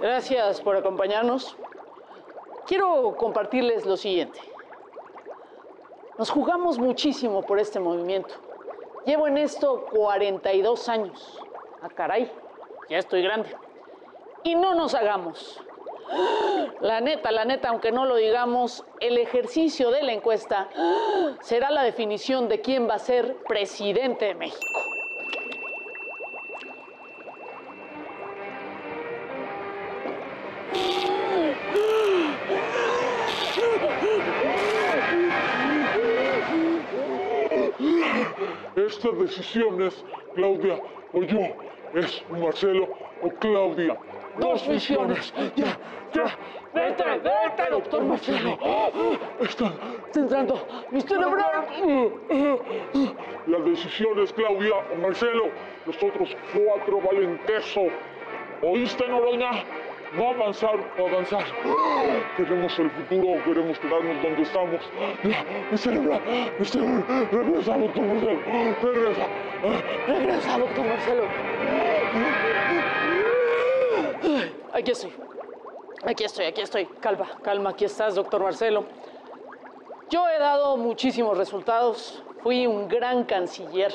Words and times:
Gracias 0.00 0.60
por 0.60 0.76
acompañarnos. 0.76 1.56
Quiero 2.66 3.14
compartirles 3.16 3.86
lo 3.86 3.96
siguiente. 3.96 4.40
Nos 6.18 6.28
jugamos 6.28 6.78
muchísimo 6.78 7.42
por 7.42 7.60
este 7.60 7.78
movimiento. 7.78 8.34
Llevo 9.06 9.28
en 9.28 9.38
esto 9.38 9.86
42 9.86 10.88
años. 10.88 11.38
Ah, 11.80 11.88
caray, 11.88 12.30
ya 12.90 12.98
estoy 12.98 13.22
grande. 13.22 13.54
Y 14.42 14.54
no 14.54 14.74
nos 14.74 14.94
hagamos. 14.94 15.62
La 16.80 17.00
neta, 17.00 17.32
la 17.32 17.44
neta, 17.44 17.68
aunque 17.68 17.92
no 17.92 18.06
lo 18.06 18.16
digamos, 18.16 18.84
el 19.00 19.18
ejercicio 19.18 19.90
de 19.90 20.02
la 20.02 20.12
encuesta 20.12 20.68
será 21.40 21.70
la 21.70 21.82
definición 21.82 22.48
de 22.48 22.60
quién 22.60 22.88
va 22.88 22.94
a 22.94 22.98
ser 22.98 23.36
presidente 23.48 24.26
de 24.26 24.34
México. 24.34 24.66
Estas 38.76 39.18
decisiones, 39.18 40.04
Claudia 40.34 40.80
o 41.12 41.22
yo, 41.22 41.40
es 41.94 42.22
Marcelo 42.30 42.88
o 43.22 43.28
Claudia. 43.40 43.98
Dos 44.40 44.66
visiones. 44.68 45.32
Ya, 45.56 45.76
ya. 46.12 46.36
Vete, 46.74 47.04
vete, 47.04 47.70
doctor 47.70 48.02
Marcelo. 48.04 48.58
Están 49.40 49.72
Está 50.06 50.20
entrando 50.20 50.66
mi 50.90 51.00
cerebral. 51.00 51.64
las 53.46 53.64
decisiones, 53.64 54.32
Claudia 54.32 54.74
Marcelo. 55.00 55.44
Nosotros 55.86 56.36
cuatro 56.52 57.00
valen 57.00 57.38
queso. 57.46 57.82
¿Oíste, 58.62 59.08
Noroña? 59.08 59.50
No 60.14 60.30
avanzar 60.30 60.76
o 60.98 61.06
avanzar. 61.06 61.44
Queremos 62.36 62.78
el 62.78 62.90
futuro, 62.90 63.44
queremos 63.44 63.78
quedarnos 63.78 64.22
donde 64.22 64.42
estamos. 64.42 64.80
Ya, 65.22 65.44
mi 65.70 65.76
cerebral, 65.76 66.20
mi 66.58 66.64
cerebral. 66.64 67.28
Regresa, 67.30 67.76
doctor 67.76 68.02
Marcelo. 68.04 68.40
Regresa. 68.82 69.26
Regresa, 70.06 70.58
doctor 70.58 70.84
Marcelo. 70.86 71.22
Aquí 74.78 74.92
estoy. 74.92 75.12
Aquí 76.04 76.22
estoy, 76.22 76.44
aquí 76.44 76.60
estoy. 76.60 76.86
Calma, 77.00 77.28
calma, 77.42 77.70
aquí 77.70 77.84
estás, 77.84 78.14
doctor 78.14 78.40
Marcelo. 78.40 78.84
Yo 80.08 80.28
he 80.28 80.38
dado 80.38 80.76
muchísimos 80.76 81.36
resultados. 81.36 82.22
Fui 82.44 82.64
un 82.64 82.86
gran 82.86 83.24
canciller. 83.24 83.92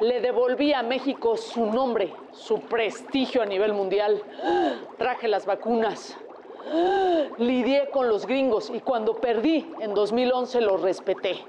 Le 0.00 0.22
devolví 0.22 0.72
a 0.72 0.82
México 0.82 1.36
su 1.36 1.66
nombre, 1.66 2.14
su 2.32 2.60
prestigio 2.60 3.42
a 3.42 3.44
nivel 3.44 3.74
mundial. 3.74 4.22
Traje 4.96 5.28
las 5.28 5.44
vacunas. 5.44 6.16
Lidié 7.36 7.90
con 7.90 8.08
los 8.08 8.26
gringos 8.26 8.70
y 8.70 8.80
cuando 8.80 9.16
perdí 9.16 9.70
en 9.80 9.92
2011 9.92 10.62
los 10.62 10.80
respeté. 10.80 11.44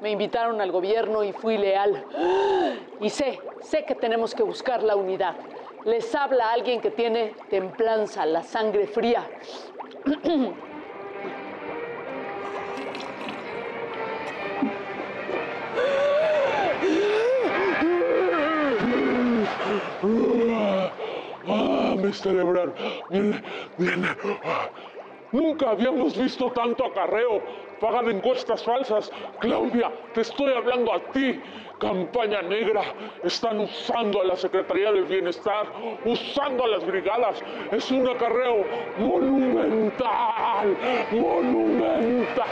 Me 0.00 0.12
invitaron 0.12 0.60
al 0.60 0.70
gobierno 0.70 1.24
y 1.24 1.32
fui 1.32 1.58
leal. 1.58 2.04
Y 3.00 3.10
sé, 3.10 3.40
sé 3.62 3.84
que 3.84 3.96
tenemos 3.96 4.32
que 4.32 4.44
buscar 4.44 4.84
la 4.84 4.94
unidad. 4.94 5.34
Les 5.84 6.14
habla 6.14 6.50
alguien 6.50 6.80
que 6.80 6.90
tiene 6.90 7.34
templanza, 7.50 8.24
la 8.24 8.42
sangre 8.42 8.86
fría. 8.86 9.28
Ah, 21.46 21.94
mi 21.98 22.12
cerebral. 22.14 22.74
Viene, 23.10 23.42
viene. 23.76 24.08
Nunca 25.34 25.70
habíamos 25.70 26.16
visto 26.16 26.48
tanto 26.52 26.86
acarreo. 26.86 27.42
Pagan 27.80 28.08
encuestas 28.08 28.62
falsas. 28.62 29.10
Claudia, 29.40 29.90
te 30.12 30.20
estoy 30.20 30.52
hablando 30.52 30.92
a 30.92 31.00
ti. 31.10 31.40
Campaña 31.80 32.40
negra. 32.42 32.82
Están 33.24 33.58
usando 33.58 34.20
a 34.20 34.24
la 34.26 34.36
Secretaría 34.36 34.92
del 34.92 35.06
Bienestar, 35.06 35.66
usando 36.04 36.62
a 36.62 36.68
las 36.68 36.86
brigadas. 36.86 37.42
Es 37.72 37.90
un 37.90 38.08
acarreo 38.08 38.64
monumental. 38.96 40.76
Monumental. 41.10 42.46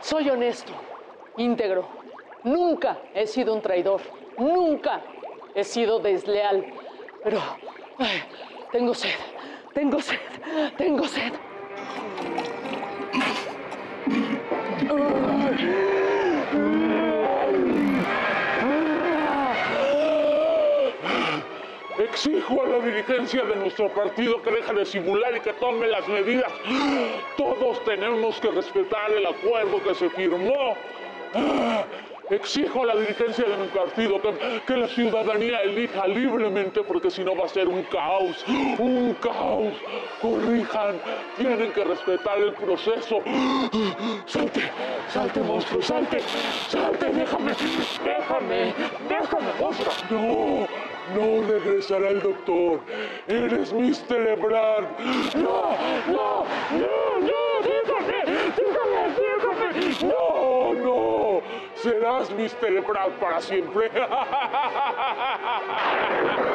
Soy 0.00 0.28
honesto, 0.28 0.72
íntegro. 1.36 1.86
Nunca 2.42 2.98
he 3.14 3.28
sido 3.28 3.54
un 3.54 3.62
traidor. 3.62 4.00
Nunca 4.38 5.02
he 5.54 5.62
sido 5.62 6.00
desleal. 6.00 6.66
Pero 7.22 7.38
tengo 8.72 8.94
sed, 8.94 9.14
tengo 9.72 10.00
sed, 10.00 10.18
tengo 10.76 11.06
sed. 11.06 11.32
Exijo 21.98 22.62
a 22.62 22.68
la 22.68 22.78
dirigencia 22.84 23.44
de 23.44 23.56
nuestro 23.56 23.88
partido 23.88 24.42
que 24.42 24.50
deje 24.50 24.72
de 24.72 24.84
simular 24.84 25.36
y 25.36 25.40
que 25.40 25.52
tome 25.54 25.86
las 25.86 26.06
medidas. 26.08 26.52
Todos 27.36 27.84
tenemos 27.84 28.40
que 28.40 28.50
respetar 28.50 29.10
el 29.12 29.26
acuerdo 29.26 29.82
que 29.82 29.94
se 29.94 30.10
firmó. 30.10 30.76
Exijo 32.30 32.86
la 32.86 32.96
dirigencia 32.96 33.44
de 33.44 33.56
mi 33.58 33.66
partido 33.68 34.18
que, 34.66 34.76
la 34.76 34.88
ciudadanía 34.88 35.60
elija 35.60 36.06
libremente 36.06 36.82
porque 36.82 37.10
si 37.10 37.22
no 37.22 37.36
va 37.36 37.44
a 37.44 37.48
ser 37.48 37.68
un 37.68 37.82
caos, 37.84 38.42
un 38.48 39.14
caos. 39.20 39.74
Corrijan, 40.22 40.96
tienen 41.36 41.70
que 41.72 41.84
respetar 41.84 42.38
el 42.38 42.54
proceso. 42.54 43.20
Salte, 44.24 44.62
salte 45.12 45.40
monstruo, 45.40 45.82
salte, 45.82 46.20
salte, 46.68 47.10
déjame, 47.10 47.52
déjame, 48.04 48.74
déjame 49.06 49.52
monstruo. 49.60 49.88
No, 50.10 50.66
no 51.14 51.46
regresará 51.46 52.08
el 52.08 52.22
doctor. 52.22 52.80
Eres 53.28 53.70
mi 53.72 53.92
celebrar. 53.92 54.88
No, 55.34 55.76
no, 56.06 56.46
no, 56.70 57.20
no, 57.20 57.42
déjame, 57.62 58.24
déjame, 58.56 59.80
déjame. 59.82 60.08
No. 60.08 60.53
Serás 61.84 62.30
mi 62.30 62.48
celebrar 62.48 63.10
para 63.20 63.42
siempre. 63.42 63.90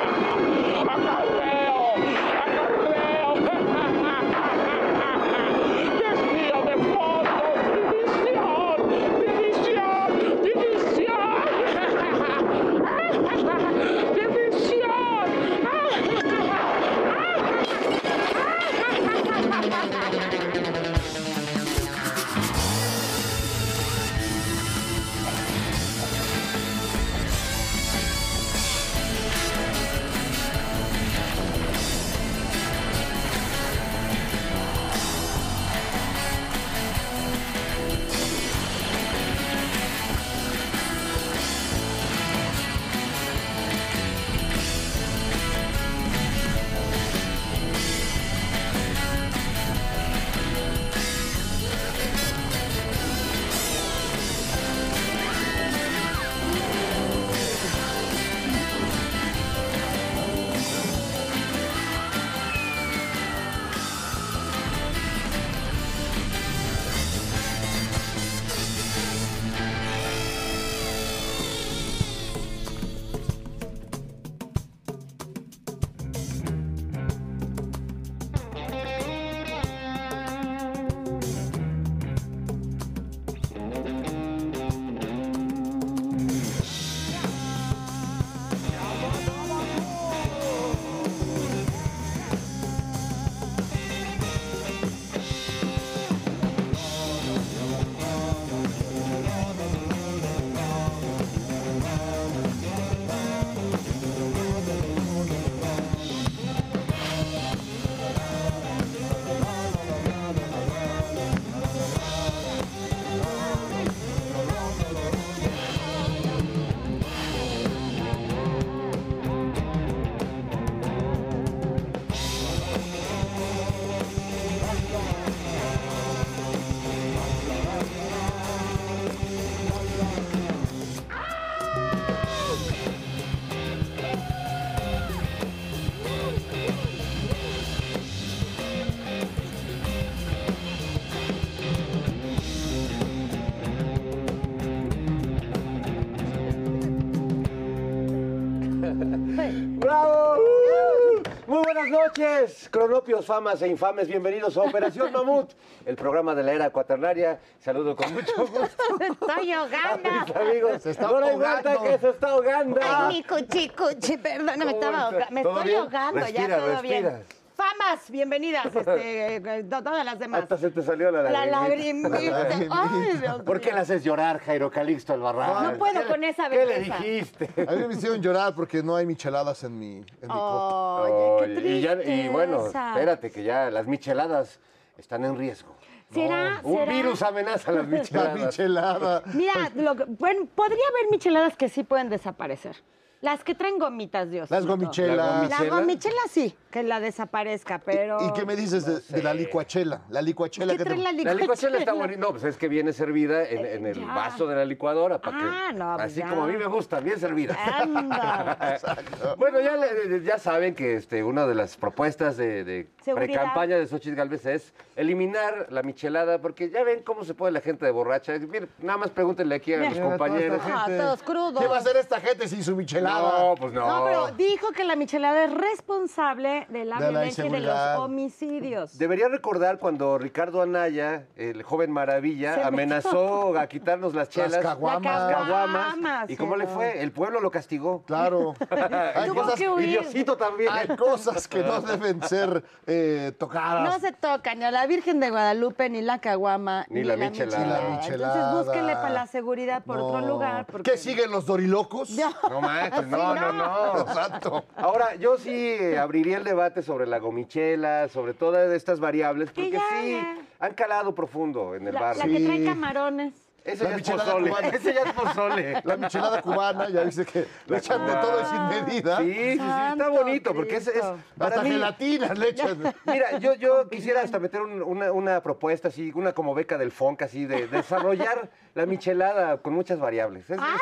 noches, 152.20 152.68
cronopios, 152.70 153.26
famas 153.26 153.62
e 153.62 153.68
infames. 153.68 154.08
Bienvenidos 154.08 154.58
a 154.58 154.62
Operación 154.64 155.12
Mamut, 155.14 155.52
el 155.86 155.96
programa 155.96 156.36
de 156.36 156.44
la 156.44 156.52
era 156.54 156.70
cuaternaria. 156.70 157.40
Saludo 157.60 157.96
con 157.96 158.14
mucho 158.14 158.34
gusto 158.38 158.60
Estoy 159.00 159.52
a 159.54 159.60
ahogando. 159.62 160.10
mis 160.12 160.36
amigos. 160.36 160.84
Se 160.84 160.92
está 160.92 161.08
hay 161.08 161.30
ahogando. 161.30 161.84
Que 161.84 161.98
se 161.98 162.10
está 162.10 162.28
ahogando. 162.30 162.80
Ay, 162.84 163.08
mi 163.16 163.24
cuchi, 163.24 163.70
cuchi, 163.70 164.18
perdón, 164.18 164.46
me 164.48 164.66
¿Cómo 164.66 164.70
estaba 164.70 165.00
ahogando. 165.04 165.26
Me 165.32 165.44
¿Todo 165.44 165.54
estoy 165.60 165.68
bien? 165.70 165.80
ahogando, 165.82 166.20
Respira, 166.20 166.48
ya 166.48 166.58
todo 166.58 166.68
respira. 166.72 167.00
bien. 167.10 167.39
Famas, 167.64 168.10
bienvenidas, 168.10 168.68
este, 168.74 169.36
eh, 169.36 169.64
todas 169.70 170.06
las 170.06 170.18
demás. 170.18 170.44
Hasta 170.44 170.58
se 170.58 170.72
te 170.72 170.82
salió 170.82 171.12
la 171.12 171.24
La 171.24 171.46
lagrimita. 171.46 172.08
lagrimita. 172.08 172.48
Ay, 172.72 173.18
Dios 173.18 173.42
¿Por 173.42 173.60
qué 173.60 173.74
la 173.74 173.82
haces 173.82 174.02
llorar, 174.02 174.40
Jairo 174.40 174.72
Calixto 174.72 175.12
Albarrán? 175.12 175.74
No 175.74 175.78
puedo 175.78 176.08
con 176.08 176.24
esa 176.24 176.50
¿Qué 176.50 176.66
le 176.66 176.80
belleza. 176.80 176.98
dijiste? 177.00 177.50
A 177.68 177.74
mí 177.74 177.86
me 177.86 177.96
hicieron 177.96 178.22
llorar 178.22 178.56
porque 178.56 178.82
no 178.82 178.96
hay 178.96 179.06
micheladas 179.06 179.62
en 179.66 179.78
mi, 179.78 179.96
en 179.98 180.04
mi 180.22 180.28
copa. 180.28 181.02
Oye, 181.02 181.56
qué 181.62 181.68
y, 181.68 181.82
ya- 181.82 182.02
y 182.02 182.30
bueno, 182.30 182.66
espérate 182.68 183.30
que 183.30 183.44
ya 183.44 183.70
las 183.70 183.86
micheladas 183.88 184.62
están 184.98 185.26
en 185.26 185.38
riesgo. 185.38 185.76
¿Será? 186.14 186.62
Un 186.64 186.78
¿Será? 186.78 186.92
virus 186.94 187.22
amenaza 187.24 187.74
las 187.74 187.90
La 187.90 187.98
micheladas. 188.00 188.40
michelada. 188.40 189.22
Mira, 189.34 189.54
lo 189.76 189.98
que- 189.98 190.06
bueno, 190.08 190.46
podría 190.56 190.88
haber 190.98 191.12
micheladas 191.12 191.58
que 191.58 191.68
sí 191.68 191.84
pueden 191.84 192.08
desaparecer. 192.10 192.78
Las 193.22 193.44
que 193.44 193.54
traen 193.54 193.78
gomitas, 193.80 194.30
Dios. 194.32 194.50
Las 194.50 194.66
gomichelas. 194.66 195.18
La 195.18 195.24
gomi- 195.26 195.50
La 195.50 195.58
¿Michela? 195.58 195.76
gomichela 195.82 196.22
sí, 196.30 196.56
que 196.72 196.84
la 196.84 197.00
desaparezca, 197.00 197.80
pero... 197.80 198.18
¿Y 198.28 198.34
qué 198.34 198.46
me 198.46 198.56
dices 198.56 198.86
de, 198.86 199.00
de 199.16 199.24
la 199.24 199.34
licuachela? 199.34 200.02
La 200.10 200.22
licuachela 200.22 200.74
¿Qué 200.74 200.78
que 200.80 200.84
trae 200.86 200.98
te- 200.98 201.04
la 201.04 201.12
La 201.12 201.18
licuachela? 201.18 201.42
licuachela 201.42 201.78
está 201.80 201.94
bonita. 201.94 202.20
No, 202.20 202.30
pues 202.32 202.44
es 202.44 202.58
que 202.58 202.68
viene 202.68 202.94
servida 202.94 203.44
en, 203.44 203.66
en 203.66 203.86
el 203.88 204.00
Ya. 204.00 204.06
vaso 204.14 204.46
de 204.48 204.56
la 204.56 204.66
licuadora. 204.66 205.20
para 205.20 205.38
Ah, 205.40 205.68
que, 205.72 205.78
no, 205.78 205.94
pues 205.96 206.06
Así 206.12 206.20
ya. 206.20 206.30
como 206.30 206.44
a 206.44 206.48
mí 206.48 206.58
me 206.58 206.68
gusta, 206.68 207.00
bien 207.00 207.20
servida. 207.20 207.58
Anda. 207.66 208.78
Bueno, 209.38 209.60
ya, 209.62 209.76
le- 209.78 210.24
ya 210.24 210.38
saben 210.38 210.76
que 210.76 210.96
este, 210.96 211.24
una 211.24 211.46
de 211.48 211.56
las 211.56 211.78
propuestas 211.78 212.38
de, 212.38 212.88
pre-campaña 213.04 213.78
de 213.78 213.88
Xochitl 213.88 214.16
Galvez 214.16 214.46
es 214.46 214.74
eliminar 214.96 215.68
la 215.70 215.82
michelada, 215.84 216.40
porque 216.40 216.70
ya 216.70 216.84
ven 216.84 217.02
cómo 217.04 217.24
se 217.24 217.34
pone 217.34 217.52
la 217.52 217.62
gente 217.62 217.86
de 217.86 217.92
borracha. 217.92 218.34
Miren, 218.40 218.70
nada 218.80 218.98
más 218.98 219.10
pregúntenle 219.12 219.56
aquí 219.56 219.74
a 219.74 219.78
Mira. 219.78 219.90
los 219.90 219.98
Mira, 220.00 220.06
toda 220.06 220.18
compañeros. 220.18 220.62
Ah, 220.66 220.86
todos 220.88 221.24
crudos. 221.24 221.60
¿Qué 221.62 221.68
va 221.68 221.76
a 221.78 221.80
hacer 221.80 221.98
esta 221.98 222.20
gente 222.20 222.48
sin 222.48 222.64
su 222.64 222.76
michelada? 222.76 223.40
No, 223.50 223.56
pues 223.56 223.74
no. 223.74 223.88
No, 223.88 224.06
pero 224.06 224.32
dijo 224.34 224.72
que 224.72 224.84
la 224.84 224.96
michelada 224.96 225.46
es 225.46 225.54
responsable 225.54 226.59
de 226.70 226.86
la 226.86 226.96
De 226.98 227.02
la 227.04 227.10
violencia 227.10 227.46
y 227.46 227.50
de 227.50 227.60
los 227.60 227.78
homicidios. 228.00 228.98
Debería 228.98 229.28
recordar 229.30 229.80
cuando 229.80 230.18
Ricardo 230.18 230.62
Anaya, 230.62 231.26
el 231.36 231.64
joven 231.64 231.92
maravilla, 231.92 232.56
Se 232.56 232.64
amenazó 232.64 233.58
a 233.58 233.68
quitarnos 233.68 234.14
las 234.14 234.30
chelas. 234.30 234.52
Las 234.52 234.62
caguamas. 234.64 235.04
La 235.32 235.36
caguamas. 235.38 236.30
¿Y 236.30 236.36
cómo 236.36 236.56
le 236.56 236.68
fue? 236.68 237.02
El 237.02 237.12
pueblo 237.12 237.40
lo 237.40 237.52
castigó. 237.52 238.04
Claro. 238.04 238.54
Hay 239.16 239.30
Tuvo 239.30 239.42
cosas, 239.44 239.56
que 239.60 239.64
Y 239.66 239.68
huir. 239.68 239.90
Diosito 240.02 240.38
también. 240.38 240.70
hay 240.72 240.88
cosas 240.96 241.48
que 241.48 241.64
no 241.64 241.82
deben 241.82 242.22
ser 242.24 242.64
eh, 242.88 243.32
tocadas. 243.38 243.84
No 243.84 244.00
se 244.00 244.12
toca 244.12 244.56
ni 244.56 244.64
a 244.66 244.72
la 244.72 244.86
Virgen 244.88 245.20
de 245.20 245.30
Guadalupe, 245.30 245.90
ni 245.90 246.02
la 246.02 246.20
caguama, 246.20 246.86
Ni 246.90 247.04
la 247.04 247.16
michelada. 247.18 247.64
Ni 247.64 247.70
la 247.72 247.98
michelada. 247.98 248.34
Entonces 248.36 248.66
búsquenle 248.66 248.94
para 248.96 249.10
la 249.10 249.28
seguridad 249.28 249.84
por 249.84 249.98
otro 250.00 250.22
No. 250.22 250.28
lugar. 250.28 250.66
Porque... 250.66 250.92
¿Qué 250.92 250.98
siguen 250.98 251.32
los 251.32 251.46
dorilocos? 251.46 252.10
No 252.50 252.62
manches, 252.62 253.08
no, 253.08 253.36
no, 253.36 253.52
no. 253.54 254.02
Exacto. 254.02 254.66
Ahora, 254.76 255.16
yo 255.16 255.38
sí 255.38 255.52
eh, 255.54 255.98
abriría 255.98 256.38
el 256.38 256.44
debate 256.50 256.82
sobre 256.84 257.06
la 257.08 257.20
gomichela, 257.20 258.08
sobre 258.10 258.34
todas 258.34 258.72
estas 258.74 259.00
variables, 259.00 259.52
Que 259.52 259.62
porque 259.64 259.78
ya, 259.78 259.84
sí 260.02 260.12
ya. 260.12 260.38
han 260.60 260.74
calado 260.74 261.16
profundo 261.16 261.76
en 261.76 261.88
el 261.88 261.94
La, 261.94 262.02
barrio. 262.02 262.26
la 262.26 262.38
que 262.38 262.46
trae 262.46 262.66
camarones. 262.66 263.34
Ese 263.66 263.84
La 263.84 263.90
ya 263.92 263.96
es 263.98 264.02
michelada 264.02 264.24
pozole. 264.32 264.50
cubana. 264.50 264.68
Ese 264.78 264.94
ya 264.94 265.02
es 265.02 265.12
pozole. 265.14 265.82
La 265.84 265.98
michelada 265.98 266.42
cubana, 266.42 266.90
ya 266.90 267.04
viste 267.04 267.26
que 267.26 267.46
le 267.68 267.78
echan 267.78 268.08
de 268.08 268.14
todo 268.14 268.42
y 268.42 268.46
sin 268.46 268.68
medida. 268.86 269.18
Sí, 269.18 269.34
sí, 269.34 269.60
sí, 269.60 269.66
está 269.92 270.10
bonito, 270.10 270.54
porque 270.56 270.78
es, 270.78 270.88
es 270.88 270.94
Cristo. 270.94 271.18
para 271.38 271.50
Hasta 271.56 271.64
mí- 271.64 271.72
gelatinas 271.72 272.38
le 272.40 272.50
echan. 272.50 272.94
Mira, 273.06 273.38
yo, 273.38 273.54
yo 273.56 273.90
quisiera 273.90 274.22
hasta 274.22 274.40
meter 274.40 274.62
un- 274.62 274.82
una, 274.82 275.12
una 275.12 275.42
propuesta 275.44 275.90
así, 275.90 276.12
una 276.16 276.32
como 276.34 276.56
beca 276.56 276.78
del 276.78 276.92
FONC, 276.92 277.22
así, 277.24 277.46
de 277.46 277.68
desarrollar 277.68 278.50
la 278.76 278.86
michelada 278.86 279.58
con 279.58 279.74
muchas 279.74 280.00
variables. 280.00 280.46
Es, 280.50 280.58
es- 280.58 280.64
¡Ay! 280.64 280.80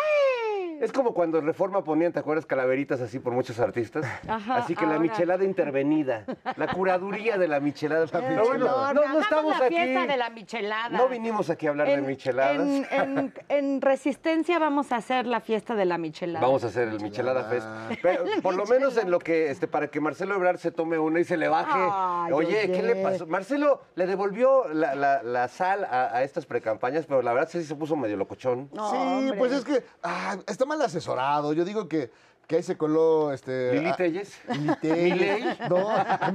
Es 0.81 0.91
como 0.91 1.13
cuando 1.13 1.37
en 1.39 1.45
Reforma 1.45 1.83
ponían, 1.83 2.11
¿te 2.13 2.19
acuerdas? 2.19 2.45
Calaveritas 2.45 3.01
así 3.01 3.19
por 3.19 3.33
muchos 3.33 3.59
artistas. 3.59 4.05
Ajá, 4.27 4.57
así 4.57 4.75
que 4.75 4.85
la 4.85 4.99
michelada 4.99 5.43
intervenida, 5.43 6.25
la 6.55 6.67
curaduría 6.67 7.37
de 7.37 7.47
la 7.47 7.59
michelada. 7.59 8.05
Eh, 8.05 8.39
bueno, 8.45 8.65
no, 8.67 8.93
no, 8.93 9.07
no 9.13 9.19
estamos 9.19 9.57
la 9.59 9.65
aquí. 9.65 9.75
fiesta 9.75 10.07
de 10.07 10.17
la 10.17 10.29
michelada. 10.29 10.89
No 10.97 11.07
vinimos 11.09 11.49
aquí 11.49 11.67
a 11.67 11.71
hablar 11.71 11.87
de 11.87 12.01
micheladas. 12.01 12.59
En, 12.61 12.87
en- 12.91 13.33
en 13.49 13.81
Resistencia 13.81 14.59
vamos 14.59 14.91
a 14.91 14.97
hacer 14.97 15.25
la 15.27 15.39
fiesta 15.41 15.75
de 15.75 15.85
la 15.85 15.97
michelada. 15.97 16.45
Vamos 16.45 16.63
a 16.63 16.67
hacer 16.67 16.87
el 16.87 16.99
Michelada 17.01 17.43
Fest. 17.45 17.67
Pero 18.01 18.23
por 18.41 18.55
lo 18.55 18.65
menos 18.65 18.97
en 18.97 19.09
lo 19.11 19.19
que, 19.19 19.49
este, 19.49 19.67
para 19.67 19.87
que 19.87 19.99
Marcelo 19.99 20.35
Ebrard 20.35 20.57
se 20.57 20.71
tome 20.71 20.97
una 20.99 21.19
y 21.19 21.23
se 21.23 21.37
le 21.37 21.47
baje. 21.47 21.71
Ay, 21.79 22.31
oye, 22.33 22.71
¿qué 22.71 22.83
le 22.83 22.95
pasó? 22.97 23.25
Marcelo 23.27 23.81
le 23.95 24.05
devolvió 24.07 24.67
la, 24.73 24.95
la- 24.95 25.23
la 25.23 25.47
sal 25.47 25.85
a, 25.85 26.15
a 26.15 26.23
estas 26.23 26.45
precampañas, 26.45 27.05
pero 27.05 27.21
la 27.21 27.33
verdad 27.33 27.49
sí 27.51 27.63
se 27.63 27.75
puso 27.75 27.95
medio 27.95 28.17
locochón. 28.17 28.69
No, 28.73 28.89
sí, 28.91 28.97
hombre. 28.97 29.37
pues 29.37 29.51
es 29.51 29.63
que 29.65 29.83
ah, 30.03 30.37
está 30.47 30.65
mal 30.67 30.81
asesorado. 30.81 31.53
Yo 31.53 31.65
digo 31.65 31.87
que, 31.87 32.11
que 32.45 32.57
ahí 32.57 32.63
se 32.63 32.77
coló 32.77 33.33
este. 33.33 33.73
Lili 33.73 33.93
Telles. 33.97 34.39
Lili 34.49 34.75
Telles. 34.81 35.59
No, 35.69 35.89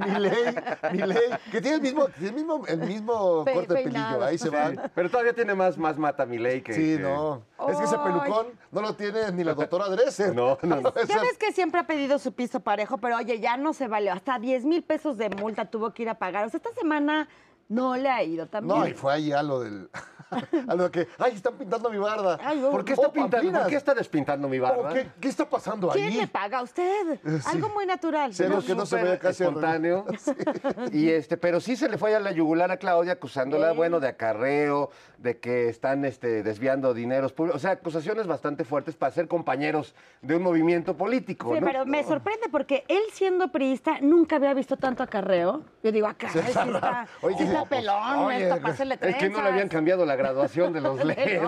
Milei, 0.07 0.55
Milei, 0.93 1.19
que 1.51 1.61
tiene 1.61 1.77
el 1.77 1.83
mismo, 1.83 2.07
el 2.21 2.33
mismo, 2.33 2.67
el 2.67 2.79
mismo 2.81 3.45
Pe- 3.45 3.55
corte 3.55 3.75
de 3.75 3.83
pelillo. 3.85 4.23
Ahí 4.25 4.37
se 4.39 4.51
van. 4.51 4.91
Pero 4.95 5.09
todavía 5.11 5.33
tiene 5.33 5.55
más, 5.55 5.79
más 5.79 5.97
mata 5.99 6.27
Milei 6.27 6.61
que. 6.63 6.73
Sí, 6.75 6.97
que- 6.97 7.03
no. 7.03 7.43
Es 7.69 7.77
que 7.79 7.85
ese 7.85 7.97
pelucón 7.99 8.49
no 8.73 8.81
lo 8.83 8.95
tiene 8.95 9.31
ni 9.33 9.45
la 9.45 9.55
doctora 9.55 9.89
Dresser. 9.89 10.35
No, 10.35 10.59
no, 10.63 10.81
no. 10.81 10.95
Ya 11.09 11.21
ves 11.21 11.39
que 11.39 11.53
siempre 11.53 11.81
ha 11.81 11.87
pedido 11.87 12.19
su 12.19 12.33
piso 12.33 12.61
parejo, 12.61 12.99
pero 12.99 13.17
oye, 13.17 13.39
ya 13.41 13.57
no 13.57 13.73
se 13.73 13.89
valió. 13.89 14.13
Hasta 14.13 14.39
10 14.39 14.65
mil 14.65 14.83
pesos 14.83 15.17
de 15.17 15.31
multa 15.31 15.67
tuvo 15.71 15.93
que 15.95 16.03
ir 16.03 16.09
a 16.09 16.19
pagar. 16.19 16.45
O 16.47 16.51
sea, 16.51 16.59
esta 16.59 16.73
semana 16.79 17.29
no 17.69 17.97
le 17.97 18.11
ha 18.11 18.23
ido 18.23 18.47
también. 18.49 18.79
No, 18.81 18.87
y 18.87 18.93
fue 18.93 19.15
ahí 19.15 19.33
a 19.33 19.43
lo 19.43 19.61
del. 19.61 19.89
A 20.69 20.75
lo 20.75 20.91
que. 20.91 21.09
¡Ay, 21.19 21.33
están 21.35 21.55
pintando 21.55 21.91
mi 21.91 21.99
barda! 21.99 22.39
Ay, 22.43 22.61
¿Por 22.61 22.85
qué 22.85 22.93
está 22.95 23.09
Oh, 23.09 23.13
pintando? 23.13 23.53
¿Por 23.61 23.67
qué 23.69 23.77
está 23.77 23.95
despintando 23.95 24.49
mi 24.49 24.59
Oh, 24.59 24.63
barba? 24.63 24.95
¿qué, 24.95 25.09
qué 25.21 25.29
está 25.29 25.49
pasando 25.49 25.89
¿Quién 25.91 26.07
ahí? 26.09 26.17
le 26.19 26.27
paga 26.27 26.59
a 26.59 26.63
usted? 26.63 27.19
Algo 27.47 27.69
muy 27.71 27.87
natural. 27.87 28.33
Sí, 28.35 28.45
algo 28.45 28.63
que 28.63 28.75
no 28.75 28.87
se 28.87 28.91
Súper 28.97 29.05
vea 29.05 29.19
casi 29.19 29.43
espontáneo. 29.45 30.07
Y 30.93 31.11
este, 31.11 31.37
pero 31.37 31.61
sí 31.61 31.77
se 31.77 31.89
le 31.89 31.99
fue 31.99 32.15
a 32.15 32.21
la 32.21 32.33
yugular 32.33 32.71
a 32.71 32.77
Claudia 32.77 33.13
acusándola, 33.15 33.73
bueno, 33.73 34.01
de 34.01 34.09
acarreo, 34.09 34.91
de 35.19 35.39
que 35.39 35.69
están 35.69 36.05
este, 36.05 36.43
desviando 36.43 36.95
dineros 36.95 37.33
públicos. 37.33 37.57
O 37.57 37.63
sea, 37.63 37.73
acusaciones 37.73 38.27
bastante 38.27 38.65
fuertes 38.65 38.97
para 38.97 39.13
ser 39.13 39.29
compañeros 39.29 39.95
de 40.21 40.37
un 40.37 40.43
movimiento 40.43 40.97
político. 40.97 41.55
Sí, 41.55 41.61
¿no? 41.61 41.67
pero 41.67 41.87
me 41.87 42.03
sorprende 42.05 42.49
porque 42.51 42.85
él 42.89 43.03
siendo 43.13 43.51
priista 43.51 43.99
nunca 44.01 44.37
había 44.37 44.55
visto 44.55 44.77
tanto 44.77 45.03
acarreo. 45.03 45.63
Yo 45.83 45.93
digo, 45.93 46.07
acá 46.07 46.29
sí 46.31 46.39
está. 46.39 47.07
Oye, 47.23 47.37
sí 47.39 47.45
está 47.45 47.65
pues, 47.65 47.81
pelón, 47.81 48.19
oye, 48.19 48.49
esto 48.49 48.85
Es 49.01 49.17
que 49.17 49.29
no 49.31 49.43
le 49.43 49.49
habían 49.49 49.69
cambiado 49.69 50.05
la 50.05 50.17
graduación 50.23 50.73
de 50.73 50.81
los 50.81 50.99
Oye. 51.05 51.41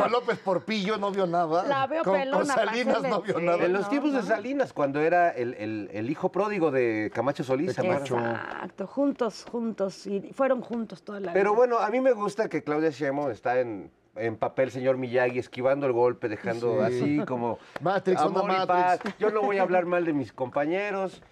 con 0.00 0.12
López 0.12 0.38
Porpillo 0.38 0.96
no 0.98 1.10
vio 1.10 1.26
nada. 1.26 1.64
La 1.64 1.86
veo 1.86 2.02
con, 2.04 2.14
pelona, 2.14 2.36
Con 2.38 2.46
Salinas 2.46 3.02
no 3.02 3.20
vio 3.22 3.40
nada. 3.40 3.64
En 3.64 3.72
los 3.72 3.82
No, 3.82 3.88
tiempos 3.88 4.12
de. 4.12 4.22
Salinas, 4.22 4.72
cuando 4.72 5.00
era 5.00 5.30
el, 5.30 5.54
el- 5.54 5.90
el 5.92 6.10
hijo 6.10 6.30
pródigo 6.30 6.70
de 6.70 7.10
Camacho 7.14 7.44
Solís. 7.44 7.74
Camacho. 7.76 8.16
Exacto, 8.18 8.86
juntos, 8.86 9.44
juntos. 9.50 10.06
Y 10.06 10.32
fueron 10.32 10.60
juntos 10.60 11.02
toda 11.02 11.20
la 11.20 11.32
Pero 11.32 11.50
vida. 11.50 11.56
bueno, 11.56 11.78
a 11.78 11.90
mí 11.90 12.00
me 12.00 12.12
gusta 12.12 12.48
que 12.48 12.62
Claudia 12.62 12.90
Sheinbaum 12.90 13.30
está 13.30 13.60
en, 13.60 13.90
en 14.16 14.36
papel 14.36 14.70
señor 14.70 14.96
Miyagi, 14.96 15.38
esquivando 15.38 15.86
el 15.86 15.92
golpe, 15.92 16.28
dejando 16.28 16.78
Sí. 16.88 16.94
así 17.00 17.24
como 17.26 17.58
Matrix, 17.80 18.20
amor 18.20 18.44
y 18.44 18.46
Matrix. 18.46 18.66
paz. 18.66 19.00
Yo 19.18 19.30
no 19.30 19.42
voy 19.42 19.58
a 19.58 19.62
hablar 19.62 19.84
mal 19.86 20.04
de 20.04 20.12
mis 20.12 20.32
compañeros. 20.32 21.22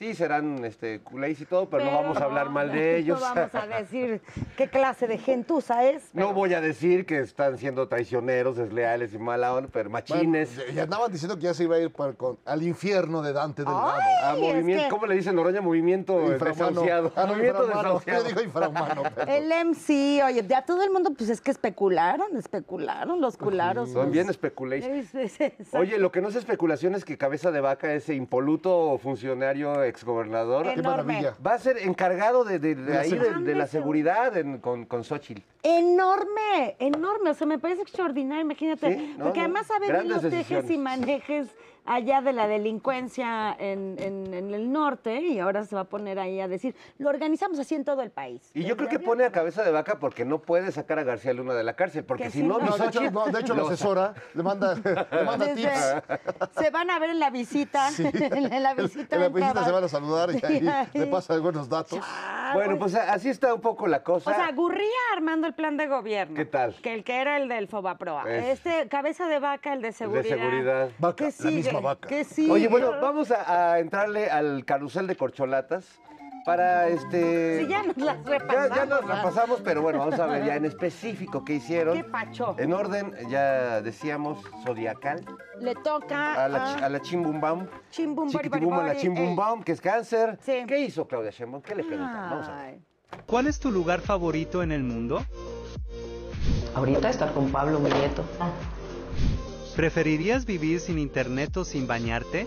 Sí, 0.00 0.14
serán 0.14 0.64
este, 0.64 1.00
culés 1.00 1.38
y 1.42 1.44
todo, 1.44 1.68
pero, 1.68 1.84
no 1.84 1.92
vamos 1.92 2.16
a 2.16 2.24
hablar 2.24 2.48
mal 2.48 2.72
de 2.72 2.96
ellos. 2.96 3.20
No 3.20 3.34
vamos 3.34 3.54
a 3.54 3.66
decir 3.80 4.22
qué 4.56 4.66
clase 4.66 5.06
de 5.06 5.18
gentuza 5.18 5.84
es. 5.84 6.08
No 6.14 6.32
voy 6.32 6.54
a 6.54 6.62
decir 6.62 7.04
que 7.04 7.18
están 7.18 7.58
siendo 7.58 7.86
traicioneros, 7.86 8.56
desleales 8.56 9.12
y 9.12 9.18
mala 9.18 9.52
onda, 9.52 9.68
pero 9.70 9.90
machines. 9.90 10.56
Bueno, 10.56 10.72
y 10.72 10.78
andaban 10.78 11.12
diciendo 11.12 11.36
que 11.36 11.42
ya 11.42 11.52
se 11.52 11.64
iba 11.64 11.76
a 11.76 11.80
ir 11.80 11.92
para- 11.92 12.14
con- 12.14 12.38
al 12.46 12.62
infierno 12.62 13.20
de 13.20 13.34
Dante 13.34 13.62
Delgado. 13.62 13.90
Ay, 13.90 14.14
a 14.24 14.32
es 14.36 14.40
movimiento, 14.40 14.84
que- 14.84 14.88
¿cómo 14.88 15.04
le 15.04 15.16
dicen 15.16 15.36
Noroña? 15.36 15.60
Movimiento 15.60 16.18
desahuciado. 16.30 17.12
Ah, 17.14 17.24
no, 17.26 17.34
movimiento 17.34 17.66
desahuciado. 17.66 18.24
Digo 18.24 18.40
infrahumano. 18.40 19.02
pero- 19.14 19.30
El 19.30 19.52
MC, 19.52 20.22
oye, 20.24 20.42
ya 20.48 20.62
todo 20.64 20.82
el 20.82 20.90
mundo, 20.90 21.10
pues 21.14 21.28
es 21.28 21.42
que 21.42 21.50
especularon, 21.50 22.38
especularon 22.38 23.20
los 23.20 23.36
cularos. 23.36 23.90
Son 23.90 24.04
los- 24.04 24.12
bien 24.12 24.30
especulations. 24.30 25.14
Es- 25.14 25.14
es- 25.14 25.40
exacto. 25.42 25.78
Oye, 25.78 25.98
lo 25.98 26.10
que 26.10 26.22
no 26.22 26.28
es 26.30 26.36
especulación 26.36 26.94
es 26.94 27.04
que 27.04 27.18
Cabeza 27.18 27.50
de 27.50 27.60
Vaca, 27.60 27.92
ese 27.92 28.14
impoluto 28.14 28.96
funcionario 28.96 29.89
exgobernador, 29.90 30.72
Qué 30.74 30.82
maravilla. 30.82 31.34
va 31.46 31.54
a 31.54 31.58
ser 31.58 31.76
encargado 31.78 32.44
de, 32.44 32.58
de- 32.58 32.74
de 32.74 32.98
ahí, 32.98 33.10
de, 33.10 33.54
la 33.54 33.66
seguridad 33.66 34.36
en- 34.36 34.58
con, 34.58 34.86
con 34.86 35.04
Xochitl. 35.04 35.42
Enorme, 35.62 36.76
enorme. 36.78 37.30
O 37.30 37.34
sea, 37.34 37.46
me 37.46 37.58
parece 37.58 37.82
extraordinario, 37.82 38.42
imagínate. 38.42 38.94
Sí, 38.98 39.14
no, 39.18 39.24
porque 39.24 39.40
no, 39.40 39.44
además 39.46 39.66
sabe 39.66 39.86
bien 39.86 39.92
grandes 40.08 40.22
los 40.22 40.32
tejes 40.32 40.70
y 40.70 40.78
manejes 40.78 41.48
allá 41.92 42.20
de 42.20 42.32
la 42.32 42.46
delincuencia 42.46 43.54
en, 43.58 43.96
en- 43.98 44.32
en 44.32 44.54
el 44.54 44.72
norte 44.72 45.20
y 45.20 45.38
ahora 45.40 45.64
se 45.64 45.74
va 45.74 45.82
a 45.82 45.84
poner 45.84 46.18
ahí 46.18 46.40
a 46.40 46.46
decir, 46.48 46.74
lo 46.98 47.08
organizamos 47.08 47.58
así 47.58 47.74
en 47.74 47.84
todo 47.84 48.02
el 48.02 48.10
país. 48.10 48.50
Y 48.54 48.64
yo 48.64 48.76
creo 48.76 48.88
que 48.88 48.98
pone 49.00 49.24
a 49.24 49.32
cabeza 49.32 49.62
de 49.64 49.70
vaca 49.72 49.98
porque 49.98 50.24
no 50.24 50.38
puede 50.40 50.70
sacar 50.72 50.98
a 50.98 51.02
García 51.02 51.32
Luna 51.32 51.54
de 51.54 51.64
la 51.64 51.74
cárcel, 51.74 52.04
porque 52.04 52.24
Que 52.24 52.30
si 52.30 52.42
no, 52.42 52.58
no. 52.58 52.76
de 52.76 52.86
hecho, 52.86 53.10
no, 53.10 53.26
de 53.26 53.40
hecho 53.40 53.54
lo 53.54 53.62
lo- 53.62 53.66
asesora, 53.68 54.14
le 54.34 54.42
manda, 54.42 54.74
le 55.10 55.24
manda 55.24 55.46
Desde- 55.46 55.62
tips. 56.02 56.58
Se 56.62 56.70
van 56.70 56.90
a 56.90 56.98
ver 56.98 57.10
en 57.10 57.18
la 57.18 57.30
visita. 57.30 57.88
En 58.00 58.62
la 58.62 58.74
visita. 58.74 59.16
En 59.16 59.22
la 59.22 59.28
de 59.28 59.34
visita 59.40 59.64
se 59.64 59.70
van 59.72 59.84
a 59.84 59.88
saludar 59.88 60.30
y 60.30 60.38
Sí, 60.38 60.68
ahí 60.68 60.88
le 60.94 61.06
pasa 61.06 61.34
algunos 61.34 61.68
datos. 61.68 61.98
Bueno, 62.54 62.78
pues 62.78 62.94
así 62.94 63.28
está 63.28 63.52
un 63.54 63.60
poco 63.60 63.86
la 63.86 64.02
cosa. 64.02 64.30
O 64.30 64.34
sea, 64.34 64.50
Gurría 64.52 64.86
armando 65.16 65.46
el 65.46 65.54
plan 65.54 65.76
de 65.76 65.86
gobierno. 65.86 66.34
¿Qué 66.36 66.44
tal? 66.44 66.74
Que 66.82 66.94
el 66.94 67.04
que 67.04 67.20
era 67.20 67.36
el 67.36 67.48
del 67.48 67.66
Fobaproa. 67.68 68.24
Es- 68.30 68.60
Este, 68.60 68.88
cabeza 68.88 69.26
de 69.26 69.38
vaca, 69.38 69.72
el 69.72 69.82
de 69.82 69.92
seguridad. 69.92 70.36
seguridad. 70.36 70.90
Vaca, 70.98 71.16
¿Qué 71.16 71.24
la 71.24 71.30
sigue? 71.30 71.62
Misma 71.80 71.94
vaca. 71.94 72.08
¿Qué 72.08 72.24
sigue? 72.24 72.50
Oye, 72.52 72.68
bueno, 72.68 72.92
vamos 73.00 73.30
a, 73.30 73.72
a 73.72 73.78
entrarle 73.78 74.30
al 74.30 74.64
carrusel 74.64 75.06
de 75.06 75.16
corcholatas 75.16 75.86
para 76.44 76.88
este. 76.88 77.60
Sí, 77.60 77.66
ya 77.68 77.82
nos 77.82 77.96
las 77.98 78.24
repasamos. 78.24 78.76
ya 78.76 78.84
nos 78.86 79.00
repasamos, 79.04 79.60
pero 79.62 79.82
bueno, 79.82 79.98
vamos 79.98 80.18
a 80.18 80.26
ver 80.26 80.44
ya 80.46 80.56
en 80.56 80.64
específico 80.64 81.44
qué 81.44 81.54
hicieron. 81.54 81.94
¿Qué 81.96 82.04
pacho? 82.04 82.54
En 82.58 82.72
orden, 82.72 83.14
ya 83.28 83.82
decíamos, 83.82 84.38
zodiacal, 84.64 85.24
Le 85.60 85.74
toca 85.74 86.44
a 86.44 86.48
la, 86.48 86.64
chi- 86.76 86.82
a 86.84 86.88
la 86.88 87.00
Chimbumbaum. 87.02 87.66
Chimbum, 87.90 88.28
a 88.34 88.42
la 88.58 88.66
bari, 88.76 88.98
Chimbumbaum, 89.00 89.62
que 89.62 89.72
es 89.72 89.80
cáncer. 89.80 90.38
Sí. 90.42 90.64
¿Qué 90.66 90.78
hizo 90.80 91.06
Claudia 91.06 91.30
Sheinbaum? 91.30 91.62
¿Qué 91.62 91.74
le 91.74 91.84
preguntan? 91.84 92.30
Vamos 92.30 92.48
a 92.48 92.56
ver. 92.62 92.78
¿Cuál 93.26 93.46
es 93.48 93.58
tu 93.60 93.70
lugar 93.70 94.00
favorito 94.00 94.62
en 94.62 94.72
el 94.72 94.82
mundo? 94.82 95.22
Ahorita 96.74 97.10
estar 97.10 97.32
con 97.32 97.50
Pablo, 97.50 97.80
mi 97.80 97.90
nieto. 97.90 98.24
¿Preferirías 99.76 100.44
vivir 100.44 100.80
sin 100.80 100.98
internet 100.98 101.56
o 101.56 101.64
sin 101.64 101.86
bañarte? 101.86 102.46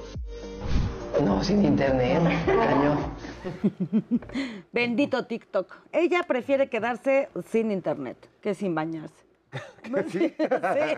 No, 1.24 1.44
sin 1.44 1.64
internet, 1.64 2.22
cañón. 2.46 2.98
Bendito 4.72 5.26
TikTok. 5.26 5.74
Ella 5.92 6.24
prefiere 6.24 6.70
quedarse 6.70 7.30
sin 7.50 7.72
internet 7.72 8.18
que 8.42 8.54
sin 8.54 8.76
bañarse. 8.76 9.24
¿Sí? 10.12 10.34
Sí. 10.74 10.90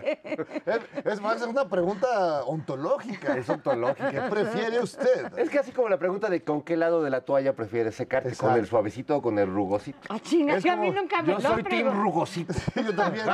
Es, 0.64 0.80
es 1.04 1.20
más, 1.20 1.42
es 1.42 1.46
una 1.46 1.68
pregunta 1.68 2.44
ontológica. 2.44 3.36
Es 3.36 3.48
ontológica. 3.48 4.10
¿Qué 4.10 4.20
prefiere 4.30 4.80
usted? 4.80 5.38
Es 5.38 5.50
casi 5.50 5.72
como 5.72 5.88
la 5.88 5.98
pregunta 5.98 6.28
de 6.28 6.42
con 6.42 6.62
qué 6.62 6.76
lado 6.76 7.02
de 7.02 7.10
la 7.10 7.22
toalla 7.22 7.54
prefieres 7.54 7.94
secarte, 7.94 8.34
con 8.36 8.54
el 8.54 8.66
suavecito 8.66 9.16
o 9.16 9.22
con 9.22 9.38
el 9.38 9.48
rugosito. 9.48 9.98
Ah, 10.08 10.18
chinga, 10.20 10.56
Es 10.56 10.64
que 10.64 10.70
a 10.70 10.76
mí 10.76 10.90
nunca 10.90 11.22
me 11.22 11.28
Yo 11.28 11.38
lo 11.38 11.40
soy 11.40 11.62
team 11.64 12.02
rugosito. 12.02 12.54
Yo 12.74 12.94
también. 12.94 13.26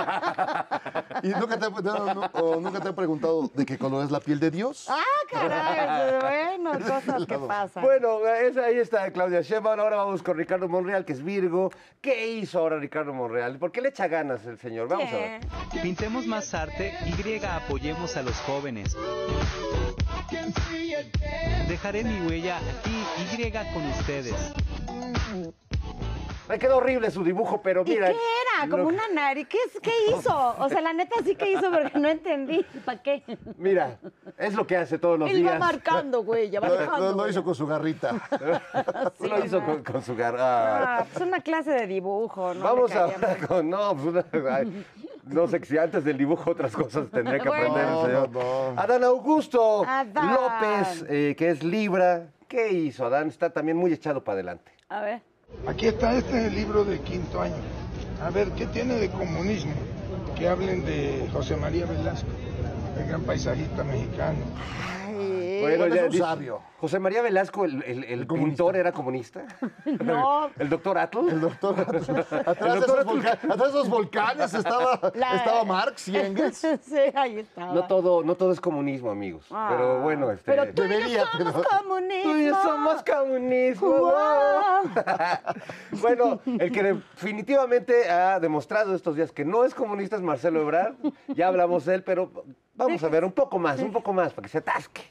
¿Y 1.23 1.28
nunca 1.28 1.59
te, 1.59 1.71
no, 1.83 2.14
no, 2.14 2.21
o 2.35 2.61
nunca 2.61 2.81
te 2.81 2.88
han 2.88 2.95
preguntado 2.95 3.50
de 3.54 3.66
qué 3.66 3.78
color 3.78 4.04
es 4.04 4.11
la 4.11 4.21
piel 4.21 4.40
de 4.40 4.50
Dios? 4.50 4.87
Ah, 4.88 5.02
caray. 5.31 6.19
Bueno, 6.59 6.73
cosas 6.87 7.26
que 7.26 7.38
pasan. 7.38 7.83
Bueno, 7.83 8.26
es- 8.26 8.57
ahí 8.57 8.78
está 8.78 9.11
Claudia 9.12 9.40
Sheinbaum. 9.42 9.81
Ahora 9.81 9.97
vamos 9.97 10.23
con 10.23 10.37
Ricardo 10.37 10.69
Monreal, 10.69 11.04
que 11.04 11.12
es 11.12 11.23
Virgo. 11.23 11.71
¿Qué 12.00 12.28
hizo 12.28 12.59
ahora 12.59 12.78
Ricardo 12.78 13.12
Monreal? 13.12 13.59
¿Por 13.59 13.73
qué 13.73 13.81
le 13.81 13.88
echa 13.90 14.09
ganas 14.09 14.45
el 14.47 14.59
señor? 14.59 14.88
Vamos 14.88 15.09
a 15.12 15.16
ver. 15.16 15.40
Pintemos 15.83 16.26
más 16.26 16.52
arte, 16.54 16.95
Y 17.07 17.45
apoyemos 17.57 18.16
a 18.16 18.23
los 18.23 18.37
jóvenes. 18.40 18.97
Dejaré 21.69 22.04
mi 22.04 22.26
huella 22.26 22.59
aquí, 22.59 23.04
Y 23.23 23.37
con 23.73 23.87
ustedes. 23.90 24.35
Me 26.49 26.58
quedó 26.58 26.78
horrible 26.78 27.11
su 27.11 27.22
dibujo, 27.25 27.62
pero 27.62 27.82
¿Y 27.87 27.90
mira. 27.90 28.08
qué 28.08 28.12
era? 28.58 28.68
Como 28.70 28.82
lo- 28.84 28.88
una 28.88 29.08
nariz. 29.14 29.46
¿Qué, 29.49 29.58
es- 29.66 29.80
¿Qué 29.80 29.92
hizo? 30.11 30.54
O 30.58 30.68
sea, 30.68 30.80
la 30.80 30.92
neta 30.92 31.14
sí 31.25 31.34
que 31.37 31.52
hizo 31.52 31.70
porque 31.70 31.99
no 31.99 32.08
entendí. 32.08 32.64
¿Para 32.84 33.00
qué? 33.02 33.22
Mira, 33.56 33.99
es 34.38 34.54
lo 34.54 34.66
que 34.66 34.76
hace 34.76 34.99
todos 34.99 35.18
los 35.18 35.30
Él 35.30 35.37
va 35.46 35.50
días. 35.52 35.58
marcando, 35.58 36.22
güey. 36.25 36.50
Ya 36.50 36.61
va 36.61 36.70
dejando. 36.70 37.11
lo- 37.12 37.16
lo 37.25 37.28
hizo 37.28 37.42
con 37.44 37.54
su 37.54 37.66
garrita. 37.66 38.14
Sí, 39.20 39.28
lo 39.28 39.44
hizo 39.44 39.64
con, 39.64 39.82
con 39.84 40.02
su 40.02 40.16
garra. 40.16 40.99
Ah, 40.99 41.06
pues 41.12 41.26
una 41.26 41.40
clase 41.40 41.70
de 41.70 41.87
dibujo, 41.87 42.52
¿no? 42.54 42.64
Vamos 42.64 42.94
ahora 42.94 43.18
mal. 43.18 43.37
con. 43.49 43.70
No, 43.70 43.94
pues 43.96 44.06
una- 44.06 44.56
ay, 44.56 44.84
no 45.25 45.46
sé 45.46 45.64
si 45.64 45.78
antes 45.78 46.02
del 46.04 46.18
dibujo 46.18 46.50
otras 46.50 46.72
cosas 46.72 47.08
tendría 47.11 47.38
que 47.38 47.49
Bueno. 47.49 47.66
aprender 47.68 47.84
el 47.84 47.90
No, 47.92 48.04
señor. 48.06 48.30
no, 48.30 48.72
no. 48.75 48.80
Adán 48.80 49.04
Augusto 49.04 49.84
Adán. 49.87 50.34
López, 50.34 51.04
eh, 51.08 51.34
que 51.38 51.50
es 51.50 51.62
Libra. 51.62 52.26
¿Qué 52.49 52.70
hizo? 52.72 53.06
Adán 53.06 53.28
está 53.28 53.50
también 53.50 53.76
muy 53.76 53.92
echado 53.92 54.22
para 54.25 54.34
adelante. 54.34 54.72
A 54.88 55.00
ver. 55.00 55.22
Aquí 55.66 55.87
está, 55.87 56.16
este 56.16 56.50
libro 56.50 56.85
de 56.85 57.00
quinto 57.00 57.40
año. 57.40 57.54
A 58.23 58.30
ver, 58.30 58.50
¿qué 58.52 58.66
tiene 58.66 58.94
de 58.94 59.11
comunismo? 59.11 59.73
Que 60.37 60.49
hablen 60.49 60.85
de 60.85 61.28
José 61.32 61.56
María 61.56 61.87
Velasco, 61.87 62.28
el 62.99 63.06
gran 63.06 63.23
paisajista 63.23 63.85
mexicano. 63.85 64.38
Bueno, 65.62 65.85
es 65.87 66.02
un 66.02 66.09
dice- 66.11 66.19
sabio. 66.25 66.61
José 66.78 66.99
María 66.99 67.23
Velasco, 67.23 67.64
el, 67.64 67.81
el- 67.85 68.26
pintor, 68.26 68.75
era 68.76 68.90
comunista. 68.90 69.45
no. 70.04 70.50
¿El 70.59 70.69
doctor 70.69 70.99
Atl? 70.99 71.28
El 71.28 71.40
doctor, 71.40 71.78
atrás, 71.81 72.07
de 72.09 72.12
doctor 72.81 72.99
esos 73.00 73.04
volca- 73.04 73.33
atrás 73.33 73.59
de 73.59 73.69
esos 73.69 73.88
volcanes 73.88 74.54
estaba, 74.54 75.12
La- 75.14 75.37
estaba 75.37 75.64
Marx 75.64 76.09
y 76.09 76.16
Engels. 76.16 76.57
sí, 76.59 76.97
ahí 77.14 77.38
estaba. 77.38 77.73
No 77.73 77.87
todo, 77.87 78.25
no 78.25 78.35
todo 78.35 78.50
es 78.52 78.61
comunismo, 78.61 79.11
amigos. 79.12 79.47
Ah. 79.52 79.69
Pero 79.71 80.00
bueno, 80.00 80.31
este. 80.33 80.50
Pero 80.50 80.64
tú 80.75 80.83
y 80.83 80.88
yo 80.88 80.92
Debería, 80.92 81.25
somos 81.31 81.54
pero- 81.54 81.78
comunismo. 81.83 82.33
Tú 82.33 82.37
y 82.38 82.45
yo 82.47 82.62
somos 82.62 83.02
comunismo. 83.04 84.12
Bueno, 86.00 86.40
el 86.47 86.73
que 86.73 86.83
definitivamente 86.83 88.11
ha 88.11 88.40
demostrado 88.40 88.95
estos 88.95 89.16
días 89.16 89.31
que 89.33 89.45
no 89.45 89.64
es 89.64 89.75
comunista 89.75 90.16
es 90.16 90.23
Marcelo 90.23 90.61
Ebrard. 90.62 90.95
Ya 91.28 91.49
hablamos 91.49 91.85
de 91.85 91.95
él, 91.97 92.02
pero 92.02 92.31
vamos 92.75 93.02
a 93.04 93.09
ver 93.09 93.25
un 93.25 93.33
poco 93.33 93.59
más, 93.59 93.78
un 93.81 93.92
poco 93.92 94.12
más, 94.12 94.33
para 94.33 94.42
que 94.47 94.49
se 94.49 94.59
atasque. 94.59 95.02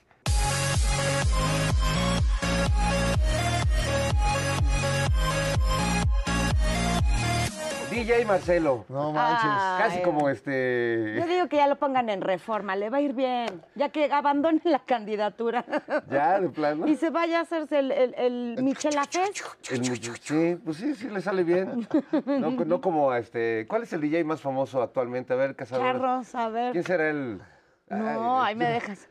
DJ 7.89 8.25
Marcelo. 8.25 8.85
No 8.87 9.11
manches. 9.11 9.51
Casi 9.77 10.01
como 10.01 10.21
Yo 10.21 10.29
este. 10.29 11.25
digo 11.27 11.47
que 11.49 11.57
ya 11.57 11.67
lo 11.67 11.75
pongan 11.75 12.09
en 12.09 12.21
reforma, 12.21 12.75
le 12.77 12.89
va 12.89 12.97
a 12.97 13.01
ir 13.01 13.13
bien, 13.13 13.61
ya 13.75 13.89
que 13.89 14.09
abandone 14.11 14.61
la 14.63 14.79
candidatura. 14.79 15.65
Ya, 16.09 16.39
de 16.39 16.47
plano. 16.49 16.87
Y 16.87 16.95
se 16.95 17.09
vaya 17.09 17.39
a 17.39 17.41
hacerse 17.41 17.79
el, 17.79 17.91
el, 17.91 18.15
el 18.17 18.63
Michelafest. 18.63 19.41
El- 19.69 19.83
sí, 19.85 20.57
pues 20.63 20.77
sí, 20.77 20.95
sí 20.95 21.09
le 21.09 21.19
sale 21.21 21.43
bien. 21.43 21.85
No, 22.25 22.51
no 22.51 22.79
como 22.81 23.11
a 23.11 23.19
este. 23.19 23.65
¿Cuál 23.67 23.83
es 23.83 23.91
el 23.91 23.99
DJ 24.01 24.23
más 24.23 24.39
famoso 24.39 24.81
actualmente? 24.81 25.33
A 25.33 25.35
ver, 25.35 25.55
Cazadores. 25.55 25.91
Charros, 25.91 26.35
a 26.35 26.49
ver. 26.49 26.71
¿Quién 26.71 26.83
será 26.85 27.09
el.? 27.09 27.41
No, 27.89 28.41
Ay, 28.41 28.51
ahí 28.51 28.55
me 28.55 28.65
dejas. 28.69 29.09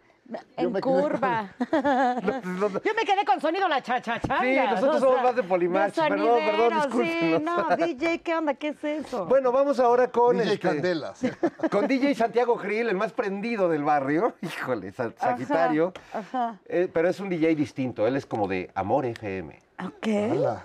En 0.57 0.73
curva. 0.81 1.53
Yo 1.73 2.95
me 2.95 3.05
quedé 3.05 3.25
con 3.27 3.41
sonido 3.41 3.67
la 3.69 3.83
cha-cha-changa. 3.83 4.41
Sí, 4.43 4.57
nosotros 4.71 5.01
somos 5.01 5.23
más 5.23 5.37
de 5.37 5.43
Polimax. 5.43 5.95
Perdón, 5.95 6.19
perdón, 6.19 6.83
sonidero, 6.83 6.83
Sí, 6.83 6.99
discúlpenos. 7.11 7.43
no, 7.43 7.77
DJ, 7.87 8.19
¿qué 8.21 8.37
onda? 8.37 8.55
¿Qué 8.55 8.69
es 8.69 8.85
eso? 8.85 9.27
Bueno, 9.27 9.51
vamos 9.53 9.81
ahora 9.81 10.09
con. 10.09 10.37
DJ 10.39 10.53
este, 10.55 10.69
Candelas. 10.69 11.21
Con 11.71 11.87
DJ 11.87 12.15
Santiago 12.15 12.57
Grill, 12.57 12.89
el 12.89 12.97
más 12.97 13.13
prendido 13.13 13.69
del 13.69 13.83
barrio. 13.85 14.35
Híjole, 14.43 14.93
Sa- 14.93 15.13
Sagitario. 15.17 15.93
ajá. 16.13 16.59
Eh, 16.67 16.89
pero 16.93 17.09
es 17.09 17.21
un 17.21 17.29
DJ 17.29 17.55
distinto. 17.55 18.07
Él 18.07 18.17
es 18.17 18.27
como 18.27 18.47
de 18.49 18.71
Amor 18.75 19.07
FM. 19.07 19.59
Ok. 19.85 20.07
Hola. 20.33 20.65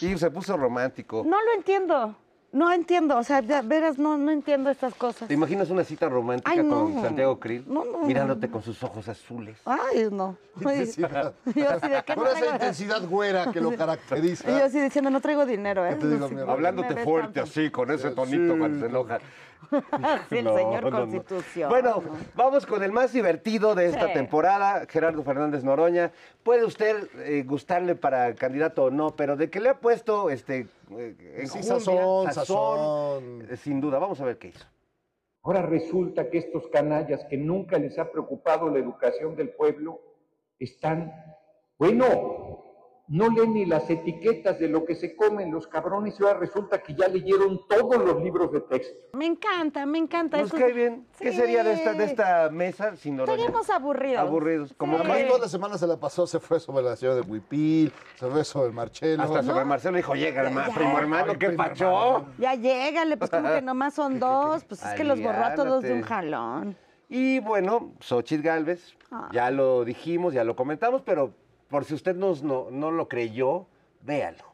Y 0.00 0.18
se 0.18 0.30
puso 0.30 0.56
romántico. 0.56 1.22
No 1.24 1.36
lo 1.42 1.52
entiendo. 1.56 2.16
No 2.52 2.70
entiendo. 2.70 3.16
O 3.16 3.22
sea, 3.24 3.40
de 3.40 3.62
veras, 3.62 3.98
no, 3.98 4.18
no 4.18 4.30
entiendo 4.30 4.68
estas 4.68 4.94
cosas. 4.94 5.26
¿Te 5.28 5.32
imaginas 5.34 5.70
una 5.70 5.84
cita 5.84 6.08
romántica 6.08 6.50
Ay, 6.50 6.58
no. 6.62 6.82
con 6.84 7.00
Santiago 7.02 7.40
Krill? 7.40 7.64
No, 7.66 7.84
no, 7.84 8.00
Mirándote 8.06 8.50
con 8.50 8.62
sus 8.62 8.82
ojos 8.82 9.08
azules. 9.08 9.56
Ay, 9.64 10.08
no. 10.12 10.36
Intensidad. 10.60 11.32
Yo 11.54 11.70
así 11.70 11.88
de 11.88 12.02
que 12.06 12.14
no 12.14 12.22
Con 12.22 12.30
esa 12.30 12.40
traigo- 12.40 12.52
intensidad 12.54 13.02
güera 13.08 13.50
que 13.52 13.60
lo 13.60 13.72
Y 13.72 13.76
caracteriza. 13.76 14.50
yo 14.58 14.64
así 14.66 14.80
diciendo, 14.80 15.08
no 15.10 15.20
traigo 15.22 15.46
dinero, 15.46 15.86
¿eh? 15.86 15.90
¿Qué 15.94 16.06
te 16.06 16.08
digo, 16.10 16.28
Hablándote 16.50 16.96
fuerte 17.04 17.40
tanto. 17.40 17.50
así, 17.50 17.70
con 17.70 17.90
ese 17.90 18.10
tonito 18.10 18.52
Sí, 18.52 18.58
cuando 18.58 18.80
se 18.80 18.86
enoja. 18.86 19.18
Sí, 20.28 20.38
el 20.38 20.44
No, 20.44 20.56
señor 20.56 20.82
no, 20.84 20.90
no. 20.90 20.98
Constitución. 21.00 21.68
Bueno, 21.70 22.02
vamos 22.34 22.66
con 22.66 22.82
el 22.82 22.92
más 22.92 23.12
divertido 23.12 23.74
de 23.74 23.86
esta 23.86 24.08
Sí. 24.08 24.12
temporada, 24.14 24.86
Gerardo 24.88 25.22
Fernández 25.22 25.64
Noroña. 25.64 26.12
Puede 26.42 26.64
usted 26.64 27.08
eh, 27.20 27.42
gustarle 27.44 27.94
para 27.94 28.34
candidato 28.34 28.84
o 28.84 28.90
no, 28.90 29.14
pero 29.16 29.36
de 29.36 29.50
que 29.50 29.60
le 29.60 29.68
ha 29.70 29.78
puesto 29.80 30.30
este 30.30 30.66
eh, 30.96 31.36
en 31.38 31.48
Sí, 31.48 31.62
sazón, 31.62 32.32
sazón. 32.32 33.46
eh, 33.50 33.56
sin 33.56 33.80
duda. 33.80 33.98
Vamos 33.98 34.20
a 34.20 34.24
ver 34.24 34.38
qué 34.38 34.48
hizo. 34.48 34.66
Ahora 35.44 35.62
resulta 35.62 36.30
que 36.30 36.38
estos 36.38 36.68
canallas 36.68 37.24
que 37.24 37.36
nunca 37.36 37.78
les 37.78 37.98
ha 37.98 38.10
preocupado 38.10 38.68
la 38.68 38.78
educación 38.78 39.34
del 39.34 39.50
pueblo 39.50 40.00
están, 40.58 41.12
bueno, 41.78 42.51
no 43.12 43.28
leen 43.28 43.52
ni 43.52 43.66
las 43.66 43.88
etiquetas 43.90 44.58
de 44.58 44.68
lo 44.68 44.86
que 44.86 44.94
se 44.94 45.14
comen 45.14 45.52
los 45.52 45.66
cabrones 45.66 46.18
y 46.18 46.22
ahora 46.24 46.38
resulta 46.38 46.82
que 46.82 46.94
ya 46.94 47.08
leyeron 47.08 47.60
todos 47.68 48.02
los 48.02 48.22
libros 48.22 48.50
de 48.52 48.60
texto. 48.62 48.94
Me 49.12 49.26
encanta, 49.26 49.84
me 49.84 49.98
encanta. 49.98 50.38
Nos 50.38 50.46
eso. 50.48 50.56
cae 50.56 50.72
bien. 50.72 51.06
¿Qué 51.18 51.30
Sí. 51.30 51.36
sería 51.38 51.62
de 51.62 51.74
esta, 51.74 51.92
de 51.92 52.04
esta 52.04 52.48
mesa 52.50 52.96
sin 52.96 53.16
Noroña? 53.16 53.34
Estaríamos 53.34 53.68
aburridos. 53.68 54.18
Aburridos. 54.18 54.74
Como 54.78 54.96
toda 54.96 55.38
la 55.38 55.48
semana 55.48 55.76
se 55.76 55.86
la 55.86 55.98
pasó, 56.00 56.26
se 56.26 56.40
fue 56.40 56.58
sobre 56.58 56.82
la 56.84 56.96
ciudad 56.96 57.14
de 57.14 57.20
Huipil, 57.20 57.92
se 58.18 58.26
fue 58.28 58.44
sobre 58.44 58.68
el 58.68 58.72
Marchelo. 58.72 59.22
Hasta 59.22 59.42
sobre 59.42 59.64
Marcelo 59.66 59.98
dijo, 59.98 60.14
llega, 60.14 60.42
hermano, 60.42 60.68
Ya. 60.68 60.74
primo 60.74 60.98
hermano, 60.98 61.38
¿qué 61.38 61.50
pacho? 61.50 62.24
Ya 62.38 62.54
llégale, 62.54 63.18
pues 63.18 63.30
como 63.30 63.48
que 63.50 63.60
nomás 63.60 63.92
son 63.92 64.18
dos, 64.20 64.64
pues 64.64 64.82
es 64.82 64.94
que 64.94 65.04
los 65.04 65.20
borró 65.20 65.44
a 65.44 65.54
todos 65.54 65.82
de 65.82 65.92
un 65.92 66.02
jalón. 66.02 66.76
Y 67.10 67.40
bueno, 67.40 67.92
Xochitl 68.00 68.42
Galvez, 68.42 68.94
Ah. 69.10 69.28
ya 69.32 69.50
lo 69.50 69.84
dijimos, 69.84 70.32
ya 70.32 70.44
lo 70.44 70.56
comentamos, 70.56 71.02
pero 71.02 71.34
por 71.72 71.86
si 71.86 71.94
usted 71.94 72.14
nos, 72.14 72.42
no, 72.42 72.70
no 72.70 72.90
lo 72.90 73.08
creyó, 73.08 73.66
véalo. 74.02 74.51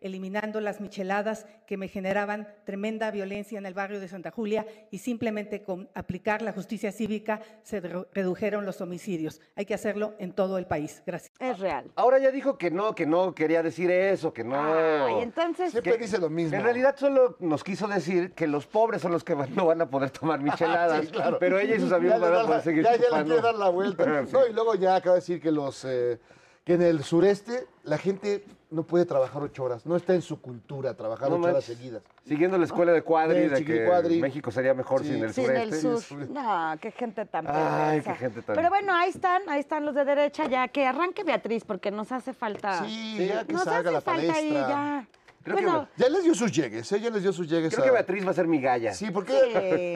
Eliminando 0.00 0.60
las 0.60 0.80
micheladas 0.80 1.46
que 1.66 1.76
me 1.76 1.88
generaban 1.88 2.48
tremenda 2.64 3.10
violencia 3.10 3.58
en 3.58 3.66
el 3.66 3.74
barrio 3.74 4.00
de 4.00 4.08
Santa 4.08 4.30
Julia 4.30 4.66
y 4.90 4.98
simplemente 4.98 5.62
con 5.62 5.88
aplicar 5.94 6.42
la 6.42 6.52
justicia 6.52 6.92
cívica 6.92 7.40
se 7.62 7.80
re- 7.80 8.06
redujeron 8.12 8.64
los 8.64 8.80
homicidios. 8.80 9.40
Hay 9.56 9.64
que 9.66 9.74
hacerlo 9.74 10.14
en 10.18 10.32
todo 10.32 10.58
el 10.58 10.66
país. 10.66 11.02
Gracias. 11.06 11.32
Es 11.40 11.58
real. 11.58 11.90
Ahora 11.96 12.18
ya 12.18 12.30
dijo 12.30 12.56
que 12.58 12.70
no, 12.70 12.94
que 12.94 13.06
no 13.06 13.34
quería 13.34 13.62
decir 13.62 13.90
eso, 13.90 14.32
que 14.32 14.44
no. 14.44 14.56
Ay, 14.56 15.22
entonces. 15.22 15.70
Siempre 15.72 15.92
que- 15.92 15.98
dice 15.98 16.18
lo 16.18 16.30
mismo. 16.30 16.56
En 16.56 16.62
realidad 16.62 16.94
solo 16.96 17.36
nos 17.40 17.64
quiso 17.64 17.86
decir 17.88 18.32
que 18.32 18.46
los 18.46 18.66
pobres 18.66 19.02
son 19.02 19.12
los 19.12 19.24
que 19.24 19.34
van- 19.34 19.54
no 19.54 19.66
van 19.66 19.80
a 19.80 19.90
poder 19.90 20.10
tomar 20.10 20.40
micheladas, 20.42 21.04
Sí, 21.06 21.10
claro. 21.12 21.38
pero 21.38 21.58
ella 21.58 21.76
y 21.76 21.80
sus 21.80 21.92
amigos 21.92 22.20
van 22.20 22.32
a 22.32 22.36
la- 22.38 22.46
poder 22.46 22.62
seguir 22.62 22.84
ya, 22.84 22.96
ya 22.96 23.18
le 23.18 23.24
quiere 23.24 23.40
dar 23.42 23.54
la 23.54 23.68
vuelta. 23.68 24.04
Sí. 24.26 24.32
No, 24.32 24.46
y 24.46 24.52
luego 24.52 24.74
ya 24.74 24.96
acaba 24.96 25.14
de 25.14 25.20
decir 25.20 25.40
que 25.40 25.50
los 25.50 25.84
eh, 25.84 26.18
que 26.64 26.74
en 26.74 26.82
el 26.82 27.04
sureste 27.04 27.66
la 27.84 27.96
gente 27.98 28.44
no 28.76 28.82
puede 28.82 29.06
trabajar 29.06 29.42
ocho 29.42 29.64
horas. 29.64 29.86
No 29.86 29.96
está 29.96 30.14
en 30.14 30.20
su 30.22 30.40
cultura 30.40 30.92
trabajar 30.94 31.30
No 31.30 31.36
ocho 31.36 31.44
horas 31.44 31.54
manches. 31.56 31.76
seguidas. 31.78 32.02
Siguiendo 32.26 32.58
la 32.58 32.66
escuela 32.66 32.92
de 32.92 33.00
cuadri, 33.02 33.40
Del 33.40 33.50
de 33.50 33.56
chiqui 33.56 33.72
que 33.72 33.86
cuadri. 33.86 34.20
México 34.20 34.50
sería 34.50 34.74
mejor 34.74 35.00
Sí. 35.02 35.14
sin 35.14 35.24
el 35.24 35.32
Sí, 35.32 35.44
en 35.44 35.56
el 35.56 35.72
sureste. 35.74 36.06
sur. 36.08 36.28
No, 36.30 36.74
qué 36.80 36.90
gente 36.90 37.24
tan 37.24 37.46
Ay, 37.48 37.54
perversa. 37.54 38.12
qué 38.12 38.18
gente 38.18 38.42
tan- 38.42 38.54
Pero 38.54 38.68
bueno, 38.68 38.92
ahí 38.94 39.08
están, 39.10 39.42
ahí 39.48 39.60
están 39.60 39.86
los 39.86 39.94
de 39.94 40.04
derecha, 40.04 40.46
ya 40.46 40.68
que 40.68 40.86
arranque 40.86 41.24
Beatriz, 41.24 41.64
porque 41.64 41.90
nos 41.90 42.12
hace 42.12 42.34
falta. 42.34 42.84
Sí, 42.84 43.26
ya 43.26 43.44
que 43.46 43.52
nos 43.54 43.64
salga 43.64 43.78
hace 43.80 43.90
la 43.92 44.00
falta 44.02 44.20
ahí 44.34 44.50
palestra. 44.52 44.68
ya. 44.68 45.08
Creo 45.46 45.56
que 45.58 46.02
Ya 46.02 46.08
les 46.08 46.24
dio 46.24 46.34
sus 46.34 46.50
llegues, 46.50 46.90
¿eh? 46.90 47.00
Ya 47.00 47.08
les 47.10 47.22
dio 47.22 47.32
sus 47.32 47.48
llegues. 47.48 47.72
Creo 47.72 47.84
a- 47.84 47.86
que 47.86 47.92
Beatriz 47.92 48.26
va 48.26 48.30
a 48.32 48.34
ser 48.34 48.48
mi 48.48 48.60
galla. 48.60 48.92
Sí, 48.92 49.12
porque 49.12 49.32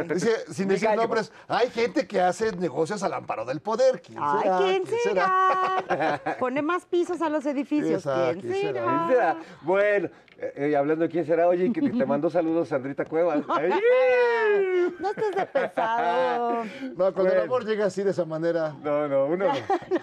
Sí. 0.07 0.09
dice, 0.15 0.31
sin 0.53 0.69
Mi 0.69 0.75
decir 0.75 0.89
gallo. 0.89 1.03
nombres, 1.03 1.33
hay 1.49 1.69
gente 1.71 2.07
que 2.07 2.21
hace 2.21 2.53
negocios 2.53 3.03
al 3.03 3.13
amparo 3.15 3.45
del 3.45 3.61
poder. 3.61 4.01
¿Quién 4.01 4.19
Ay, 4.23 4.43
será? 4.43 4.59
¿quién 4.59 4.87
será? 4.87 5.85
será? 5.89 6.37
Pone 6.39 6.63
más 6.63 6.87
pisos 6.87 7.21
a 7.21 7.29
los 7.29 7.45
edificios. 7.47 8.05
¿Quién 8.05 8.41
¿quién 8.41 8.55
será? 8.55 9.05
¿Quién 9.07 9.09
será? 9.17 9.37
Bueno, 9.63 10.09
eh, 10.43 10.53
eh, 10.71 10.77
hablando 10.77 11.05
de 11.05 11.11
quién 11.11 11.27
será, 11.27 11.47
oye, 11.49 11.71
que 11.73 11.81
te 11.83 12.07
mandó 12.07 12.31
saludos 12.31 12.69
Sandrita 12.69 13.05
Cuevas. 13.05 13.43
Ay, 13.49 13.71
No 14.99 15.11
estés 15.11 15.37
de 15.37 15.47
pesado. 15.47 16.65
No, 16.97 17.13
cuando 17.15 17.33
el 17.33 17.41
amor 17.43 17.65
llega 17.65 17.87
así 17.87 18.03
de 18.03 18.11
esa 18.11 18.25
manera. 18.25 18.75
No, 18.83 19.07
no, 19.09 19.27
uno 19.27 19.47
no, 19.47 19.53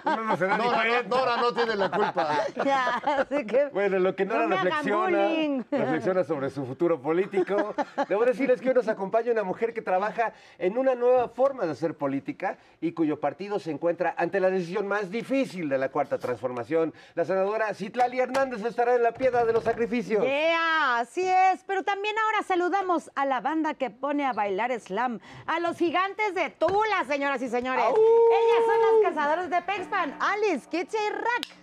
uno 0.06 0.24
no 0.24 0.38
se 0.38 0.46
da 0.48 0.58
ni 0.58 0.64
Nora, 0.64 0.78
cuenta. 0.88 1.04
no, 1.10 1.16
Nora 1.18 1.38
no 1.38 1.54
tiene 1.54 1.76
la 1.76 1.90
culpa. 1.92 2.38
Ya, 2.66 2.96
así 2.98 3.46
que. 3.46 3.68
Bueno, 3.72 4.00
lo 4.00 4.16
que 4.16 4.26
Nora 4.26 4.48
No 4.48 4.56
reflexiona, 4.56 5.64
reflexiona 5.72 6.24
sobre 6.24 6.50
su 6.50 6.66
futuro 6.66 7.02
político. 7.02 7.74
Debo 8.08 8.26
decirles 8.26 8.62
que 8.62 8.70
hoy 8.70 8.76
nos 8.76 8.88
acompaña 8.88 9.32
una 9.32 9.44
mujer 9.44 9.74
que 9.74 9.82
trabaja 9.82 10.34
en 10.58 10.78
una 10.78 10.96
nueva 10.96 11.30
forma 11.30 11.66
de 11.66 11.72
hacer 11.72 11.96
política 11.96 12.58
y 12.82 12.92
cuyo 12.94 13.20
partido 13.20 13.60
se 13.60 13.72
encuentra 13.72 14.16
ante 14.18 14.40
la 14.40 14.50
decisión 14.50 14.88
más 14.88 15.10
difícil 15.12 15.70
de 15.70 15.78
la 15.78 15.90
cuarta 15.90 16.18
transformación. 16.18 16.94
La 17.16 17.26
senadora 17.26 17.74
Citlali 17.74 18.20
Hernández 18.20 18.64
estará 18.64 18.96
en 18.96 19.04
la 19.04 19.12
piedra 19.12 19.46
de 19.46 19.54
los 19.54 19.64
sacrificios. 19.64 20.24
Yeah, 20.28 21.00
así 21.00 21.22
es. 21.22 21.64
Pero 21.66 21.84
también 21.84 22.16
ahora 22.18 22.44
saludamos 22.44 23.10
a 23.16 23.26
la 23.26 23.40
banda 23.40 23.74
que 23.76 23.90
pone 23.90 24.26
a 24.26 24.34
bailar 24.34 24.78
slam, 24.80 25.20
a 25.46 25.60
los 25.60 25.78
gigantes 25.78 26.36
de 26.36 26.50
Tula, 26.50 27.06
señoras 27.08 27.42
y 27.42 27.50
señores. 27.50 27.86
¡Au! 27.86 27.96
Ellas 27.96 28.66
son 28.66 29.04
las 29.04 29.14
cazadoras 29.14 29.50
de 29.50 29.62
Pexpan, 29.62 30.18
Alice, 30.20 30.68
Kitty 30.70 30.98
y 30.98 31.10
Rack. 31.12 31.58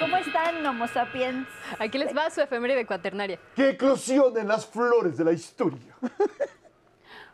¿Cómo 0.00 0.16
están, 0.16 0.64
Homo 0.64 0.86
sapiens? 0.86 1.48
Aquí 1.78 1.98
les 1.98 2.16
va 2.16 2.30
su 2.30 2.40
efeméride 2.40 2.86
cuaternaria. 2.86 3.38
Que 3.56 3.70
eclosionen 3.70 4.46
las 4.46 4.66
flores 4.66 5.16
de 5.16 5.24
la 5.24 5.32
historia. 5.32 5.94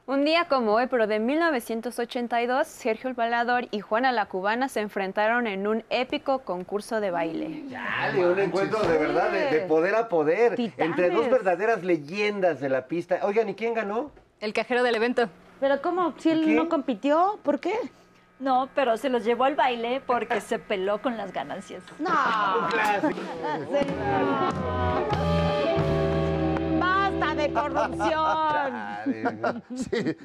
Un 0.07 0.23
día 0.27 0.45
como 0.49 0.73
hoy, 0.75 0.87
pero 0.87 1.07
de 1.07 1.19
1982, 1.19 2.67
Sergio 2.67 3.09
el 3.09 3.15
Balador 3.15 3.69
y 3.71 3.81
Juana 3.81 4.13
la 4.13 4.27
Cubana 4.27 4.69
se 4.69 4.81
enfrentaron 4.81 5.47
en 5.47 5.67
un 5.67 5.83
épico 5.89 6.41
concurso 6.41 7.01
de 7.01 7.11
baile. 7.11 7.65
Dale, 7.71 8.27
un 8.27 8.39
encuentro 8.39 8.81
de 8.81 8.99
verdad, 8.99 9.31
de, 9.31 9.47
de 9.47 9.61
poder 9.61 9.95
a 9.95 10.09
poder, 10.11 10.57
Titanes. 10.57 10.91
entre 10.91 11.09
dos 11.09 11.31
verdaderas 11.31 11.83
leyendas 11.83 12.61
de 12.61 12.69
la 12.69 12.87
pista. 12.87 13.21
Oigan, 13.23 13.49
¿y 13.49 13.55
quién 13.55 13.73
ganó? 13.73 14.11
El 14.41 14.53
cajero 14.53 14.83
del 14.83 14.95
evento. 14.95 15.31
Pero 15.59 15.81
¿cómo? 15.81 16.13
Si 16.19 16.31
él 16.31 16.45
¿Qué? 16.45 16.51
no 16.53 16.69
compitió, 16.69 17.39
¿por 17.43 17.59
qué? 17.59 17.73
No, 18.41 18.69
pero 18.75 18.99
se 18.99 19.09
los 19.09 19.25
llevó 19.25 19.45
al 19.45 19.55
baile 19.55 20.03
porque 20.05 20.39
se 20.43 20.59
peló 20.59 21.01
con 21.01 21.17
las 21.17 21.33
ganancias. 21.33 21.83
No. 21.99 22.11
Un 22.11 22.69
clásico. 22.69 23.21
Basta 27.21 27.35
de 27.35 27.53
corrupción. 27.53 29.63
Sí, 29.77 29.91
qué, 29.91 30.17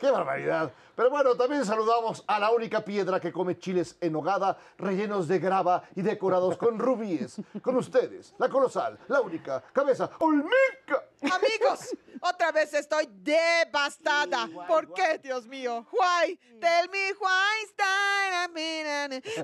qué 0.00 0.10
barbaridad. 0.10 0.72
Pero 0.94 1.10
bueno, 1.10 1.34
también 1.34 1.64
saludamos 1.64 2.24
a 2.26 2.38
la 2.38 2.50
única 2.50 2.84
piedra 2.84 3.20
que 3.20 3.32
come 3.32 3.58
chiles 3.58 3.96
en 4.00 4.14
hogada, 4.16 4.58
rellenos 4.76 5.28
de 5.28 5.38
grava 5.38 5.84
y 5.94 6.02
decorados 6.02 6.56
con 6.56 6.78
rubíes. 6.78 7.40
Con 7.62 7.76
ustedes, 7.76 8.34
la 8.38 8.48
colosal, 8.48 8.98
la 9.08 9.20
única, 9.20 9.62
cabeza 9.72 10.10
olmeca. 10.18 11.04
Amigos, 11.22 11.96
otra 12.20 12.52
vez 12.52 12.72
estoy 12.74 13.08
devastada. 13.10 14.48
¿Por 14.66 14.92
qué, 14.92 15.18
Dios 15.18 15.46
mío? 15.46 15.86
Why? 15.92 16.36
Tell 16.60 16.88
me 16.90 17.12
why 17.20 17.48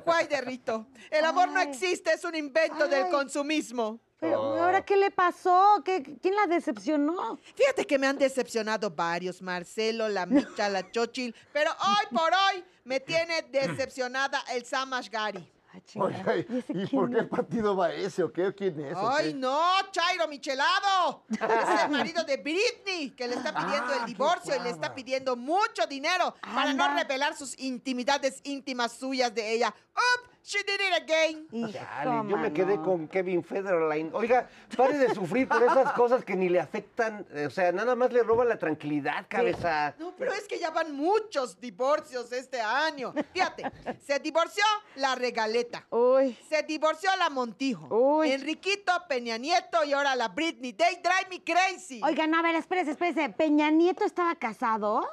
Why 0.04 0.26
de 0.28 0.40
Rito. 0.40 0.86
El 1.10 1.24
amor 1.24 1.48
no 1.48 1.60
Ay. 1.60 1.68
existe, 1.68 2.12
es 2.12 2.24
un 2.24 2.34
invento 2.34 2.86
del 2.88 3.04
Ay. 3.04 3.10
consumismo. 3.10 4.00
Pero, 4.20 4.40
Oh. 4.40 4.62
¿ahora 4.62 4.84
qué 4.84 4.96
le 4.96 5.10
pasó? 5.10 5.82
¿Qué, 5.84 6.02
¿Quién 6.22 6.34
la 6.34 6.46
decepcionó? 6.46 7.38
Fíjate 7.54 7.84
que 7.86 7.98
me 7.98 8.06
han 8.06 8.16
decepcionado 8.16 8.90
varios, 8.90 9.42
Marcelo, 9.42 10.08
la 10.08 10.24
Micha, 10.24 10.68
la 10.68 10.88
Chochil, 10.92 11.34
pero 11.52 11.70
hoy 11.72 12.16
por 12.16 12.30
hoy 12.32 12.64
me 12.84 13.00
tiene 13.00 13.42
decepcionada 13.42 14.42
el 14.52 14.64
Samash 14.64 15.10
Gari. 15.10 15.50
Oiga, 15.96 16.36
¿y, 16.36 16.46
¿Y 16.48 16.58
ese 16.58 16.72
y 16.72 16.86
quién 16.86 16.88
por 16.90 17.10
qué 17.10 17.18
es? 17.20 17.26
partido 17.28 17.76
va 17.76 17.92
ese 17.92 18.22
o 18.22 18.32
qué? 18.32 18.54
¿Quién 18.54 18.80
es? 18.80 18.96
¡Ay, 18.96 19.32
qué? 19.32 19.34
no! 19.34 19.70
¡Chairo 19.90 20.28
Michelado! 20.28 21.24
Es 21.30 21.82
el 21.84 21.90
marido 21.90 22.24
de 22.24 22.36
Britney, 22.36 23.10
que 23.10 23.28
le 23.28 23.34
está 23.36 23.52
pidiendo 23.54 23.92
Ah, 23.92 23.96
el 24.00 24.00
qué 24.00 24.06
divorcio 24.06 24.56
y 24.56 24.60
le 24.60 24.70
está 24.70 24.94
pidiendo 24.94 25.36
mucho 25.36 25.86
dinero 25.88 26.34
para 26.40 26.72
no 26.74 26.94
revelar 26.94 27.36
sus 27.36 27.58
intimidades 27.58 28.40
íntimas 28.44 28.92
suyas 28.92 29.34
de 29.34 29.52
ella. 29.52 29.74
¡Up! 29.94 30.30
She 30.46 30.58
did 30.58 30.78
it 30.78 31.02
again. 31.02 31.48
Dale, 31.72 32.28
yo 32.28 32.36
me 32.36 32.52
quedé 32.52 32.76
con 32.82 33.08
Kevin 33.08 33.42
Federline. 33.42 34.10
Oiga, 34.12 34.46
pare 34.76 34.98
de 34.98 35.14
sufrir 35.14 35.48
por 35.48 35.62
esas 35.62 35.92
cosas 35.94 36.22
que 36.22 36.36
ni 36.36 36.50
le 36.50 36.60
afectan. 36.60 37.26
eh, 37.30 37.46
O 37.46 37.50
sea, 37.50 37.72
nada 37.72 37.94
más 37.96 38.12
le 38.12 38.22
roban 38.22 38.48
la 38.50 38.58
tranquilidad, 38.58 39.24
cabeza. 39.26 39.94
No, 39.98 40.14
pero 40.14 40.34
es 40.34 40.46
que 40.46 40.58
ya 40.58 40.70
van 40.70 40.94
muchos 40.94 41.58
divorcios 41.58 42.30
este 42.30 42.60
año. 42.60 43.14
Fíjate, 43.32 43.72
se 44.06 44.18
divorció 44.18 44.62
la 44.96 45.14
Regaleta. 45.14 45.86
Uy. 45.88 46.36
Se 46.46 46.62
divorció 46.62 47.08
la 47.16 47.30
Montijo. 47.30 47.86
Uy. 47.88 48.30
Enriquito, 48.32 48.92
Peña 49.08 49.38
Nieto 49.38 49.82
y 49.84 49.94
ahora 49.94 50.14
la 50.14 50.28
Britney. 50.28 50.74
They 50.74 50.96
drive 50.96 51.28
me 51.30 51.42
crazy. 51.42 52.02
Oigan, 52.04 52.34
a 52.34 52.42
ver, 52.42 52.54
espérese, 52.56 52.90
espérese. 52.90 53.30
¿Peña 53.30 53.70
Nieto 53.70 54.04
estaba 54.04 54.34
casado? 54.34 55.08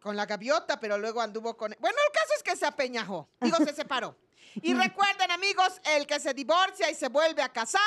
con 0.00 0.16
la 0.16 0.24
gaviota, 0.26 0.78
pero 0.78 0.96
luego 0.96 1.20
anduvo 1.20 1.56
con... 1.56 1.74
Bueno, 1.80 1.98
el 2.06 2.12
caso 2.12 2.32
es 2.36 2.42
que 2.44 2.54
se 2.56 2.64
apeñajó. 2.64 3.28
Digo, 3.40 3.56
se 3.58 3.74
separó. 3.74 4.16
Y 4.56 4.74
recuerden, 4.74 5.30
amigos, 5.30 5.80
el 5.96 6.06
que 6.06 6.20
se 6.20 6.34
divorcia 6.34 6.90
y 6.90 6.94
se 6.94 7.08
vuelve 7.08 7.42
a 7.42 7.48
casar, 7.48 7.80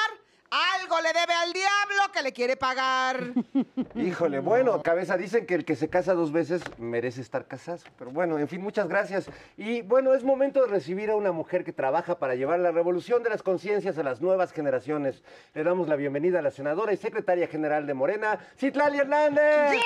algo 0.52 1.00
le 1.00 1.13
debe 1.13 1.34
al 1.34 1.54
diablo 1.54 2.12
que 2.13 2.21
le 2.21 2.34
quiere 2.34 2.58
pagar. 2.58 3.32
Híjole, 3.95 4.39
bueno, 4.39 4.84
cabeza, 4.84 5.15
dicen 5.15 5.45
que 5.45 5.56
el 5.56 5.63
que 5.63 5.78
se 5.78 5.89
casa 5.89 6.13
dos 6.13 6.34
veces 6.34 6.62
merece 6.78 7.21
estar 7.21 7.47
casado. 7.47 7.80
Pero 7.97 8.12
bueno, 8.12 8.38
en 8.38 8.50
fin, 8.50 8.62
muchas 8.62 8.89
gracias. 8.89 9.30
Y 9.56 9.82
bueno, 9.82 10.13
es 10.13 10.26
momento 10.26 10.62
de 10.62 10.67
recibir 10.67 11.10
a 11.10 11.15
una 11.15 11.32
mujer 11.32 11.63
que 11.63 11.71
trabaja 11.71 12.19
para 12.19 12.36
llevar 12.36 12.60
la 12.60 12.71
revolución 12.71 13.24
de 13.24 13.30
las 13.30 13.43
conciencias 13.43 13.97
a 13.97 14.04
las 14.04 14.19
nuevas 14.19 14.52
generaciones. 14.52 15.24
Le 15.54 15.63
damos 15.63 15.88
la 15.88 15.95
bienvenida 15.95 16.39
a 16.39 16.41
la 16.41 16.52
senadora 16.52 16.91
y 16.91 16.97
secretaria 16.97 17.47
general 17.47 17.88
de 17.88 17.93
Morena, 17.93 18.38
Citlali 18.58 19.00
Hernández. 19.00 19.80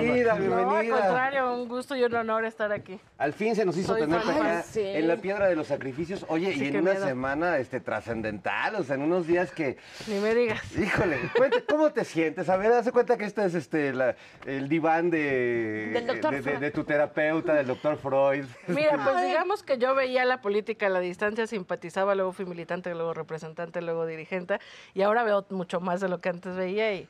Bienvenida, 0.00 0.34
Bienvenida, 0.34 0.64
No, 0.64 0.76
al 0.76 0.88
contrario, 0.88 1.54
un 1.54 1.68
gusto 1.68 1.96
y 1.96 2.04
un 2.04 2.14
honor 2.14 2.44
estar 2.44 2.72
aquí. 2.72 2.98
Al 3.18 3.32
fin 3.32 3.54
se 3.56 3.64
nos 3.64 3.76
hizo 3.76 3.88
Soy 3.92 4.00
tenerte 4.02 4.26
fan. 4.26 4.46
acá 4.46 4.62
Sí. 4.62 4.80
en 4.82 5.08
la 5.08 5.16
piedra 5.16 5.48
de 5.48 5.56
los 5.56 5.66
sacrificios. 5.66 6.24
Oye, 6.28 6.52
Sí, 6.52 6.64
y 6.64 6.68
en 6.68 6.76
una 6.78 6.92
miedo. 6.92 7.06
semana 7.06 7.58
este, 7.58 7.80
trascendental, 7.80 8.74
o 8.76 8.84
sea, 8.84 8.94
en 8.96 9.02
unos 9.02 9.26
días 9.26 9.50
que. 9.52 9.76
Ni 10.06 10.18
me 10.20 10.34
digas. 10.34 10.60
Híjole, 10.76 11.18
cuenta, 11.36 11.58
¿cómo 11.68 11.90
te 11.92 12.04
sientes? 12.04 12.48
A 12.48 12.56
ver, 12.56 12.72
hace 12.72 12.92
cuenta 12.92 13.16
que 13.16 13.24
este 13.24 13.44
es 13.44 13.54
este, 13.54 13.92
la- 13.92 14.14
el 14.46 14.68
diván 14.68 15.10
de, 15.10 15.90
Del 15.92 16.06
doctor 16.06 16.30
de, 16.30 16.36
de- 16.38 16.42
Freud. 16.42 16.58
de 16.58 16.70
tu 16.70 16.84
terapeuta, 16.84 17.54
del 17.54 17.66
doctor 17.66 17.96
Freud. 17.96 18.44
Mira, 18.68 18.92
pues 19.04 19.26
digamos 19.26 19.62
que 19.62 19.78
yo 19.78 19.94
veía 19.94 20.24
la 20.24 20.40
política 20.40 20.86
a 20.86 20.90
la 20.90 21.00
distancia, 21.00 21.46
simpatizaba, 21.46 22.14
luego 22.14 22.32
fui 22.32 22.44
militante, 22.46 22.94
luego 22.94 23.14
representante, 23.14 23.82
luego 23.82 24.06
dirigente, 24.06 24.58
y 24.94 25.02
ahora 25.02 25.24
veo 25.24 25.44
mucho 25.50 25.80
más 25.80 26.00
de 26.00 26.08
lo 26.08 26.20
que 26.20 26.28
antes 26.28 26.54
veía, 26.56 26.92
y, 26.94 27.08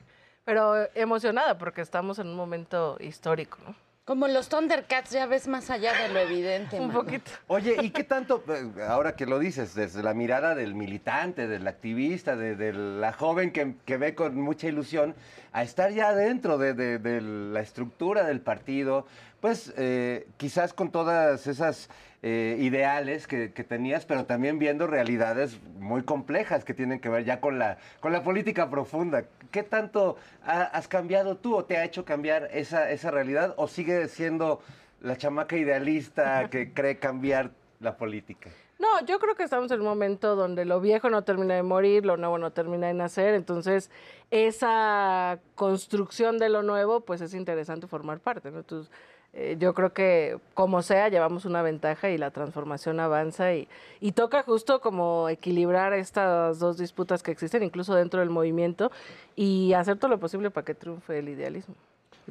pero 0.49 0.89
emocionada 0.95 1.59
porque 1.59 1.81
estamos 1.81 2.17
en 2.17 2.25
un 2.25 2.35
momento 2.35 2.97
histórico, 3.01 3.59
¿no? 3.67 3.75
Como 4.03 4.27
los 4.27 4.49
Thundercats, 4.49 5.11
ya 5.11 5.27
ves 5.27 5.47
más 5.47 5.69
allá 5.69 5.93
de 5.93 6.09
lo 6.11 6.17
evidente. 6.17 6.79
Un 6.79 6.87
mano. 6.87 7.01
poquito. 7.03 7.29
Oye, 7.45 7.75
¿y 7.83 7.91
qué 7.91 8.03
tanto, 8.03 8.43
eh, 8.47 8.81
ahora 8.87 9.15
que 9.15 9.27
lo 9.27 9.37
dices, 9.37 9.75
desde 9.75 10.01
la 10.01 10.15
mirada 10.15 10.55
del 10.55 10.73
militante, 10.73 11.47
del 11.47 11.67
activista, 11.67 12.35
de, 12.35 12.55
de 12.55 12.73
la 12.73 13.13
joven 13.13 13.51
que, 13.51 13.75
que 13.85 13.97
ve 13.97 14.15
con 14.15 14.41
mucha 14.41 14.65
ilusión, 14.65 15.13
a 15.53 15.61
estar 15.61 15.91
ya 15.91 16.15
dentro 16.15 16.57
de, 16.57 16.73
de- 16.73 16.97
de 16.97 17.21
la 17.21 17.59
estructura 17.59 18.23
del 18.23 18.41
partido, 18.41 19.05
pues 19.41 19.71
eh, 19.77 20.27
quizás 20.37 20.73
con 20.73 20.89
todas 20.91 21.45
esas 21.45 21.91
eh, 22.21 22.57
ideales 22.59 23.27
que, 23.27 23.53
que 23.53 23.63
tenías, 23.63 24.05
pero 24.05 24.25
también 24.25 24.59
viendo 24.59 24.87
realidades 24.87 25.59
muy 25.79 26.03
complejas 26.03 26.65
que 26.65 26.73
tienen 26.73 26.99
que 26.99 27.07
ver 27.09 27.23
ya 27.23 27.39
con 27.39 27.59
la, 27.59 27.77
con 28.01 28.11
la 28.11 28.23
política 28.23 28.69
profunda. 28.69 29.23
¿Qué 29.51 29.63
tanto 29.63 30.17
ha- 30.45 30.63
has 30.63 30.87
cambiado 30.87 31.37
tú 31.37 31.55
o 31.55 31.63
te 31.65 31.77
ha 31.77 31.85
hecho 31.85 32.03
cambiar 32.05 32.49
esa, 32.51 32.91
esa 32.91 33.09
realidad 33.11 33.53
o 33.57 33.67
sigue 33.67 34.07
siendo 34.09 34.61
la 35.01 35.15
chamaca 35.15 35.55
idealista 35.55 36.49
que 36.49 36.73
cree 36.73 36.97
cambiar 36.97 37.51
la 37.79 37.95
política? 37.95 38.49
No, 38.79 39.05
yo 39.05 39.19
creo 39.19 39.35
que 39.35 39.43
estamos 39.43 39.69
en 39.71 39.79
un 39.81 39.85
momento 39.87 40.35
donde 40.37 40.63
lo 40.63 40.79
viejo 40.79 41.09
no 41.09 41.23
termina 41.25 41.53
de 41.55 41.63
morir, 41.63 42.05
lo 42.05 42.15
nuevo 42.15 42.37
no 42.37 42.51
termina 42.51 42.87
de 42.87 42.93
nacer, 42.93 43.33
entonces 43.33 43.91
esa 44.31 45.39
construcción 45.55 46.37
de 46.37 46.49
lo 46.49 46.63
nuevo, 46.63 47.01
pues 47.01 47.19
es 47.21 47.33
interesante 47.33 47.87
formar 47.87 48.19
parte, 48.19 48.51
¿no? 48.51 48.59
Entonces, 48.59 48.91
eh, 49.33 49.57
yo 49.59 49.73
creo 49.73 49.93
que 49.93 50.39
como 50.53 50.81
sea, 50.81 51.07
llevamos 51.09 51.45
una 51.45 51.61
ventaja 51.61 52.09
y 52.09 52.17
la 52.17 52.31
transformación 52.31 52.99
avanza 52.99 53.53
y, 53.53 53.67
y 53.99 54.13
toca 54.13 54.43
justo 54.43 54.81
como 54.81 55.29
equilibrar 55.29 55.93
estas 55.93 56.59
dos 56.59 56.77
disputas 56.77 57.21
que 57.21 57.31
existen, 57.31 57.61
incluso 57.61 57.93
dentro 57.93 58.21
del 58.21 58.29
movimiento, 58.31 58.91
y 59.35 59.73
hacer 59.73 59.97
todo 59.97 60.09
lo 60.09 60.19
posible 60.19 60.49
para 60.49 60.65
que 60.65 60.73
triunfe 60.73 61.19
el 61.19 61.29
idealismo. 61.29 61.75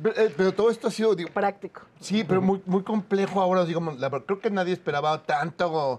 Pero, 0.03 0.21
eh, 0.21 0.35
pero 0.37 0.53
todo 0.53 0.71
esto 0.71 0.89
ha 0.89 0.91
sido 0.91 1.15
digo, 1.15 1.31
práctico. 1.31 1.83
Sí, 2.01 2.25
pero 2.25 2.41
muy, 2.41 2.63
muy 2.67 2.83
complejo 2.83 3.41
ahora, 3.41 3.65
digamos, 3.65 3.99
la 3.99 4.11
creo 4.11 4.41
que 4.41 4.51
nadie 4.51 4.73
esperaba 4.73 5.23
tanto, 5.23 5.99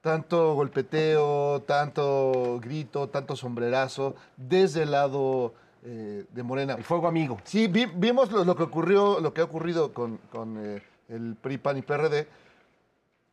tanto 0.00 0.54
golpeteo, 0.54 1.62
tanto 1.62 2.58
grito, 2.60 3.08
tanto 3.08 3.36
sombrerazo 3.36 4.14
desde 4.36 4.82
el 4.82 4.92
lado 4.92 5.54
eh, 5.84 6.24
de 6.30 6.42
Morena. 6.42 6.74
El 6.74 6.84
fuego 6.84 7.06
amigo. 7.08 7.38
Sí, 7.44 7.66
vi- 7.68 7.90
vimos 7.94 8.30
lo, 8.32 8.44
lo 8.44 8.54
que 8.56 8.62
ocurrió, 8.64 9.20
lo 9.20 9.32
que 9.32 9.40
ha 9.40 9.44
ocurrido 9.44 9.92
con, 9.92 10.18
con, 10.30 10.56
eh, 10.58 10.82
el 11.08 11.36
PRI, 11.40 11.58
PAN 11.58 11.78
y 11.78 11.82
PRD. 11.82 12.26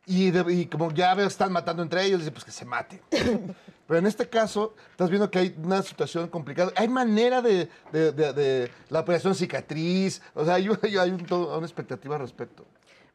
Y, 0.06 0.30
de- 0.30 0.52
y 0.52 0.66
como 0.66 0.90
ya 0.92 1.14
veo, 1.14 1.26
están 1.26 1.52
matando 1.52 1.82
entre 1.82 2.02
ellos, 2.04 2.20
dice, 2.20 2.30
pues 2.32 2.44
que 2.44 2.50
se 2.50 2.64
maten. 2.64 3.00
Pero 3.86 3.98
en 4.00 4.06
este 4.06 4.28
caso, 4.28 4.74
estás 4.90 5.08
viendo 5.10 5.30
que 5.30 5.38
hay 5.38 5.54
una 5.62 5.82
situación 5.82 6.28
complicada. 6.28 6.72
Hay 6.76 6.88
manera 6.88 7.42
de, 7.42 7.68
de- 7.92 8.12
de- 8.12 8.32
de 8.32 8.70
la 8.88 9.00
operación 9.00 9.34
cicatriz. 9.34 10.22
O 10.34 10.44
sea, 10.44 10.54
hay, 10.54 10.68
hay 11.00 11.10
un- 11.10 11.26
todo- 11.26 11.56
una 11.56 11.66
expectativa 11.66 12.16
al 12.16 12.22
respecto. 12.22 12.64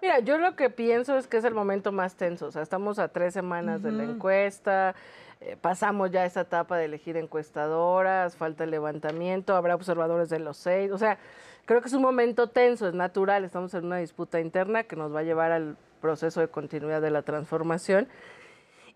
Mira, 0.02 0.20
yo 0.20 0.38
lo 0.38 0.56
que 0.58 0.70
pienso 0.70 1.18
es 1.18 1.28
que 1.28 1.38
es 1.38 1.46
el 1.46 1.54
momento 1.54 1.92
más 1.94 2.16
tenso. 2.16 2.48
O 2.48 2.52
sea, 2.52 2.62
estamos 2.62 3.00
a 3.00 3.08
tres 3.08 3.34
semanas 3.34 3.82
de 3.82 3.92
la 3.94 4.04
encuesta, 4.04 4.96
eh, 5.46 5.58
pasamos 5.60 6.10
ya 6.12 6.26
esa 6.26 6.42
etapa 6.42 6.78
de 6.78 6.86
elegir 6.86 7.18
encuestadoras, 7.18 8.38
falta 8.38 8.64
el 8.64 8.72
levantamiento, 8.72 9.56
habrá 9.56 9.76
observadores 9.76 10.30
de 10.30 10.40
los 10.40 10.58
seis. 10.58 10.92
O 10.92 10.98
sea, 10.98 11.18
creo 11.66 11.82
que 11.82 11.88
es 11.88 11.94
un 11.94 12.02
momento 12.02 12.48
tenso, 12.48 12.88
es 12.88 12.94
natural. 12.94 13.44
Estamos 13.44 13.74
en 13.74 13.86
una 13.86 13.98
disputa 13.98 14.40
interna 14.40 14.84
que 14.84 14.96
nos 14.96 15.14
va 15.14 15.20
a 15.20 15.24
llevar 15.24 15.52
al 15.52 15.76
proceso 16.02 16.40
de 16.40 16.48
continuidad 16.48 17.02
de 17.02 17.12
la 17.12 17.24
transformación. 17.24 18.08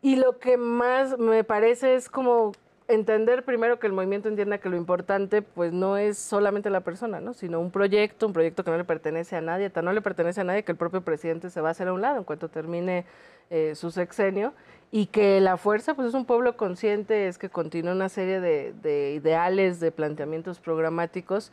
Y 0.01 0.15
lo 0.15 0.39
que 0.39 0.57
más 0.57 1.17
me 1.17 1.43
parece 1.43 1.95
es 1.95 2.07
como 2.09 2.53
entender 2.87 3.43
primero 3.43 3.79
que 3.79 3.87
el 3.87 3.93
movimiento 3.93 4.29
entienda 4.29 4.59
que 4.59 4.69
lo 4.69 4.77
importante 4.77 5.41
pues 5.41 5.73
no 5.73 5.97
es 5.97 6.17
solamente 6.17 6.69
la 6.69 6.81
persona, 6.81 7.19
¿no? 7.19 7.33
sino 7.33 7.59
un 7.59 7.71
proyecto, 7.71 8.27
un 8.27 8.33
proyecto 8.33 8.63
que 8.63 8.71
no 8.71 8.77
le 8.77 8.85
pertenece 8.85 9.35
a 9.35 9.41
nadie, 9.41 9.69
tan 9.69 9.85
no 9.85 9.93
le 9.93 10.01
pertenece 10.01 10.41
a 10.41 10.43
nadie 10.43 10.63
que 10.63 10.71
el 10.71 10.77
propio 10.77 11.01
presidente 11.01 11.49
se 11.49 11.61
va 11.61 11.69
a 11.69 11.71
hacer 11.71 11.89
a 11.89 11.93
un 11.93 12.01
lado 12.01 12.17
en 12.17 12.23
cuanto 12.23 12.49
termine 12.49 13.05
eh, 13.49 13.75
su 13.75 13.91
sexenio 13.91 14.53
y 14.89 15.07
que 15.07 15.41
la 15.41 15.57
fuerza 15.57 15.95
pues 15.95 16.07
es 16.07 16.13
un 16.13 16.25
pueblo 16.25 16.55
consciente, 16.55 17.27
es 17.27 17.37
que 17.37 17.49
continúa 17.49 17.91
una 17.91 18.09
serie 18.09 18.39
de, 18.39 18.73
de 18.81 19.13
ideales, 19.13 19.79
de 19.81 19.91
planteamientos 19.91 20.59
programáticos. 20.59 21.51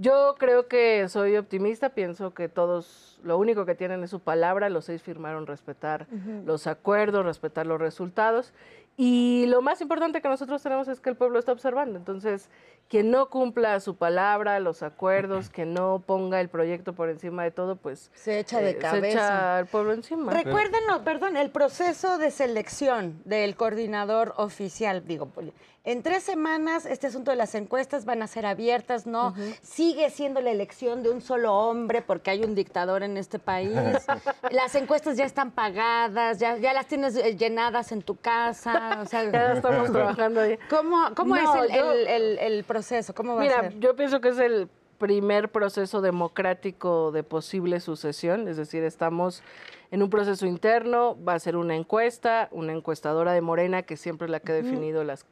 Yo 0.00 0.36
creo 0.38 0.68
que 0.68 1.08
soy 1.08 1.36
optimista, 1.36 1.88
pienso 1.88 2.32
que 2.32 2.48
todos 2.48 3.18
lo 3.24 3.36
único 3.36 3.66
que 3.66 3.74
tienen 3.74 4.04
es 4.04 4.10
su 4.10 4.20
palabra, 4.20 4.68
los 4.68 4.84
seis 4.84 5.02
firmaron 5.02 5.48
respetar 5.48 6.06
los 6.46 6.68
acuerdos, 6.68 7.24
respetar 7.24 7.66
los 7.66 7.80
resultados. 7.80 8.52
Y 9.00 9.46
lo 9.46 9.62
más 9.62 9.80
importante 9.80 10.20
que 10.20 10.28
nosotros 10.28 10.60
tenemos 10.60 10.88
es 10.88 10.98
que 10.98 11.08
el 11.08 11.16
pueblo 11.16 11.38
está 11.38 11.52
observando. 11.52 11.96
Entonces, 11.96 12.50
quien 12.88 13.10
no 13.10 13.28
cumpla 13.28 13.78
su 13.80 13.96
palabra, 13.96 14.58
los 14.60 14.82
acuerdos, 14.82 15.50
que 15.50 15.66
no 15.66 16.02
ponga 16.06 16.40
el 16.40 16.48
proyecto 16.48 16.94
por 16.94 17.10
encima 17.10 17.44
de 17.44 17.50
todo, 17.50 17.76
pues 17.76 18.10
Se 18.14 18.38
echa 18.40 18.60
de 18.60 18.70
eh, 18.70 18.78
cabeza. 18.78 19.00
Se 19.06 19.10
echa 19.12 19.58
al 19.58 19.66
pueblo 19.66 19.92
encima. 19.92 20.32
Recuérdenos, 20.32 21.00
perdón, 21.00 21.36
el 21.36 21.50
proceso 21.50 22.16
de 22.16 22.30
selección 22.30 23.20
del 23.26 23.56
coordinador 23.56 24.32
oficial. 24.38 25.04
Digo, 25.06 25.26
pues, 25.26 25.48
en 25.84 26.02
tres 26.02 26.22
semanas 26.22 26.84
este 26.86 27.06
asunto 27.06 27.30
de 27.30 27.36
las 27.36 27.54
encuestas 27.54 28.04
van 28.04 28.22
a 28.22 28.26
ser 28.26 28.44
abiertas, 28.46 29.06
¿no? 29.06 29.34
Sigue 29.62 30.08
siendo 30.10 30.40
la 30.40 30.50
elección 30.50 31.02
de 31.02 31.10
un 31.10 31.20
solo 31.20 31.54
hombre 31.54 32.02
porque 32.02 32.30
hay 32.30 32.42
un 32.44 32.54
dictador 32.54 33.02
en 33.02 33.16
este 33.16 33.38
país. 33.38 33.70
las 34.50 34.74
encuestas 34.74 35.16
ya 35.16 35.24
están 35.24 35.50
pagadas, 35.50 36.38
ya, 36.38 36.56
ya 36.56 36.72
las 36.72 36.86
tienes 36.86 37.16
eh, 37.16 37.36
llenadas 37.36 37.92
en 37.92 38.02
tu 38.02 38.16
casa. 38.16 38.98
O 39.02 39.06
sea, 39.06 39.30
Ya 39.30 39.52
estamos 39.52 39.90
trabajando 39.92 40.40
ahí. 40.40 40.58
¿Cómo, 40.70 41.08
cómo 41.14 41.36
No, 41.36 41.54
es 41.64 41.70
el, 41.70 41.76
yo- 41.76 41.92
el- 41.92 42.06
el- 42.06 42.38
el 42.38 42.64
proceso? 42.64 42.77
¿Cómo 43.14 43.34
va 43.34 43.40
a 43.40 43.44
Mira, 43.44 43.60
ser? 43.62 43.80
yo 43.80 43.96
pienso 43.96 44.20
que 44.20 44.28
es 44.28 44.38
el 44.38 44.68
primer 44.98 45.50
proceso 45.50 46.00
democrático 46.00 47.12
de 47.12 47.22
posible 47.22 47.80
sucesión, 47.80 48.48
es 48.48 48.56
decir, 48.56 48.82
estamos 48.82 49.42
en 49.90 50.02
un 50.02 50.10
proceso 50.10 50.44
interno, 50.44 51.16
va 51.24 51.34
a 51.34 51.38
ser 51.38 51.56
una 51.56 51.76
encuesta, 51.76 52.48
una 52.50 52.72
encuestadora 52.72 53.32
de 53.32 53.40
Morena, 53.40 53.82
que 53.82 53.96
siempre 53.96 54.26
es 54.26 54.30
la 54.30 54.40
que 54.40 54.52
ha 54.52 54.54
definido 54.56 55.04
las 55.04 55.24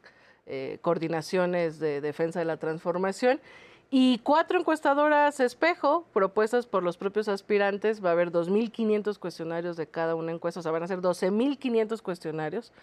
eh, 0.45 0.79
coordinaciones 0.81 1.79
de 1.79 2.01
defensa 2.01 2.39
de 2.39 2.45
la 2.45 2.57
transformación, 2.57 3.41
y 3.89 4.19
cuatro 4.19 4.59
encuestadoras 4.59 5.39
espejo 5.39 6.05
propuestas 6.11 6.65
por 6.65 6.83
los 6.83 6.97
propios 6.97 7.29
aspirantes. 7.29 8.03
Va 8.03 8.09
a 8.09 8.11
haber 8.11 8.31
2.500 8.31 9.17
cuestionarios 9.17 9.77
de 9.77 9.87
cada 9.87 10.15
una 10.15 10.33
encuesta, 10.33 10.59
o 10.59 10.63
sea, 10.63 10.73
van 10.73 10.83
a 10.83 10.87
ser 10.87 10.99
12.500 10.99 12.01
cuestionarios. 12.01 12.73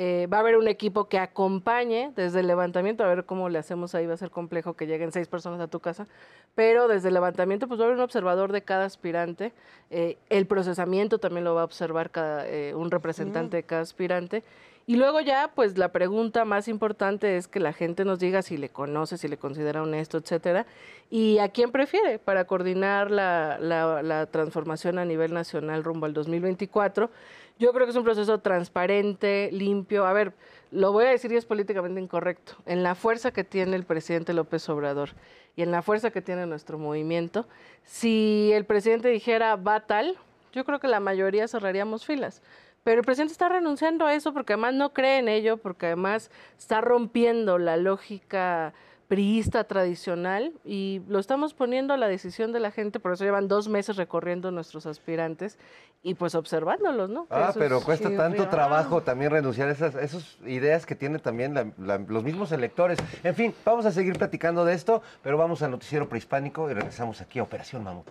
Eh, 0.00 0.28
va 0.32 0.36
a 0.36 0.40
haber 0.40 0.56
un 0.56 0.68
equipo 0.68 1.08
que 1.08 1.18
acompañe 1.18 2.12
desde 2.14 2.38
el 2.38 2.46
levantamiento, 2.46 3.02
a 3.02 3.08
ver 3.08 3.24
cómo 3.24 3.48
le 3.48 3.58
hacemos 3.58 3.96
ahí, 3.96 4.06
va 4.06 4.14
a 4.14 4.16
ser 4.16 4.30
complejo 4.30 4.74
que 4.74 4.86
lleguen 4.86 5.10
seis 5.10 5.26
personas 5.26 5.58
a 5.58 5.66
tu 5.66 5.80
casa, 5.80 6.06
pero 6.54 6.86
desde 6.86 7.08
el 7.08 7.14
levantamiento 7.14 7.66
pues 7.66 7.80
va 7.80 7.82
a 7.82 7.86
haber 7.88 7.96
un 7.96 8.04
observador 8.04 8.52
de 8.52 8.62
cada 8.62 8.84
aspirante, 8.84 9.52
eh, 9.90 10.16
el 10.28 10.46
procesamiento 10.46 11.18
también 11.18 11.42
lo 11.42 11.56
va 11.56 11.62
a 11.62 11.64
observar 11.64 12.12
cada, 12.12 12.46
eh, 12.46 12.76
un 12.76 12.92
representante 12.92 13.56
de 13.56 13.62
cada 13.64 13.80
aspirante, 13.82 14.44
y 14.88 14.96
luego 14.96 15.20
ya 15.20 15.50
pues 15.54 15.76
la 15.76 15.92
pregunta 15.92 16.46
más 16.46 16.66
importante 16.66 17.36
es 17.36 17.46
que 17.46 17.60
la 17.60 17.74
gente 17.74 18.06
nos 18.06 18.20
diga 18.20 18.40
si 18.40 18.56
le 18.56 18.70
conoce, 18.70 19.18
si 19.18 19.28
le 19.28 19.36
considera 19.36 19.82
honesto, 19.82 20.16
etcétera, 20.16 20.64
y 21.10 21.36
a 21.40 21.50
quién 21.50 21.72
prefiere 21.72 22.18
para 22.18 22.46
coordinar 22.46 23.10
la, 23.10 24.26
transformación 24.32 24.98
a 24.98 25.04
nivel 25.04 25.34
nacional 25.34 25.84
rumbo 25.84 26.06
al 26.06 26.14
2024. 26.14 27.10
Yo 27.58 27.70
creo 27.74 27.84
que 27.84 27.90
es 27.90 27.96
un 27.96 28.04
proceso 28.04 28.38
transparente, 28.38 29.50
limpio. 29.52 30.06
A 30.06 30.14
ver, 30.14 30.32
lo 30.70 30.90
voy 30.90 31.04
a 31.04 31.10
decir 31.10 31.30
y 31.32 31.36
es 31.36 31.44
políticamente 31.44 32.00
incorrecto. 32.00 32.54
En 32.64 32.82
la 32.82 32.94
fuerza 32.94 33.30
que 33.30 33.44
tiene 33.44 33.76
el 33.76 33.84
presidente 33.84 34.32
López 34.32 34.66
Obrador 34.70 35.10
y 35.54 35.60
en 35.60 35.70
la 35.70 35.82
fuerza 35.82 36.10
que 36.10 36.22
tiene 36.22 36.46
nuestro 36.46 36.78
movimiento, 36.78 37.46
si 37.84 38.52
el 38.54 38.64
presidente 38.64 39.08
dijera 39.10 39.54
va 39.56 39.80
tal, 39.80 40.16
yo 40.54 40.64
creo 40.64 40.80
que 40.80 40.88
la 40.88 40.98
mayoría 40.98 41.46
cerraríamos 41.46 42.06
filas. 42.06 42.40
Pero 42.88 43.00
el 43.00 43.04
presidente 43.04 43.32
está 43.32 43.50
renunciando 43.50 44.06
a 44.06 44.14
eso 44.14 44.32
porque 44.32 44.54
además 44.54 44.72
no 44.72 44.94
cree 44.94 45.18
en 45.18 45.28
ello, 45.28 45.58
porque 45.58 45.84
además 45.84 46.30
está 46.58 46.80
rompiendo 46.80 47.58
la 47.58 47.76
lógica 47.76 48.72
priista 49.08 49.64
tradicional 49.64 50.54
y 50.64 51.02
lo 51.06 51.18
estamos 51.18 51.52
poniendo 51.52 51.92
a 51.92 51.98
la 51.98 52.08
decisión 52.08 52.50
de 52.50 52.60
la 52.60 52.70
gente, 52.70 52.98
por 52.98 53.12
eso 53.12 53.24
llevan 53.24 53.46
dos 53.46 53.68
meses 53.68 53.96
recorriendo 53.96 54.50
nuestros 54.52 54.86
aspirantes 54.86 55.58
y 56.02 56.14
pues 56.14 56.34
observándolos, 56.34 57.10
¿no? 57.10 57.26
Que 57.26 57.34
Ah, 57.34 57.52
pero 57.58 57.76
es- 57.76 57.84
cuesta 57.84 58.08
tanto 58.08 58.38
mira. 58.38 58.48
trabajo 58.48 59.02
también 59.02 59.32
renunciar 59.32 59.68
a 59.68 59.72
esas, 59.72 59.94
esas 59.94 60.38
ideas 60.46 60.86
que 60.86 60.94
tienen 60.94 61.20
también 61.20 61.52
la- 61.52 61.66
la- 61.76 61.98
los 61.98 62.24
mismos 62.24 62.52
electores. 62.52 62.98
En 63.22 63.34
fin, 63.34 63.54
vamos 63.66 63.84
a 63.84 63.92
seguir 63.92 64.16
platicando 64.16 64.64
de 64.64 64.72
esto, 64.72 65.02
pero 65.22 65.36
vamos 65.36 65.60
al 65.60 65.72
noticiero 65.72 66.08
prehispánico 66.08 66.70
y 66.70 66.72
regresamos 66.72 67.20
aquí 67.20 67.38
a 67.38 67.42
Operación 67.42 67.84
Mamut. 67.84 68.06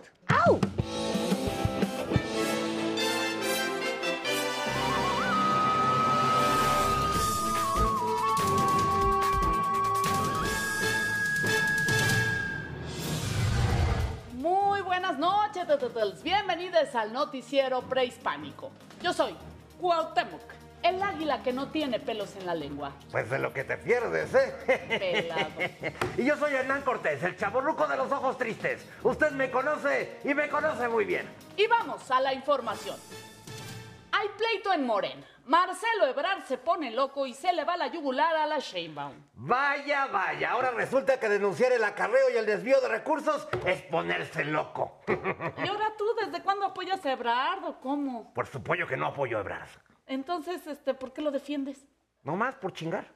Muy 0.46 0.60
buenas 15.18 15.56
noches, 15.56 16.22
bienvenidos 16.22 16.94
al 16.94 17.12
noticiero 17.12 17.82
prehispánico. 17.82 18.70
Yo 19.02 19.12
soy 19.12 19.34
Cuauhtémoc, 19.80 20.40
el 20.82 21.02
águila 21.02 21.42
que 21.42 21.52
no 21.52 21.68
tiene 21.68 21.98
pelos 21.98 22.36
en 22.36 22.46
la 22.46 22.54
lengua. 22.54 22.92
Pues 23.10 23.28
de 23.28 23.38
lo 23.38 23.52
que 23.52 23.64
te 23.64 23.76
pierdes, 23.78 24.32
¿eh? 24.34 24.54
Pelado. 24.98 25.50
y 26.16 26.24
yo 26.24 26.36
soy 26.36 26.54
Hernán 26.54 26.82
Cortés, 26.82 27.22
el 27.22 27.36
chaborruco 27.36 27.86
de 27.86 27.96
los 27.96 28.10
ojos 28.12 28.38
tristes. 28.38 28.86
Usted 29.02 29.32
me 29.32 29.50
conoce 29.50 30.20
y 30.24 30.34
me 30.34 30.48
conoce 30.48 30.88
muy 30.88 31.04
bien. 31.04 31.28
Y 31.56 31.66
vamos 31.66 32.08
a 32.10 32.20
la 32.20 32.32
información. 32.32 32.96
Hay 34.12 34.28
pleito 34.36 34.72
en 34.72 34.86
Morena. 34.86 35.26
Marcelo 35.48 36.06
Ebrard 36.06 36.42
se 36.42 36.58
pone 36.58 36.90
loco 36.90 37.26
y 37.26 37.32
se 37.32 37.54
le 37.54 37.64
va 37.64 37.74
la 37.74 37.86
yugular 37.86 38.36
a 38.36 38.44
la 38.44 38.58
Sheinbaum. 38.58 39.14
Vaya, 39.32 40.06
vaya, 40.08 40.50
ahora 40.50 40.72
resulta 40.72 41.18
que 41.18 41.26
denunciar 41.26 41.72
el 41.72 41.82
acarreo 41.82 42.28
y 42.34 42.36
el 42.36 42.44
desvío 42.44 42.78
de 42.82 42.88
recursos 42.88 43.48
es 43.64 43.80
ponerse 43.84 44.44
loco. 44.44 45.00
¿Y 45.08 45.66
ahora 45.66 45.94
tú 45.96 46.04
desde 46.20 46.42
cuándo 46.42 46.66
apoyas 46.66 47.02
a 47.06 47.12
Ebrard 47.12 47.64
o 47.64 47.80
cómo? 47.80 48.34
Por 48.34 48.46
supuesto 48.46 48.86
que 48.86 48.98
no 48.98 49.06
apoyo 49.06 49.38
a 49.38 49.40
Ebrard. 49.40 49.70
Entonces, 50.06 50.66
este, 50.66 50.92
¿por 50.92 51.14
qué 51.14 51.22
lo 51.22 51.30
defiendes? 51.30 51.82
No 52.24 52.36
más 52.36 52.54
por 52.56 52.74
chingar. 52.74 53.10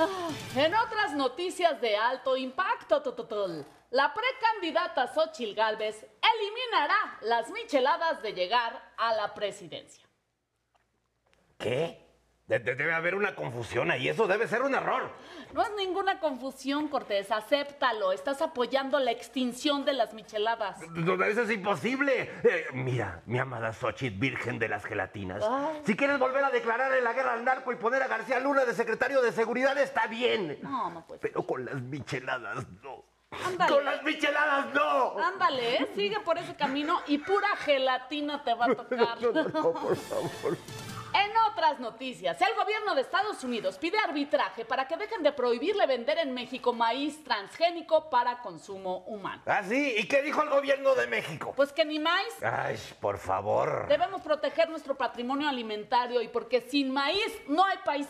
Ay, 0.00 0.64
en 0.64 0.74
otras 0.74 1.12
noticias 1.12 1.80
de 1.80 1.96
alto 1.96 2.36
impacto, 2.36 3.02
tututul, 3.02 3.64
la 3.90 4.12
precandidata 4.12 5.06
Xochil 5.06 5.54
Gálvez 5.54 6.04
eliminará 6.20 7.18
las 7.20 7.50
micheladas 7.50 8.20
de 8.20 8.32
llegar 8.32 8.94
a 8.96 9.14
la 9.14 9.32
presidencia. 9.32 10.05
¿Qué? 11.66 12.06
De- 12.46 12.60
de- 12.60 12.76
debe 12.76 12.94
haber 12.94 13.16
una 13.16 13.34
confusión 13.34 13.90
ahí, 13.90 14.08
eso 14.08 14.28
debe 14.28 14.46
ser 14.46 14.62
un 14.62 14.72
error. 14.76 15.10
No 15.52 15.62
es 15.62 15.70
ninguna 15.76 16.20
confusión, 16.20 16.86
Cortés, 16.86 17.32
acéptalo. 17.32 18.12
Estás 18.12 18.40
apoyando 18.40 19.00
la 19.00 19.10
extinción 19.10 19.84
de 19.84 19.92
las 19.94 20.14
micheladas. 20.14 20.78
No, 20.92 21.20
eso 21.24 21.42
es 21.42 21.50
imposible. 21.50 22.30
Eh, 22.44 22.66
mira, 22.72 23.20
mi 23.26 23.40
amada 23.40 23.72
Xochitl, 23.72 24.16
virgen 24.20 24.60
de 24.60 24.68
las 24.68 24.84
gelatinas. 24.84 25.42
Ay. 25.42 25.80
Si 25.84 25.96
quieres 25.96 26.20
volver 26.20 26.44
a 26.44 26.50
declararle 26.50 27.00
la 27.00 27.12
guerra 27.14 27.32
al 27.32 27.44
narco 27.44 27.72
y 27.72 27.76
poner 27.76 28.00
a 28.04 28.06
García 28.06 28.38
Luna 28.38 28.64
de 28.64 28.74
secretario 28.74 29.20
de 29.22 29.32
seguridad, 29.32 29.76
está 29.78 30.06
bien. 30.06 30.60
No, 30.62 30.90
no 30.90 31.04
puede. 31.04 31.18
Pero 31.18 31.44
con 31.44 31.64
las 31.64 31.82
micheladas, 31.82 32.64
no. 32.84 33.02
Ándale. 33.44 33.74
Con 33.74 33.84
las 33.84 34.02
micheladas, 34.04 34.72
no. 34.72 35.18
Ándale, 35.18 35.82
¿eh? 35.82 35.88
sigue 35.96 36.20
por 36.20 36.38
ese 36.38 36.54
camino 36.54 37.00
y 37.08 37.18
pura 37.18 37.48
gelatina 37.56 38.44
te 38.44 38.54
va 38.54 38.66
a 38.66 38.68
tocar. 38.76 39.20
No, 39.20 39.32
no, 39.32 39.72
por 39.72 39.96
favor. 39.96 40.56
En 41.14 41.30
otras 41.50 41.80
noticias, 41.80 42.40
el 42.40 42.54
gobierno 42.54 42.94
de 42.94 43.00
Estados 43.02 43.42
Unidos 43.44 43.78
pide 43.78 43.98
arbitraje 43.98 44.64
para 44.64 44.86
que 44.86 44.96
dejen 44.96 45.22
de 45.22 45.32
prohibirle 45.32 45.86
vender 45.86 46.18
en 46.18 46.34
México 46.34 46.72
maíz 46.72 47.22
transgénico 47.24 48.10
para 48.10 48.40
consumo 48.42 48.98
humano. 49.06 49.42
¿Ah, 49.46 49.62
sí? 49.62 49.94
¿Y 49.96 50.06
qué 50.06 50.22
dijo 50.22 50.42
el 50.42 50.50
gobierno 50.50 50.94
de 50.94 51.06
México? 51.06 51.52
Pues 51.56 51.72
que 51.72 51.84
ni 51.84 51.98
maíz. 51.98 52.42
Ay, 52.42 52.78
por 53.00 53.18
favor. 53.18 53.86
Debemos 53.88 54.20
proteger 54.20 54.68
nuestro 54.68 54.96
patrimonio 54.96 55.48
alimentario 55.48 56.20
y 56.20 56.28
porque 56.28 56.60
sin 56.60 56.90
maíz 56.92 57.40
no 57.48 57.64
hay 57.64 57.78
país. 57.84 58.08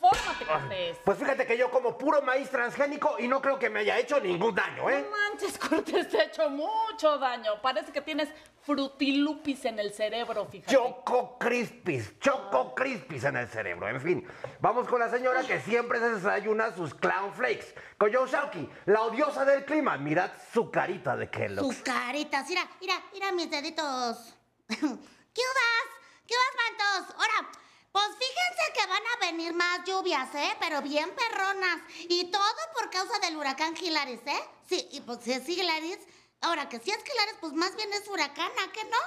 Infórmate, 0.00 0.46
Cortés. 0.46 0.98
Pues 1.04 1.18
fíjate 1.18 1.46
que 1.46 1.56
yo 1.56 1.70
como 1.70 1.96
puro 1.96 2.22
maíz 2.22 2.50
transgénico 2.50 3.16
y 3.18 3.26
no 3.26 3.40
creo 3.40 3.58
que 3.58 3.70
me 3.70 3.80
haya 3.80 3.98
hecho 3.98 4.20
ningún 4.20 4.54
daño, 4.54 4.88
¿eh? 4.90 5.02
No 5.02 5.10
manches, 5.10 5.58
Cortés, 5.58 6.08
te 6.08 6.20
ha 6.20 6.24
hecho 6.24 6.48
mucho 6.50 7.18
daño. 7.18 7.60
Parece 7.62 7.92
que 7.92 8.00
tienes 8.00 8.28
frutilupis 8.62 9.64
en 9.64 9.78
el 9.78 9.92
cerebro, 9.92 10.44
fíjate. 10.46 10.72
Choco 10.72 11.38
Crispis, 11.38 12.18
Choco 12.20 12.74
Crispis 12.74 13.24
en 13.24 13.36
el 13.36 13.48
cerebro. 13.48 13.88
En 13.88 14.00
fin, 14.00 14.26
vamos 14.60 14.86
con 14.86 15.00
la 15.00 15.08
señora 15.08 15.42
que 15.44 15.60
siempre 15.60 15.98
se 15.98 16.10
desayuna 16.10 16.74
sus 16.74 16.94
Clown 16.94 17.32
Flakes. 17.32 17.74
Con 17.96 18.12
Joe 18.12 18.28
Shawky, 18.28 18.68
la 18.86 19.02
odiosa 19.02 19.44
del 19.44 19.64
clima. 19.64 19.96
Mirad 19.96 20.30
su 20.52 20.70
carita 20.70 21.16
de 21.16 21.30
Kellogg's. 21.30 21.74
Sus 21.74 21.84
caritas, 21.84 22.48
mira, 22.48 22.68
mira, 22.80 23.02
mira 23.12 23.32
mis 23.32 23.50
deditos. 23.50 24.34
¿Qué 24.68 24.76
vas? 24.78 25.86
¿Qué 26.26 26.34
vas, 26.34 27.04
mantos? 27.04 27.14
Ahora, 27.14 27.50
pues 27.96 28.08
fíjense 28.18 28.72
que 28.74 28.86
van 28.88 29.02
a 29.06 29.26
venir 29.26 29.54
más 29.54 29.82
lluvias, 29.86 30.28
¿eh? 30.34 30.54
Pero 30.60 30.82
bien 30.82 31.10
perronas. 31.14 31.80
Y 32.10 32.30
todo 32.30 32.42
por 32.74 32.90
causa 32.90 33.18
del 33.20 33.38
huracán 33.38 33.74
Hilaris, 33.74 34.20
¿eh? 34.26 34.44
Sí, 34.68 34.86
y 34.92 35.00
pues 35.00 35.20
si 35.24 35.32
es 35.32 35.48
Hilaris, 35.48 36.00
ahora 36.42 36.68
que 36.68 36.78
si 36.78 36.90
es 36.90 36.98
Hilaris, 36.98 37.36
pues 37.40 37.54
más 37.54 37.74
bien 37.74 37.90
es 37.94 38.06
huracán, 38.06 38.52
¿a 38.62 38.70
qué 38.70 38.84
no? 38.84 38.98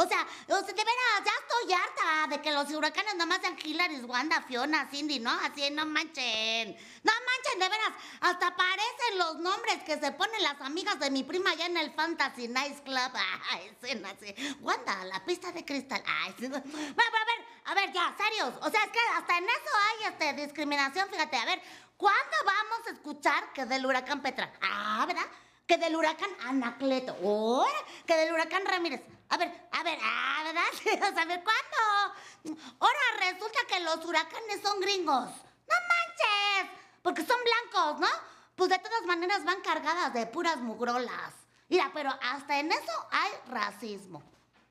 O 0.00 0.06
sea, 0.06 0.24
o 0.46 0.60
sea, 0.60 0.62
de 0.62 0.74
veras, 0.74 1.24
ya 1.24 1.32
estoy 1.40 1.72
harta 1.72 2.28
de 2.28 2.40
que 2.40 2.52
los 2.52 2.70
huracanes 2.70 3.16
nomás 3.16 3.40
sean 3.40 3.58
Hilaris, 3.60 4.04
Wanda, 4.04 4.40
Fiona, 4.42 4.88
Cindy, 4.88 5.18
¿no? 5.18 5.32
Así, 5.32 5.68
no 5.72 5.84
manchen. 5.86 6.76
No 7.02 7.12
manchen, 7.12 7.58
de 7.58 7.68
veras. 7.68 7.92
Hasta 8.20 8.54
parecen 8.54 9.18
los 9.18 9.38
nombres 9.40 9.82
que 9.82 9.98
se 9.98 10.12
ponen 10.12 10.40
las 10.44 10.60
amigas 10.60 11.00
de 11.00 11.10
mi 11.10 11.24
prima 11.24 11.50
allá 11.50 11.66
en 11.66 11.78
el 11.78 11.92
Fantasy 11.94 12.46
Nice 12.46 12.80
Club. 12.84 13.10
Ay, 13.50 13.76
escena 13.82 14.10
así. 14.10 14.32
Wanda, 14.60 15.04
la 15.06 15.24
pista 15.24 15.50
de 15.50 15.64
cristal. 15.64 16.00
Ay, 16.06 16.32
sí. 16.38 16.46
Bueno, 16.46 16.62
pero 16.70 16.94
a 16.94 17.24
ver, 17.24 17.44
a 17.64 17.74
ver, 17.74 17.92
ya, 17.92 18.14
serios. 18.16 18.54
O 18.62 18.70
sea, 18.70 18.84
es 18.84 18.92
que 18.92 19.00
hasta 19.16 19.36
en 19.36 19.44
eso 19.46 19.70
hay 19.88 20.12
este, 20.12 20.32
discriminación. 20.44 21.08
Fíjate, 21.10 21.38
a 21.38 21.44
ver, 21.44 21.60
¿cuándo 21.96 22.36
vamos 22.46 22.86
a 22.86 22.90
escuchar 22.92 23.52
que 23.52 23.66
del 23.66 23.84
huracán 23.84 24.22
Petra? 24.22 24.52
Ah, 24.62 25.04
¿verdad? 25.08 25.26
Que 25.66 25.76
del 25.76 25.96
huracán 25.96 26.30
Anacleto. 26.46 27.16
¿Ahora? 27.20 27.84
Que 28.06 28.14
del 28.14 28.32
huracán 28.32 28.64
Ramírez. 28.64 29.17
A 29.30 29.36
ver, 29.36 29.68
a 29.72 29.82
ver, 29.82 29.98
ah, 30.02 30.42
¿verdad? 30.44 31.18
A 31.18 31.24
ver, 31.24 31.44
¿cuándo? 31.44 32.60
Ahora 32.80 32.98
resulta 33.20 33.58
que 33.68 33.80
los 33.80 34.04
huracanes 34.04 34.62
son 34.62 34.80
gringos. 34.80 35.28
¡No 35.28 35.76
manches! 35.90 36.72
Porque 37.02 37.24
son 37.24 37.36
blancos, 37.44 38.00
¿no? 38.00 38.08
Pues 38.56 38.70
de 38.70 38.78
todas 38.78 39.04
maneras 39.04 39.44
van 39.44 39.60
cargadas 39.60 40.12
de 40.14 40.26
puras 40.26 40.56
mugrolas. 40.58 41.34
Mira, 41.68 41.90
pero 41.92 42.10
hasta 42.22 42.58
en 42.58 42.72
eso 42.72 43.08
hay 43.10 43.30
racismo. 43.50 44.22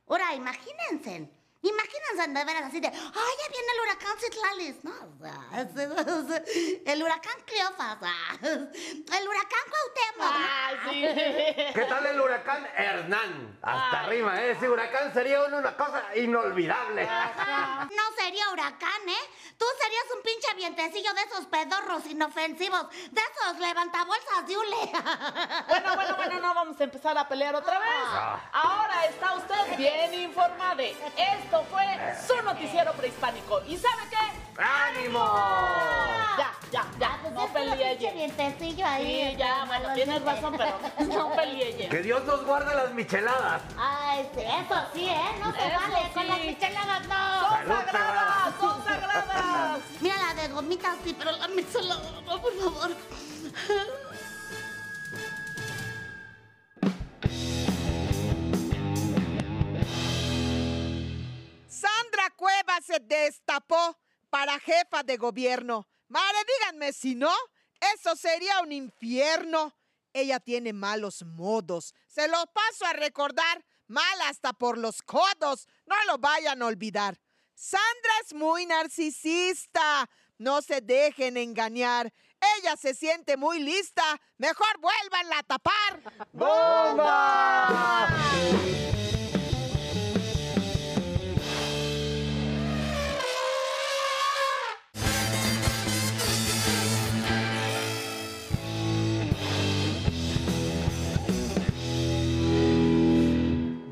Ahora, 0.08 0.34
imagínense. 0.34 1.30
Imagínense 1.62 2.28
de 2.28 2.44
veras 2.46 2.64
así 2.66 2.80
de, 2.80 2.88
ay, 2.88 2.94
ya 2.94 3.48
viene 3.52 3.72
el 3.74 3.80
huracán 3.82 4.18
Citlalis, 4.20 4.84
¿no? 4.84 4.92
O 4.92 5.18
sea, 5.20 5.40
es- 5.62 5.76
es- 5.76 6.44
el 6.86 7.02
huracán 7.04 7.34
Cleofas, 7.46 7.98
ah, 8.02 8.38
el 8.42 9.28
huracán 9.28 9.66
Cuauhtémoc. 9.72 10.34
¿Qué 11.74 11.86
tal 11.90 12.06
el 12.06 12.22
huracán 12.22 12.66
Hernán? 12.78 13.58
Hasta 13.62 14.00
arriba, 14.02 14.40
¿eh? 14.42 14.52
Ese 14.52 14.70
huracán 14.70 15.12
sería 15.14 15.42
una, 15.44 15.76
cosa 15.76 16.04
inolvidable. 16.16 17.06
No 17.06 18.04
sería 18.18 18.50
huracán, 18.52 19.10
¿eh? 19.10 19.30
Tú 19.58 19.66
serías 19.82 20.06
un 20.16 20.22
pinche 20.22 20.54
vientecillo 20.56 21.12
de 21.16 21.22
esos 21.24 21.48
pedorros 21.48 22.06
inofensivos, 22.06 22.88
de 23.12 23.22
esos 23.22 23.58
levantabolsas 23.60 24.46
de 24.48 24.56
hule. 24.58 24.92
Bueno, 25.68 25.96
bueno, 25.96 26.16
bueno, 26.16 26.40
no 26.40 26.54
vamos 26.54 26.80
a 26.80 26.84
empezar 26.84 27.18
a 27.18 27.28
pelear 27.28 27.56
otra 27.56 27.80
vez. 27.80 27.90
Ahora 28.54 29.06
está 29.08 29.34
usted 29.36 29.76
bien 29.78 30.14
informado. 30.14 30.84
Esto 31.48 31.64
fue 31.72 31.86
su 32.28 32.44
noticiero 32.44 32.92
prehispánico. 32.92 33.62
¿Y 33.66 33.78
sabe 33.78 34.04
qué? 34.10 34.62
¡Ánimo! 34.62 35.20
Ya, 36.38 36.52
ya, 36.74 36.86
ya. 37.00 37.18
No 37.32 37.46
Es 37.46 37.52
puro 37.52 37.54
peleé. 37.54 37.96
pinche 37.96 38.14
vientecillo 38.14 38.86
ahí. 38.86 39.30
Sí, 39.32 39.38
ya, 39.38 39.64
bueno, 39.64 39.94
tienes 39.94 40.22
razón, 40.26 40.56
pero 40.58 40.78
no 41.08 41.32
peleé. 41.32 41.88
Que 41.88 42.00
Dios 42.02 42.26
nos 42.26 42.44
guarde 42.44 42.76
las 42.76 42.92
micheladas. 42.94 43.62
Ay, 43.78 44.30
sí, 44.36 44.42
eso 44.42 44.76
sí, 44.94 45.06
¿eh? 45.08 45.32
No 45.40 45.54
se 45.54 45.58
Eso 45.58 45.80
vale, 45.80 46.12
con 46.14 46.24
sí. 46.24 46.28
las 46.28 46.40
micheladas 46.40 47.08
no. 47.08 47.40
¡Son 47.40 47.68
sagradas! 47.86 48.54
¡Son 48.60 48.84
sagradas! 48.84 49.80
Mira 50.02 50.16
la 50.18 50.34
de 50.42 50.48
gomitas, 50.50 50.98
sí, 51.06 51.16
pero 51.18 51.32
la 51.32 51.48
michelada 51.48 52.12
no, 52.26 52.42
por 52.42 52.54
favor. 52.60 52.92
Cuevas 62.32 62.86
se 62.86 63.00
destapó 63.00 63.98
para 64.30 64.60
jefa 64.60 65.04
de 65.04 65.18
gobierno. 65.18 65.88
Madre, 66.08 66.38
díganme 66.60 66.94
si 66.94 67.16
no, 67.16 67.34
eso 67.94 68.16
sería 68.16 68.62
un 68.62 68.72
infierno. 68.72 69.74
Ella 70.14 70.40
tiene 70.40 70.74
malos 70.74 71.24
modos. 71.24 71.94
Se 72.08 72.28
los 72.28 72.46
paso 72.48 72.86
a 72.86 72.94
recordar, 72.94 73.64
mal 73.88 74.22
hasta 74.24 74.54
por 74.54 74.78
los 74.78 75.02
codos. 75.02 75.68
No 75.86 75.96
lo 76.06 76.18
vayan 76.18 76.62
a 76.62 76.68
olvidar. 76.68 77.20
Sandra 77.54 78.12
es 78.24 78.34
muy 78.34 78.66
narcisista. 78.66 80.10
No 80.38 80.62
se 80.62 80.82
dejen 80.82 81.38
engañar. 81.38 82.14
Ella 82.60 82.76
se 82.78 82.94
siente 82.94 83.38
muy 83.38 83.60
lista. 83.60 84.04
Mejor 84.38 84.80
vuélvanla 84.80 85.40
a 85.40 85.44
tapar. 85.44 86.02
¡Bomba! 86.34 88.08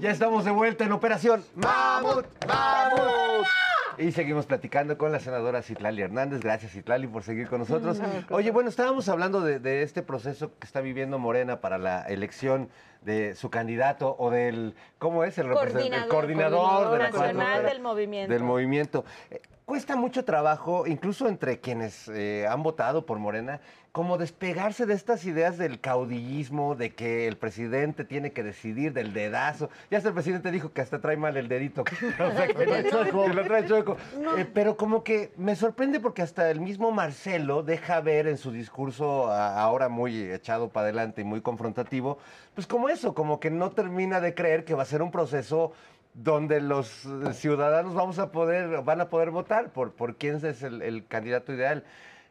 Ya 0.05 0.11
estamos 0.11 0.45
de 0.45 0.51
vuelta 0.51 0.83
en 0.83 0.91
Operación 0.91 1.43
Mamut, 1.55 2.27
Mamut. 2.47 3.47
Y 3.97 4.11
seguimos 4.11 4.45
platicando 4.45 4.99
con 4.99 5.11
la 5.11 5.19
senadora 5.19 5.63
Citlali 5.63 6.03
Hernández. 6.03 6.41
Gracias, 6.41 6.73
Citlali, 6.73 7.07
por 7.07 7.23
seguir 7.23 7.47
con 7.47 7.61
nosotros. 7.61 7.99
Oye, 8.29 8.51
bueno, 8.51 8.69
estábamos 8.69 9.09
hablando 9.09 9.41
de, 9.41 9.57
de 9.57 9.81
este 9.81 10.03
proceso 10.03 10.51
que 10.59 10.67
está 10.67 10.81
viviendo 10.81 11.17
Morena 11.17 11.59
para 11.59 11.79
la 11.79 12.03
elección 12.03 12.69
de 13.05 13.35
su 13.35 13.49
candidato 13.49 14.15
o 14.19 14.29
del, 14.31 14.75
¿cómo 14.99 15.23
es? 15.23 15.37
El, 15.37 15.47
represent- 15.47 15.93
el 16.03 16.07
coordinador 16.09 16.91
de 16.91 16.97
la 16.97 17.09
nacional 17.11 17.63
4T, 17.63 17.69
del 17.69 17.81
movimiento. 17.81 18.33
Del 18.33 18.43
movimiento. 18.43 19.05
Eh, 19.31 19.41
Cuesta 19.65 19.95
mucho 19.95 20.23
trabajo, 20.25 20.85
incluso 20.85 21.27
entre 21.27 21.59
quienes 21.59 22.07
eh, 22.09 22.45
han 22.47 22.61
votado 22.61 23.07
por 23.07 23.17
Morena, 23.17 23.61
como 23.91 24.19
despegarse 24.19 24.85
de 24.85 24.93
estas 24.93 25.25
ideas 25.25 25.57
del 25.57 25.79
caudillismo, 25.79 26.75
de 26.75 26.93
que 26.93 27.27
el 27.27 27.35
presidente 27.37 28.05
tiene 28.05 28.31
que 28.31 28.43
decidir, 28.43 28.93
del 28.93 29.11
dedazo. 29.11 29.71
Ya 29.89 29.97
hasta 29.97 30.09
el 30.09 30.13
presidente 30.13 30.51
dijo 30.51 30.71
que 30.71 30.81
hasta 30.81 31.01
trae 31.01 31.17
mal 31.17 31.35
el 31.35 31.47
dedito. 31.47 31.81
O 31.81 32.31
sea, 32.31 32.45
que, 32.53 32.53
lo 33.33 33.43
trae 33.43 33.65
chueco. 33.65 33.97
Eh, 34.37 34.45
pero 34.53 34.77
como 34.77 35.03
que 35.03 35.31
me 35.35 35.55
sorprende 35.55 35.99
porque 35.99 36.21
hasta 36.21 36.51
el 36.51 36.59
mismo 36.61 36.91
Marcelo 36.91 37.63
deja 37.63 38.01
ver 38.01 38.27
en 38.27 38.37
su 38.37 38.51
discurso, 38.51 39.31
a- 39.31 39.59
ahora 39.59 39.89
muy 39.89 40.31
echado 40.31 40.69
para 40.69 40.83
adelante 40.83 41.21
y 41.21 41.23
muy 41.23 41.41
confrontativo, 41.41 42.19
pues 42.55 42.65
como 42.65 42.89
eso, 42.89 43.13
como 43.13 43.39
que 43.39 43.51
no 43.51 43.71
termina 43.71 44.21
de 44.21 44.33
creer 44.33 44.63
que 44.65 44.73
va 44.73 44.83
a 44.83 44.85
ser 44.87 45.01
un 45.01 45.11
proceso 45.11 45.73
donde 46.13 46.61
los 46.61 47.05
ciudadanos 47.33 47.93
vamos 47.93 48.17
a 48.17 48.31
poder, 48.31 48.81
van 48.81 49.01
a 49.01 49.09
poder 49.09 49.29
votar 49.29 49.71
por, 49.71 49.91
por 49.91 50.15
quién 50.15 50.37
es 50.43 50.63
el, 50.63 51.05
candidato 51.07 51.53
ideal. 51.53 51.83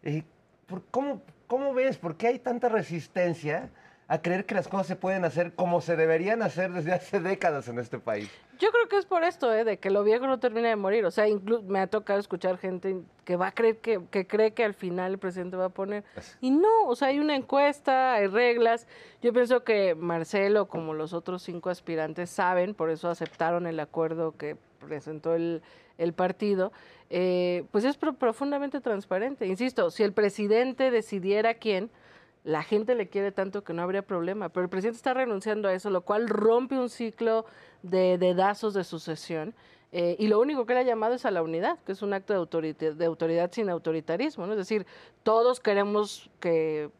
Eh, 0.02 0.22
por- 0.66 0.82
¿cómo, 0.90 1.22
¿Cómo 1.46 1.74
ves? 1.74 1.98
¿Por 1.98 2.16
qué 2.16 2.28
hay 2.28 2.38
tanta 2.38 2.70
resistencia 2.70 3.68
a 4.07 4.21
creer 4.21 4.45
que 4.45 4.55
las 4.55 4.69
cosas 4.69 4.87
se 4.87 4.97
pueden 4.97 5.25
hacer 5.25 5.55
como 5.55 5.81
se 5.81 5.97
deberían 5.97 6.43
hacer 6.43 6.73
desde 6.73 6.93
hace 6.93 7.21
décadas 7.21 7.69
en 7.69 7.79
este 7.79 7.99
país? 7.99 8.31
Yo 8.59 8.71
creo 8.71 8.87
que 8.88 8.99
es 8.99 9.07
por 9.07 9.25
esto, 9.25 9.53
¿eh? 9.53 9.64
de 9.64 9.79
que 9.79 9.90
lo 9.90 10.05
viejo 10.05 10.27
no 10.27 10.38
termina 10.38 10.69
de 10.69 10.77
morir. 10.77 11.05
O 11.07 11.11
sea, 11.11 11.27
inclu- 11.27 11.62
me 11.62 11.81
ha 11.81 11.87
tocado 11.87 12.21
escuchar 12.21 12.59
gente 12.59 12.97
que 13.25 13.37
va 13.37 13.49
a 13.49 13.53
creer 13.53 13.79
que, 13.79 14.01
que 14.11 14.27
cree 14.27 14.53
que 14.53 14.62
al 14.64 14.75
final 14.75 15.12
el 15.12 15.19
presidente 15.19 15.57
va 15.57 15.67
a 15.67 15.69
poner. 15.71 16.05
Y 16.40 16.51
no, 16.51 16.85
o 16.87 16.95
sea, 16.95 17.09
hay 17.09 17.19
una 17.19 17.35
encuesta, 17.35 18.14
hay 18.14 18.27
reglas. 18.29 18.87
Yo 19.23 19.33
pienso 19.33 19.64
que 19.64 19.95
Marcelo, 19.95 20.67
como 20.69 20.95
los 20.95 21.12
otros 21.14 21.43
cinco 21.43 21.71
aspirantes, 21.71 22.31
saben, 22.31 22.75
por 22.75 22.90
eso 22.90 23.09
aceptaron 23.09 23.67
el 23.67 23.81
acuerdo 23.81 24.37
que 24.37 24.57
presentó 24.87 25.35
el, 25.35 25.62
el 25.99 26.12
partido, 26.12 26.73
eh, 27.11 27.64
pues 27.73 27.85
es 27.85 27.97
pro- 27.97 28.12
profundamente 28.14 28.81
transparente. 28.81 29.47
Insisto, 29.47 29.90
si 29.90 30.03
el 30.03 30.12
presidente 30.12 30.90
decidiera 30.90 31.55
quién, 31.55 31.90
la 32.44 32.62
gente 32.62 32.94
le 32.94 33.09
quiere 33.09 33.33
tanto 33.33 33.64
que 33.64 33.72
no 33.72 33.83
habría 33.83 34.02
problema, 34.02 34.50
pero 34.50 34.64
el 34.64 34.70
presidente 34.70 34.98
está 34.98 35.14
renunciando 35.14 35.68
a 35.68 35.72
eso, 35.72 35.90
lo 35.90 36.02
cual 36.02 36.28
rompe 36.28 36.78
un 36.78 36.90
ciclo 36.90 37.46
de 37.83 38.18
dedazos 38.18 38.74
de 38.74 38.85
sucesión. 38.85 39.54
eh, 39.96 40.16
y 40.18 40.26
lo 40.26 40.40
único 40.40 40.66
que 40.66 40.74
le 40.74 40.80
ha 40.80 40.83
llamado 40.83 41.14
es 41.14 41.24
a 41.24 41.30
la 41.30 41.42
unidad, 41.42 41.78
que 41.87 41.92
es 41.92 42.02
un 42.02 42.12
acto 42.14 42.33
de 42.33 42.40
autoridad, 42.40 42.94
de 42.94 43.04
autoridad 43.04 43.50
sin 43.52 43.70
autoritarismo. 43.70 44.44
¿no? 44.46 44.52
Es 44.54 44.59
decir, 44.59 44.87
todos 45.22 45.61
queremos 45.61 46.30
que 46.40 46.90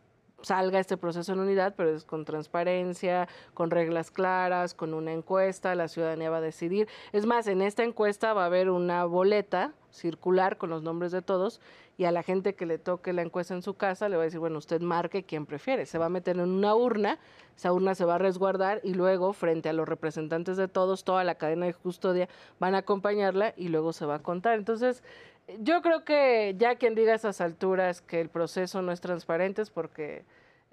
salga 0.43 0.79
este 0.79 0.97
proceso 0.97 1.33
en 1.33 1.41
unidad, 1.41 1.75
pero 1.77 1.91
es 1.91 2.05
con 2.05 2.25
transparencia, 2.25 3.29
con 3.53 3.71
reglas 3.71 4.11
claras, 4.11 4.75
con 4.75 4.95
una 4.95 5.13
encuesta, 5.13 5.75
la 5.75 5.89
ciudadanía 5.89 6.31
va 6.31 6.37
a 6.37 6.41
decidir. 6.41 6.89
Es 7.13 7.27
más, 7.27 7.49
en 7.49 7.63
esta 7.63 7.83
encuesta 7.83 8.33
va 8.33 8.45
a 8.45 8.47
haber 8.47 8.71
una 8.71 9.05
boleta 9.07 9.73
circular 9.95 10.59
con 10.59 10.71
los 10.71 10.83
nombres 10.83 11.13
de 11.13 11.23
todos 11.23 11.61
y 11.97 12.05
a 12.05 12.11
la 12.11 12.23
gente 12.23 12.55
que 12.55 12.67
le 12.67 12.79
toque 12.79 13.13
la 13.13 13.23
encuesta 13.23 13.55
en 13.55 13.63
su 13.63 13.75
casa 13.75 14.09
le 14.09 14.17
va 14.17 14.23
a 14.23 14.25
decir, 14.25 14.41
bueno, 14.41 14.59
usted 14.59 14.81
marque 14.81 15.23
quién 15.23 15.47
prefiere. 15.47 15.87
Se 15.87 15.99
va 15.99 16.07
a 16.07 16.09
meter 16.09 16.37
en 16.37 16.51
una 16.51 16.75
urna, 16.75 17.19
esa 17.57 17.73
urna 17.73 17.95
se 17.95 18.05
va 18.05 18.17
a 18.17 18.19
resguardar 18.19 18.81
y 18.83 18.95
luego 18.95 19.33
frente 19.33 19.69
a 19.69 19.73
los 19.73 19.89
representantes 19.89 20.57
de 20.57 20.69
todos, 20.69 21.05
toda 21.05 21.23
la 21.25 21.37
cadena 21.37 21.67
de 21.67 21.75
custodia 21.75 22.29
van 22.59 22.75
a 22.75 22.79
acompañarla 22.79 23.55
y 23.57 23.69
luego 23.69 23.93
se 23.93 24.07
va 24.07 24.17
a 24.17 24.23
contar. 24.23 24.59
Entonces, 24.59 25.03
yo 25.61 25.83
creo 25.83 26.05
que 26.05 26.55
ya 26.59 26.77
quien 26.77 26.95
diga 26.95 27.13
a 27.13 27.17
esas 27.17 27.41
alturas 27.41 28.01
que 28.01 28.21
el 28.21 28.29
proceso 28.29 28.83
no 28.83 28.93
es 28.93 29.01
transparente 29.01 29.63
es 29.63 29.71
porque 29.71 30.25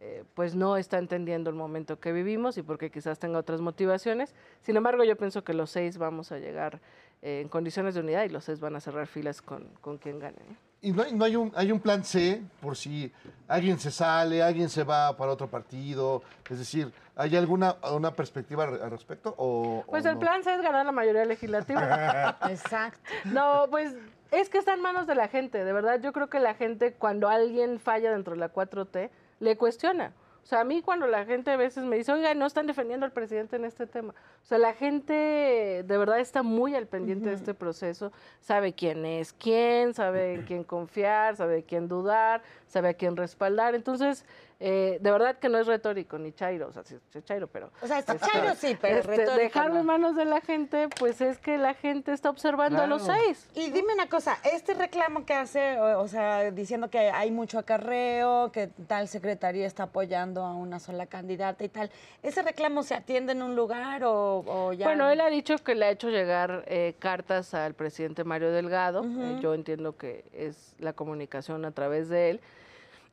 eh, 0.03 0.23
pues 0.33 0.55
no 0.55 0.77
está 0.77 0.97
entendiendo 0.97 1.51
el 1.51 1.55
momento 1.55 1.99
que 1.99 2.11
vivimos 2.11 2.57
y 2.57 2.63
porque 2.63 2.89
quizás 2.89 3.19
tenga 3.19 3.37
otras 3.37 3.61
motivaciones. 3.61 4.33
Sin 4.61 4.75
embargo, 4.75 5.03
yo 5.03 5.15
pienso 5.15 5.43
que 5.43 5.53
los 5.53 5.69
seis 5.69 5.99
vamos 5.99 6.31
a 6.31 6.39
llegar 6.39 6.81
en 7.21 7.47
condiciones 7.49 7.93
de 7.95 7.99
unidad 8.01 8.23
y 8.23 8.29
los 8.29 8.43
seis 8.45 8.59
van 8.59 8.75
a 8.75 8.79
cerrar 8.79 9.07
filas 9.07 9.41
con, 9.41 9.65
con 9.81 9.97
quien 9.97 10.19
gane. 10.19 10.37
Y 10.83 10.91
no, 10.91 11.03
hay- 11.03 11.13
no 11.13 11.25
hay, 11.25 11.35
un, 11.35 11.51
hay 11.55 11.71
un 11.71 11.79
plan 11.79 12.03
C 12.03 12.41
por 12.59 12.75
si 12.75 13.11
alguien 13.47 13.77
se 13.79 13.91
sale, 13.91 14.41
alguien 14.41 14.67
se 14.69 14.83
va 14.83 15.15
para 15.15 15.31
otro 15.31 15.47
partido. 15.47 16.23
Es 16.49 16.57
decir, 16.57 16.91
¿hay 17.15 17.35
alguna 17.35 17.75
una 17.93 18.15
perspectiva 18.15 18.63
al 18.63 18.81
al 18.81 18.89
respecto? 18.89 19.35
O, 19.37 19.83
Pues 19.87 20.03
o 20.05 20.09
el 20.09 20.15
no? 20.15 20.19
plan 20.19 20.43
C 20.43 20.55
es 20.55 20.61
ganar 20.63 20.83
la 20.85 20.91
mayoría 20.91 21.23
legislativa. 21.25 22.37
Exacto. 22.49 22.99
No, 23.25 23.67
pues 23.69 23.93
es 24.31 24.49
que 24.49 24.57
está 24.57 24.73
en 24.73 24.81
manos 24.81 25.05
de 25.05 25.13
la 25.13 25.27
gente, 25.27 25.63
de 25.63 25.71
verdad. 25.71 25.99
Yo 26.01 26.13
creo 26.13 26.29
que 26.29 26.39
la 26.39 26.55
gente, 26.55 26.93
cuando 26.93 27.29
alguien 27.29 27.79
falla 27.79 28.11
dentro 28.11 28.33
de 28.33 28.39
la 28.39 28.51
4T, 28.51 29.11
le 29.39 29.57
cuestiona. 29.57 30.13
O 30.43 30.45
sea, 30.47 30.61
a 30.61 30.63
mí 30.63 30.81
cuando 30.81 31.07
la 31.07 31.25
gente 31.25 31.51
a 31.51 31.57
veces 31.57 31.83
me 31.83 31.97
dice, 31.97 32.11
oiga, 32.11 32.33
no 32.33 32.45
están 32.45 32.67
defendiendo 32.67 33.05
al 33.05 33.11
presidente 33.11 33.55
en 33.55 33.65
este 33.65 33.87
tema. 33.87 34.13
O 34.43 34.45
sea, 34.45 34.57
la 34.57 34.73
gente 34.73 35.13
de 35.13 35.97
verdad 35.97 36.19
está 36.19 36.43
muy 36.43 36.75
al 36.75 36.87
pendiente 36.87 37.29
de 37.29 37.35
este 37.35 37.53
proceso, 37.53 38.11
sabe 38.39 38.73
quién 38.73 39.05
es 39.05 39.33
quién, 39.33 39.93
sabe 39.93 40.35
en 40.35 40.41
quién 40.43 40.63
confiar, 40.63 41.35
sabe 41.35 41.55
de 41.55 41.63
quién 41.63 41.87
dudar, 41.87 42.41
sabe 42.67 42.89
a 42.89 42.93
quién 42.95 43.15
respaldar. 43.15 43.75
Entonces, 43.75 44.25
eh, 44.63 44.99
de 45.01 45.11
verdad 45.11 45.37
que 45.39 45.49
no 45.49 45.57
es 45.57 45.65
retórico 45.65 46.19
ni 46.19 46.33
chairo, 46.33 46.67
o 46.67 46.71
sea, 46.71 46.83
sí, 46.83 46.95
sí 47.09 47.17
es 47.17 47.25
chairo, 47.25 47.47
pero... 47.47 47.71
O 47.81 47.87
sea, 47.87 47.97
está 47.97 48.13
este, 48.13 48.27
chairo 48.27 48.53
sí, 48.55 48.77
pero 48.79 48.97
este, 48.97 49.07
retórico 49.07 49.41
Dejarlo 49.41 49.73
no. 49.73 49.79
en 49.79 49.85
manos 49.87 50.15
de 50.15 50.25
la 50.25 50.39
gente, 50.39 50.87
pues 50.99 51.19
es 51.19 51.39
que 51.39 51.57
la 51.57 51.73
gente 51.73 52.13
está 52.13 52.29
observando 52.29 52.79
a 52.81 52.85
los 52.85 53.03
seis. 53.03 53.49
Y 53.55 53.71
dime 53.71 53.93
una 53.93 54.07
cosa, 54.07 54.37
este 54.43 54.75
reclamo 54.75 55.25
que 55.25 55.33
hace, 55.33 55.79
o, 55.79 55.99
o 55.99 56.07
sea, 56.07 56.51
diciendo 56.51 56.89
que 56.89 56.99
hay 56.99 57.31
mucho 57.31 57.57
acarreo, 57.57 58.51
que 58.51 58.67
tal 58.67 59.07
secretaría 59.07 59.65
está 59.65 59.83
apoyando 59.83 60.43
a 60.45 60.53
una 60.53 60.79
sola 60.79 61.07
candidata 61.07 61.63
y 61.63 61.69
tal, 61.69 61.89
¿ese 62.21 62.43
reclamo 62.43 62.83
se 62.83 62.93
atiende 62.93 63.31
en 63.31 63.41
un 63.41 63.55
lugar 63.55 64.03
o, 64.03 64.43
o 64.45 64.73
ya? 64.73 64.85
Bueno, 64.85 65.09
él 65.09 65.21
ha 65.21 65.29
dicho 65.29 65.57
que 65.57 65.73
le 65.73 65.85
ha 65.85 65.89
hecho 65.89 66.09
llegar 66.09 66.65
eh, 66.67 66.93
cartas 66.99 67.53
al 67.53 67.73
presidente 67.73 68.23
Mario 68.23 68.51
Delgado. 68.51 69.03
Eh, 69.03 69.39
yo 69.41 69.53
entiendo 69.53 69.97
que 69.97 70.23
es 70.33 70.75
la 70.79 70.93
comunicación 70.93 71.65
a 71.65 71.71
través 71.71 72.09
de 72.09 72.29
él. 72.31 72.41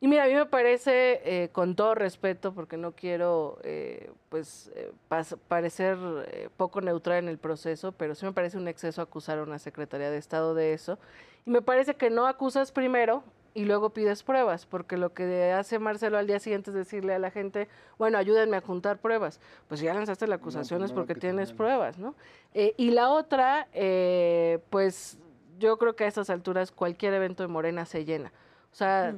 Y 0.01 0.07
mira, 0.07 0.25
a 0.25 0.27
mí 0.29 0.35
me 0.35 0.47
parece, 0.47 1.21
eh, 1.25 1.49
con 1.51 1.75
todo 1.75 1.95
respeto, 1.97 2.53
porque 2.55 2.77
no 2.77 2.93
quiero 2.93 3.59
eh, 3.65 4.13
pues 4.29 4.71
eh, 4.77 4.93
pas- 5.11 5.37
parecer 5.49 5.99
eh, 6.29 6.49
poco 6.57 6.81
neutral 6.81 7.19
en 7.19 7.29
el 7.29 7.39
proceso, 7.39 7.91
pero 7.93 8.15
sí 8.15 8.25
me 8.25 8.33
parece 8.33 8.57
un 8.59 8.69
exceso 8.69 9.03
acusar 9.03 9.39
a 9.39 9.43
una 9.43 9.59
Secretaría 9.59 10.11
de 10.11 10.19
Estado 10.19 10.55
de 10.55 10.73
eso. 10.73 10.99
Y 11.47 11.51
me 11.51 11.63
parece 11.63 11.95
que 11.95 12.11
no 12.11 12.27
acusas 12.29 12.71
primero 12.71 13.25
y 13.55 13.65
luego 13.65 13.91
pides 13.91 14.23
pruebas, 14.23 14.67
porque 14.67 14.97
lo 14.97 15.13
que 15.15 15.51
hace 15.51 15.81
Marcelo 15.81 16.17
al 16.17 16.29
día 16.29 16.39
siguiente 16.39 16.71
es 16.71 16.77
decirle 16.77 17.15
a 17.15 17.19
la 17.19 17.33
gente, 17.33 17.67
bueno, 17.99 18.19
ayúdenme 18.19 18.57
a 18.57 18.61
juntar 18.61 18.99
pruebas. 18.99 19.41
Pues 19.67 19.81
ya 19.81 19.95
lanzaste 19.95 20.29
la 20.29 20.37
acusación 20.37 20.81
es 20.85 20.91
primero 20.91 21.07
porque 21.07 21.15
que 21.15 21.21
tienes 21.21 21.53
pruebas, 21.53 21.99
¿no? 21.99 22.15
Eh, 22.55 22.73
y 22.77 22.93
la 22.93 23.09
otra, 23.11 23.67
eh, 23.73 24.61
pues 24.71 25.19
yo 25.59 25.77
creo 25.77 25.97
que 25.97 26.05
a 26.05 26.07
estas 26.07 26.31
alturas 26.31 26.71
cualquier 26.71 27.15
evento 27.15 27.43
de 27.43 27.49
Morena 27.49 27.85
se 27.85 28.05
llena. 28.05 28.31
O 28.71 28.77
sea, 28.77 29.17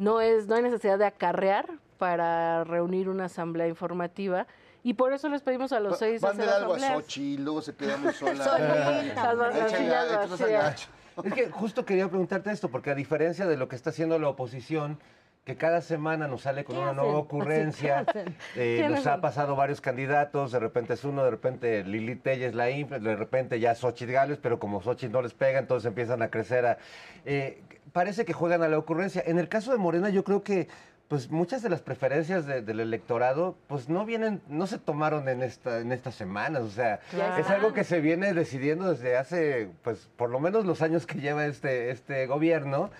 no, 0.00 0.20
es, 0.20 0.48
no 0.48 0.56
hay 0.56 0.62
necesidad 0.62 0.98
de 0.98 1.04
acarrear 1.06 1.66
para 1.98 2.64
reunir 2.64 3.08
una 3.08 3.26
asamblea 3.26 3.68
informativa. 3.68 4.46
Y 4.82 4.94
por 4.94 5.12
eso 5.12 5.28
les 5.28 5.42
pedimos 5.42 5.72
a 5.72 5.78
los 5.80 5.98
seis 5.98 6.24
hacer 6.24 6.38
Mándale 6.38 6.52
algo 6.64 6.74
a. 6.74 6.78
Sochi, 6.94 7.36
luego 7.36 7.60
se 7.60 7.74
queda 7.74 7.96
muy 8.02 8.12
sola. 8.14 8.42
Solita. 8.44 9.34
Las- 9.34 9.36
las 9.36 9.54
Échale- 9.54 9.76
sillas 9.78 10.04
échale 10.06 10.16
unos 10.26 10.30
vacías. 10.40 10.60
agachos. 10.64 10.88
Es 11.24 11.34
que 11.34 11.50
justo 11.50 11.84
quería 11.84 12.08
preguntarte 12.08 12.50
esto, 12.50 12.70
porque 12.70 12.90
a 12.90 12.94
diferencia 12.94 13.46
de 13.46 13.58
lo 13.58 13.68
que 13.68 13.76
está 13.76 13.90
haciendo 13.90 14.18
la 14.18 14.28
oposición, 14.28 14.98
que 15.44 15.56
cada 15.56 15.82
semana 15.82 16.28
nos 16.28 16.42
sale 16.42 16.64
con 16.64 16.76
¿Qué 16.76 16.80
una 16.82 16.92
hacen? 16.92 17.02
nueva 17.04 17.18
ocurrencia, 17.18 18.06
eh, 18.14 18.76
¿Quiénes 18.78 18.90
nos 18.90 19.06
ha 19.06 19.20
pasado 19.20 19.54
varios 19.56 19.80
candidatos, 19.82 20.52
de 20.52 20.60
repente 20.60 20.94
es 20.94 21.04
uno, 21.04 21.24
de 21.24 21.30
repente 21.30 21.84
Lili 21.84 22.16
Telles 22.16 22.54
la 22.54 22.70
infla, 22.70 22.98
de 22.98 23.16
repente 23.16 23.60
ya 23.60 23.74
Xochitl 23.74 24.12
Gales, 24.12 24.38
pero 24.40 24.58
como 24.58 24.80
Xochitl 24.80 25.12
no 25.12 25.20
les 25.20 25.34
pega, 25.34 25.58
entonces 25.58 25.86
empiezan 25.88 26.22
a 26.22 26.28
crecer. 26.30 26.64
A, 26.64 26.78
eh, 27.26 27.62
parece 27.92 28.24
que 28.24 28.32
juegan 28.32 28.62
a 28.62 28.68
la 28.68 28.78
ocurrencia. 28.78 29.22
En 29.26 29.38
el 29.38 29.48
caso 29.48 29.72
de 29.72 29.78
Morena, 29.78 30.10
yo 30.10 30.24
creo 30.24 30.42
que 30.42 30.68
pues 31.08 31.28
muchas 31.28 31.60
de 31.60 31.68
las 31.70 31.82
preferencias 31.82 32.46
de- 32.46 32.62
del 32.62 32.78
electorado, 32.78 33.56
pues 33.66 33.88
no 33.88 34.04
vienen, 34.04 34.40
no 34.48 34.68
se 34.68 34.78
tomaron 34.78 35.28
en 35.28 35.42
esta, 35.42 35.80
en 35.80 35.90
estas 35.90 36.14
semanas. 36.14 36.62
O 36.62 36.70
sea, 36.70 37.00
Claro. 37.10 37.36
es 37.42 37.50
algo 37.50 37.72
que 37.72 37.82
se 37.82 38.00
viene 38.00 38.32
decidiendo 38.32 38.88
desde 38.92 39.16
hace, 39.16 39.70
pues, 39.82 40.08
por 40.16 40.30
lo 40.30 40.38
menos 40.38 40.64
los 40.66 40.82
años 40.82 41.06
que 41.06 41.18
lleva 41.20 41.46
este, 41.46 41.90
este 41.90 42.28
gobierno. 42.28 42.90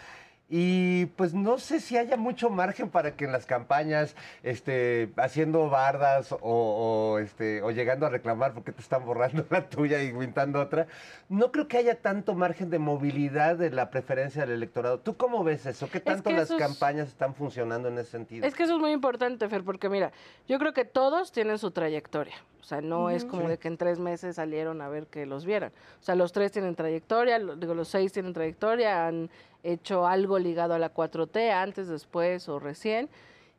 Y 0.52 1.06
pues 1.06 1.32
no 1.32 1.58
sé 1.58 1.78
si 1.78 1.96
haya 1.96 2.16
mucho 2.16 2.50
margen 2.50 2.90
para 2.90 3.12
que 3.14 3.24
en 3.24 3.30
las 3.30 3.46
campañas, 3.46 4.16
este, 4.42 5.12
haciendo 5.16 5.70
bardas 5.70 6.32
o, 6.32 6.38
o, 6.42 7.18
este, 7.20 7.62
o 7.62 7.70
llegando 7.70 8.04
a 8.04 8.08
reclamar 8.10 8.52
porque 8.52 8.72
te 8.72 8.80
están 8.80 9.04
borrando 9.06 9.46
la 9.50 9.68
tuya 9.68 10.02
y 10.02 10.12
pintando 10.12 10.60
otra, 10.60 10.88
no 11.28 11.52
creo 11.52 11.68
que 11.68 11.78
haya 11.78 11.94
tanto 12.00 12.34
margen 12.34 12.68
de 12.68 12.80
movilidad 12.80 13.54
de 13.56 13.70
la 13.70 13.90
preferencia 13.90 14.42
del 14.42 14.56
electorado. 14.56 14.98
¿Tú 14.98 15.16
cómo 15.16 15.44
ves 15.44 15.66
eso? 15.66 15.88
¿Qué 15.88 16.00
tanto 16.00 16.30
que 16.30 16.36
las 16.36 16.50
campañas 16.50 17.06
están 17.06 17.32
funcionando 17.36 17.86
en 17.88 17.98
ese 17.98 18.10
sentido? 18.10 18.44
Es 18.44 18.54
que 18.54 18.64
eso 18.64 18.74
es 18.74 18.80
muy 18.80 18.90
importante, 18.90 19.48
Fer, 19.48 19.62
porque 19.62 19.88
mira, 19.88 20.10
yo 20.48 20.58
creo 20.58 20.72
que 20.72 20.84
todos 20.84 21.30
tienen 21.30 21.58
su 21.58 21.70
trayectoria. 21.70 22.34
O 22.60 22.64
sea, 22.64 22.80
no 22.82 23.08
es 23.10 23.24
como 23.24 23.42
Sí. 23.42 23.48
de 23.48 23.58
que 23.58 23.68
en 23.68 23.76
tres 23.78 23.98
meses 23.98 24.36
salieron 24.36 24.82
a 24.82 24.88
ver 24.88 25.06
que 25.06 25.26
los 25.26 25.44
vieran. 25.46 25.72
O 26.00 26.02
sea, 26.02 26.14
los 26.14 26.32
tres 26.32 26.52
tienen 26.52 26.74
trayectoria, 26.74 27.38
digo, 27.38 27.74
los 27.74 27.88
seis 27.88 28.12
tienen 28.12 28.32
trayectoria, 28.34 29.06
han 29.06 29.30
hecho 29.62 30.06
algo 30.06 30.38
ligado 30.38 30.74
a 30.74 30.78
la 30.78 30.92
4T 30.92 31.50
antes, 31.52 31.88
después 31.88 32.48
o 32.48 32.58
recién. 32.58 33.08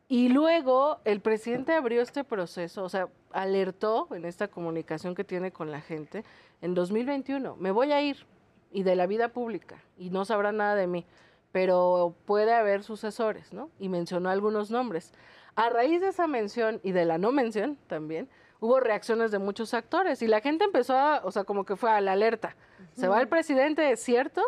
Y 0.07 0.29
luego 0.29 0.99
el 1.05 1.21
presidente 1.21 1.73
abrió 1.73 2.01
este 2.01 2.23
proceso, 2.23 2.83
o 2.83 2.89
sea, 2.89 3.07
alertó 3.31 4.07
en 4.11 4.25
esta 4.25 4.49
comunicación 4.49 5.15
que 5.15 5.23
tiene 5.23 5.51
con 5.51 5.71
la 5.71 5.79
gente 5.79 6.25
en 6.61 6.73
2021, 6.73 7.55
me 7.55 7.71
voy 7.71 7.91
a 7.91 8.01
ir 8.01 8.25
y 8.71 8.83
de 8.83 8.95
la 8.95 9.07
vida 9.07 9.29
pública 9.29 9.81
y 9.97 10.09
no 10.09 10.25
sabrá 10.25 10.51
nada 10.51 10.75
de 10.75 10.87
mí, 10.87 11.05
pero 11.51 12.13
puede 12.25 12.53
haber 12.53 12.83
sucesores, 12.83 13.51
¿no? 13.53 13.69
Y 13.79 13.89
mencionó 13.89 14.29
algunos 14.29 14.69
nombres. 14.69 15.13
A 15.55 15.69
raíz 15.69 16.01
de 16.01 16.09
esa 16.09 16.27
mención 16.27 16.79
y 16.83 16.91
de 16.91 17.05
la 17.05 17.17
no 17.17 17.31
mención 17.31 17.77
también, 17.87 18.29
hubo 18.59 18.79
reacciones 18.79 19.31
de 19.31 19.39
muchos 19.39 19.73
actores 19.73 20.21
y 20.21 20.27
la 20.27 20.39
gente 20.39 20.63
empezó 20.63 20.95
a, 20.95 21.21
o 21.23 21.31
sea, 21.31 21.43
como 21.43 21.65
que 21.65 21.75
fue 21.75 21.91
a 21.91 21.99
la 21.99 22.13
alerta. 22.13 22.55
Se 22.93 23.07
va 23.07 23.19
el 23.19 23.27
presidente, 23.27 23.91
es 23.91 24.01
cierto, 24.01 24.41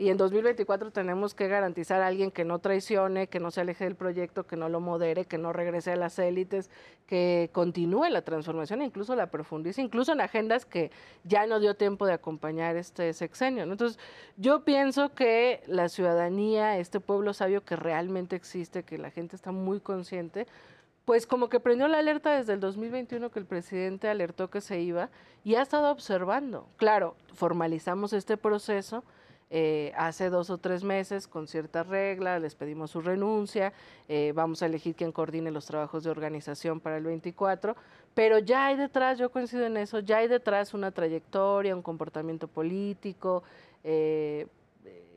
y 0.00 0.08
en 0.08 0.16
2024 0.16 0.92
tenemos 0.92 1.34
que 1.34 1.46
garantizar 1.46 2.00
a 2.00 2.06
alguien 2.06 2.30
que 2.30 2.46
no 2.46 2.58
traicione, 2.58 3.26
que 3.26 3.38
no 3.38 3.50
se 3.50 3.60
aleje 3.60 3.84
del 3.84 3.96
proyecto, 3.96 4.46
que 4.46 4.56
no 4.56 4.70
lo 4.70 4.80
modere, 4.80 5.26
que 5.26 5.36
no 5.36 5.52
regrese 5.52 5.92
a 5.92 5.96
las 5.96 6.18
élites, 6.18 6.70
que 7.06 7.50
continúe 7.52 8.08
la 8.08 8.22
transformación, 8.22 8.80
incluso 8.80 9.14
la 9.14 9.30
profundice, 9.30 9.82
incluso 9.82 10.12
en 10.12 10.22
agendas 10.22 10.64
que 10.64 10.90
ya 11.24 11.46
no 11.46 11.60
dio 11.60 11.74
tiempo 11.74 12.06
de 12.06 12.14
acompañar 12.14 12.76
este 12.76 13.12
sexenio. 13.12 13.64
Entonces, 13.64 13.98
yo 14.38 14.64
pienso 14.64 15.14
que 15.14 15.62
la 15.66 15.90
ciudadanía, 15.90 16.78
este 16.78 16.98
pueblo 17.00 17.34
sabio 17.34 17.62
que 17.66 17.76
realmente 17.76 18.36
existe, 18.36 18.84
que 18.84 18.96
la 18.96 19.10
gente 19.10 19.36
está 19.36 19.52
muy 19.52 19.80
consciente, 19.80 20.46
pues 21.04 21.26
como 21.26 21.50
que 21.50 21.60
prendió 21.60 21.88
la 21.88 21.98
alerta 21.98 22.38
desde 22.38 22.54
el 22.54 22.60
2021 22.60 23.30
que 23.30 23.38
el 23.38 23.44
presidente 23.44 24.08
alertó 24.08 24.48
que 24.48 24.62
se 24.62 24.80
iba 24.80 25.10
y 25.44 25.56
ha 25.56 25.62
estado 25.62 25.90
observando. 25.90 26.68
Claro, 26.78 27.16
formalizamos 27.34 28.14
este 28.14 28.38
proceso 28.38 29.04
eh, 29.52 29.92
hace 29.96 30.30
dos 30.30 30.48
o 30.48 30.58
tres 30.58 30.84
meses 30.84 31.26
con 31.26 31.48
ciertas 31.48 31.86
reglas, 31.88 32.40
les 32.40 32.54
pedimos 32.54 32.92
su 32.92 33.00
renuncia, 33.00 33.72
eh, 34.08 34.32
vamos 34.32 34.62
a 34.62 34.66
elegir 34.66 34.94
quien 34.94 35.10
coordine 35.10 35.50
los 35.50 35.66
trabajos 35.66 36.04
de 36.04 36.10
organización 36.10 36.78
para 36.78 36.96
el 36.96 37.04
24, 37.04 37.76
pero 38.14 38.38
ya 38.38 38.66
hay 38.66 38.76
detrás, 38.76 39.18
yo 39.18 39.30
coincido 39.30 39.66
en 39.66 39.76
eso, 39.76 39.98
ya 39.98 40.18
hay 40.18 40.28
detrás 40.28 40.72
una 40.72 40.92
trayectoria, 40.92 41.74
un 41.74 41.82
comportamiento 41.82 42.46
político, 42.46 43.42
eh, 43.82 44.46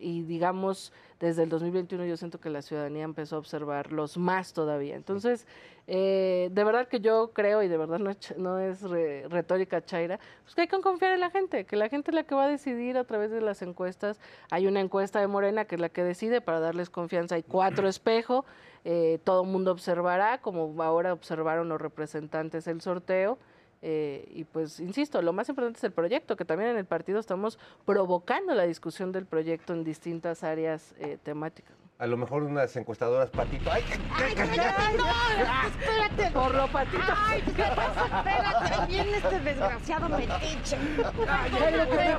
y 0.04 0.24
digamos, 0.24 0.92
desde 1.20 1.44
el 1.44 1.50
2021 1.50 2.06
yo 2.06 2.18
siento 2.18 2.40
que 2.40 2.50
la 2.50 2.62
ciudadanía 2.62 3.04
empezó 3.04 3.38
a 3.38 3.40
observarlos 3.40 4.18
más 4.18 4.54
todavía. 4.54 4.96
Entonces, 4.96 5.48
eh, 5.88 6.50
de 6.52 6.64
verdad 6.64 6.88
que 6.88 7.00
yo 7.00 7.32
creo, 7.34 7.64
y 7.64 7.68
de 7.68 7.78
verdad 7.78 8.00
no 8.00 8.12
no 8.38 8.60
es 8.60 8.82
re- 8.82 9.28
retórica 9.30 9.84
chaira, 9.84 10.20
pues 10.44 10.56
que 10.56 10.62
hay 10.62 10.68
que 10.68 10.80
confiar 10.82 11.14
en 11.14 11.20
la 11.22 11.30
gente, 11.30 11.66
que 11.66 11.76
la 11.76 11.90
gente 11.90 12.12
es 12.12 12.16
la 12.16 12.24
que 12.24 12.36
va 12.36 12.46
a 12.46 12.48
decidir 12.50 12.98
a 12.98 13.04
través 13.06 13.32
de 13.32 13.42
las 13.42 13.62
encuestas. 13.62 14.20
Hay 14.52 14.68
una 14.68 14.80
encuesta 14.82 15.20
de 15.20 15.28
Morena 15.28 15.66
que 15.66 15.76
es 15.76 15.82
la 15.82 15.90
que 15.90 16.04
decide 16.04 16.42
para 16.42 16.60
darles 16.60 16.90
confianza. 16.90 17.36
Hay 17.36 17.44
cuatro 17.44 17.88
espejo, 17.88 18.46
eh, 18.86 19.20
todo 19.24 19.44
el 19.44 19.50
mundo 19.50 19.72
observará, 19.72 20.40
como 20.42 20.82
ahora 20.84 21.14
observaron 21.14 21.70
los 21.70 21.80
representantes 21.82 22.68
el 22.68 22.82
sorteo. 22.82 23.38
Eh, 23.86 24.30
y 24.34 24.46
pues, 24.46 24.80
insisto, 24.80 25.22
lo 25.22 25.34
más 25.34 25.50
importante 25.50 25.78
es 25.78 25.84
el 25.84 25.92
proyecto, 25.92 26.38
que 26.38 26.46
también 26.46 26.70
en 26.72 26.78
el 26.78 26.86
partido 26.86 27.20
estamos 27.20 27.60
provocando 27.86 28.56
la 28.56 28.64
discusión 28.64 29.12
del 29.12 29.26
proyecto 29.26 29.74
en 29.74 29.84
distintas 29.84 30.44
áreas 30.46 30.96
eh, 30.98 31.18
temáticas. 31.22 31.83
A 32.04 32.06
lo 32.06 32.18
mejor 32.18 32.44
unas 32.44 32.76
encuestadoras 32.76 33.30
patito. 33.30 33.72
¡Ay! 33.72 33.82
Ay, 34.14 34.36
no, 34.98 35.06
espérate. 35.70 36.32
Por 36.34 36.54
lo 36.54 36.68
patito. 36.68 37.02
Ay, 37.16 37.42
¿qué 37.44 37.64
pasa? 37.64 38.18
Espérate, 38.18 38.86
viene 38.88 39.18
este 39.20 39.40
desgraciado 39.40 40.10
metiche. 40.10 40.78
¿qué? 40.78 42.18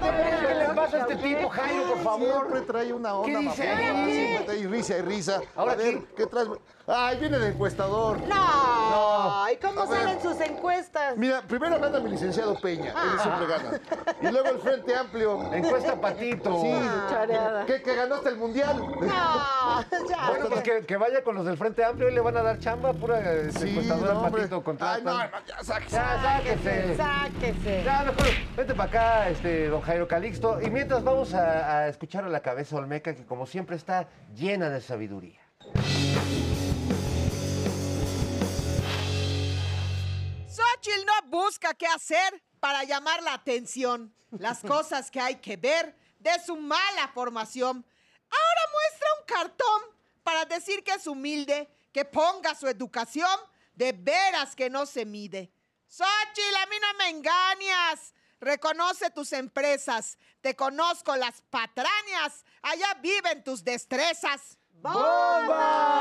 ¿Qué 0.48 0.54
le 0.54 0.74
pasa 0.74 0.96
a 0.96 1.00
este 1.00 1.16
tipo, 1.16 1.50
Jairo, 1.50 1.86
por 1.88 1.98
favor? 2.02 2.28
Siempre 2.46 2.60
trae 2.62 2.92
una 2.94 3.14
onda 3.14 3.40
¿Qué 3.40 3.46
dice? 3.46 3.74
mafiosa, 3.74 4.06
¿Qué? 4.06 4.42
trae 4.46 4.66
risa 4.68 4.96
y 4.96 5.02
risa. 5.02 5.40
Ahora 5.54 5.72
a 5.72 5.76
ver, 5.76 5.98
¿qué 6.16 6.26
traes? 6.28 6.48
Ay, 6.86 7.18
viene 7.18 7.38
de 7.38 7.48
encuestador. 7.48 8.18
No. 8.26 9.46
¿Y 9.52 9.56
cómo 9.56 9.82
A 9.82 9.86
ver. 9.86 10.00
salen 10.00 10.22
sus 10.22 10.40
encuestas? 10.40 11.16
Mira, 11.18 11.42
primero 11.42 11.78
gana 11.78 11.98
mi 12.00 12.08
licenciado 12.10 12.58
Peña, 12.58 12.90
él 12.90 13.20
siempre 13.20 13.46
gana. 13.46 13.80
Y 14.22 14.32
luego 14.32 14.48
el 14.48 14.58
Frente 14.60 14.94
Amplio. 14.96 15.52
Encuesta 15.52 16.00
patito. 16.00 16.58
Sí, 16.62 16.72
Chareada. 17.10 17.66
que, 17.66 17.82
que 17.82 17.94
ganó 17.94 18.14
hasta 18.16 18.30
el 18.30 18.36
Mundial. 18.36 18.78
No, 18.78 19.73
ya. 20.08 20.28
Bueno, 20.30 20.48
pues 20.48 20.62
que, 20.62 20.86
que 20.86 20.96
vaya 20.96 21.22
con 21.24 21.34
los 21.34 21.44
del 21.46 21.56
Frente 21.56 21.84
Amplio 21.84 22.08
y 22.08 22.14
le 22.14 22.20
van 22.20 22.36
a 22.36 22.42
dar 22.42 22.58
chamba, 22.58 22.92
pura 22.92 23.20
eh, 23.20 23.50
Sí, 23.52 23.70
encuestadora 23.70 24.14
no, 24.14 24.20
hombre. 24.20 24.42
patito 24.42 24.62
contratan. 24.64 25.08
Ay, 25.08 25.28
no, 25.32 25.40
no, 25.40 25.46
ya 25.46 25.62
sáquese. 25.64 25.96
Ya, 25.96 26.22
sáquese. 26.22 26.96
Sáquese. 26.96 27.82
Ya, 27.84 28.02
mejor, 28.04 28.26
vente 28.56 28.74
para 28.74 28.88
acá, 28.88 29.28
este, 29.30 29.68
don 29.68 29.80
Jairo 29.82 30.08
Calixto. 30.08 30.60
Y 30.62 30.70
mientras 30.70 31.02
vamos 31.04 31.34
a, 31.34 31.78
a 31.78 31.88
escuchar 31.88 32.24
a 32.24 32.28
la 32.28 32.40
cabeza 32.40 32.76
Olmeca, 32.76 33.14
que 33.14 33.24
como 33.26 33.46
siempre 33.46 33.76
está 33.76 34.08
llena 34.34 34.68
de 34.70 34.80
sabiduría. 34.80 35.40
Xochitl 40.48 41.04
no 41.06 41.28
busca 41.30 41.74
qué 41.74 41.86
hacer 41.86 42.42
para 42.60 42.84
llamar 42.84 43.22
la 43.22 43.34
atención, 43.34 44.14
las 44.30 44.60
cosas 44.60 45.10
que 45.10 45.20
hay 45.20 45.36
que 45.36 45.56
ver 45.56 45.96
de 46.18 46.30
su 46.44 46.56
mala 46.56 47.08
formación. 47.12 47.84
Ahora 48.40 48.62
muestra 48.72 49.08
un 49.18 49.26
cartón 49.26 49.82
para 50.22 50.44
decir 50.44 50.82
que 50.82 50.92
es 50.92 51.06
humilde, 51.06 51.68
que 51.92 52.04
ponga 52.04 52.54
su 52.54 52.66
educación, 52.66 53.38
de 53.74 53.92
veras 53.92 54.54
que 54.54 54.70
no 54.70 54.86
se 54.86 55.04
mide. 55.04 55.52
Xochitl, 55.88 56.56
a 56.56 56.66
mí 56.66 56.76
no 56.80 56.94
me 56.98 57.08
engañas. 57.10 58.14
Reconoce 58.40 59.10
tus 59.10 59.32
empresas. 59.32 60.18
Te 60.40 60.56
conozco 60.56 61.16
las 61.16 61.40
patrañas. 61.50 62.44
Allá 62.62 62.94
viven 63.00 63.44
tus 63.44 63.62
destrezas. 63.64 64.58
¡Bomba! 64.72 65.94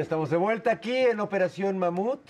Estamos 0.00 0.30
de 0.30 0.38
vuelta 0.38 0.72
aquí 0.72 0.96
en 0.96 1.20
Operación 1.20 1.76
Mamut. 1.76 2.20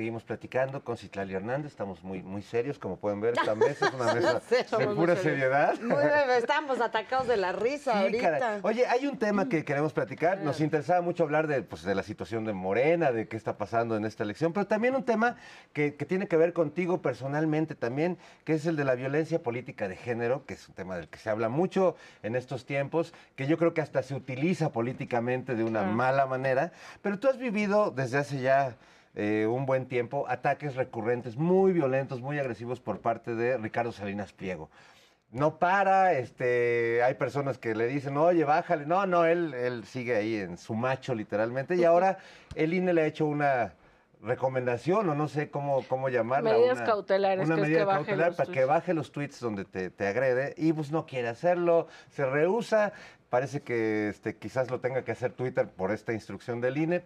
Seguimos 0.00 0.24
platicando 0.24 0.82
con 0.82 0.96
Citlali 0.96 1.34
Hernández. 1.34 1.72
Estamos 1.72 2.02
muy, 2.02 2.22
muy 2.22 2.40
serios, 2.40 2.78
como 2.78 2.96
pueden 2.96 3.20
ver. 3.20 3.34
Esta 3.38 3.54
mesa 3.66 3.86
es 3.88 3.92
una 3.92 4.14
mesa 4.14 4.40
sé, 4.40 4.64
de 4.78 4.86
pura 4.94 5.14
seriedad. 5.14 5.78
Muy 5.78 5.94
estamos 6.38 6.80
atacados 6.80 7.28
de 7.28 7.36
la 7.36 7.52
risa 7.52 7.92
Sí, 7.92 7.98
ahorita. 7.98 8.38
caray. 8.38 8.60
Oye, 8.62 8.86
hay 8.86 9.06
un 9.06 9.18
tema 9.18 9.50
que 9.50 9.62
queremos 9.62 9.92
platicar. 9.92 10.38
Nos 10.38 10.62
interesaba 10.62 11.02
mucho 11.02 11.22
hablar 11.24 11.48
de, 11.48 11.60
pues, 11.60 11.82
de 11.82 11.94
la 11.94 12.02
situación 12.02 12.46
de 12.46 12.54
Morena, 12.54 13.12
de 13.12 13.28
qué 13.28 13.36
está 13.36 13.58
pasando 13.58 13.94
en 13.94 14.06
esta 14.06 14.22
elección, 14.22 14.54
pero 14.54 14.66
también 14.66 14.94
un 14.96 15.04
tema 15.04 15.36
que, 15.74 15.94
que 15.96 16.06
tiene 16.06 16.28
que 16.28 16.38
ver 16.38 16.54
contigo 16.54 17.02
personalmente 17.02 17.74
también, 17.74 18.16
que 18.44 18.54
es 18.54 18.64
el 18.64 18.76
de 18.76 18.84
la 18.86 18.94
violencia 18.94 19.42
política 19.42 19.86
de 19.86 19.96
género, 19.96 20.46
que 20.46 20.54
es 20.54 20.66
un 20.66 20.74
tema 20.74 20.96
del 20.96 21.08
que 21.08 21.18
se 21.18 21.28
habla 21.28 21.50
mucho 21.50 21.94
en 22.22 22.36
estos 22.36 22.64
tiempos, 22.64 23.12
que 23.36 23.46
yo 23.46 23.58
creo 23.58 23.74
que 23.74 23.82
hasta 23.82 24.02
se 24.02 24.14
utiliza 24.14 24.72
políticamente 24.72 25.54
de 25.54 25.62
una 25.62 25.80
Claro. 25.80 25.94
mala 25.94 26.24
manera. 26.24 26.72
Pero 27.02 27.18
tú 27.18 27.28
has 27.28 27.36
vivido 27.36 27.90
desde 27.90 28.16
hace 28.16 28.40
ya 28.40 28.76
eh, 29.14 29.46
un 29.46 29.66
buen 29.66 29.86
tiempo 29.86 30.26
ataques 30.28 30.76
recurrentes 30.76 31.36
muy 31.36 31.72
violentos, 31.72 32.20
muy 32.20 32.38
agresivos 32.38 32.80
por 32.80 33.00
parte 33.00 33.34
de 33.34 33.56
Ricardo 33.58 33.92
Salinas 33.92 34.32
Pliego 34.32 34.70
no 35.32 35.58
para, 35.60 36.14
este, 36.14 37.04
hay 37.04 37.14
personas 37.14 37.56
que 37.56 37.76
le 37.76 37.86
dicen, 37.86 38.16
oye, 38.16 38.42
bájale. 38.42 38.84
No, 38.84 39.06
no, 39.06 39.24
él, 39.26 39.54
él 39.54 39.84
sigue 39.84 40.16
ahí 40.16 40.34
en 40.34 40.58
su 40.58 40.74
macho, 40.74 41.14
literalmente. 41.14 41.76
Y 41.76 41.84
ahora 41.84 42.18
el 42.56 42.74
INE 42.74 42.92
le 42.92 43.02
ha 43.02 43.06
hecho 43.06 43.26
una 43.26 43.74
recomendación, 44.22 45.08
o 45.08 45.14
no 45.14 45.28
sé 45.28 45.48
cómo, 45.50 45.84
cómo 45.88 46.08
llamarla. 46.08 46.52
Medidas 46.52 46.78
una- 46.78 46.84
cautelares, 46.84 47.46
Una 47.46 47.54
que 47.54 47.60
es 47.62 47.66
medida 47.68 47.78
que 47.80 47.84
baje 47.84 47.98
cautelar 48.06 48.28
los 48.28 48.36
para 48.36 48.52
que 48.52 48.64
baje 48.64 48.92
los 48.94 49.12
tweets 49.12 49.38
donde 49.40 49.64
te, 49.64 49.90
te 49.90 50.06
agrede. 50.08 50.54
Y 50.56 50.72
pues 50.72 50.90
no 50.90 51.06
quiere 51.06 51.28
hacerlo, 51.28 51.86
se 52.10 52.26
rehúsa. 52.26 52.92
Parece 53.28 53.60
que 53.62 54.08
este, 54.08 54.36
quizás 54.36 54.68
lo 54.70 54.80
tenga 54.80 55.04
que 55.04 55.12
hacer 55.12 55.32
Twitter 55.32 55.68
por 55.68 55.92
esta 55.92 56.12
instrucción 56.12 56.60
del 56.60 56.76
INE. 56.76 57.04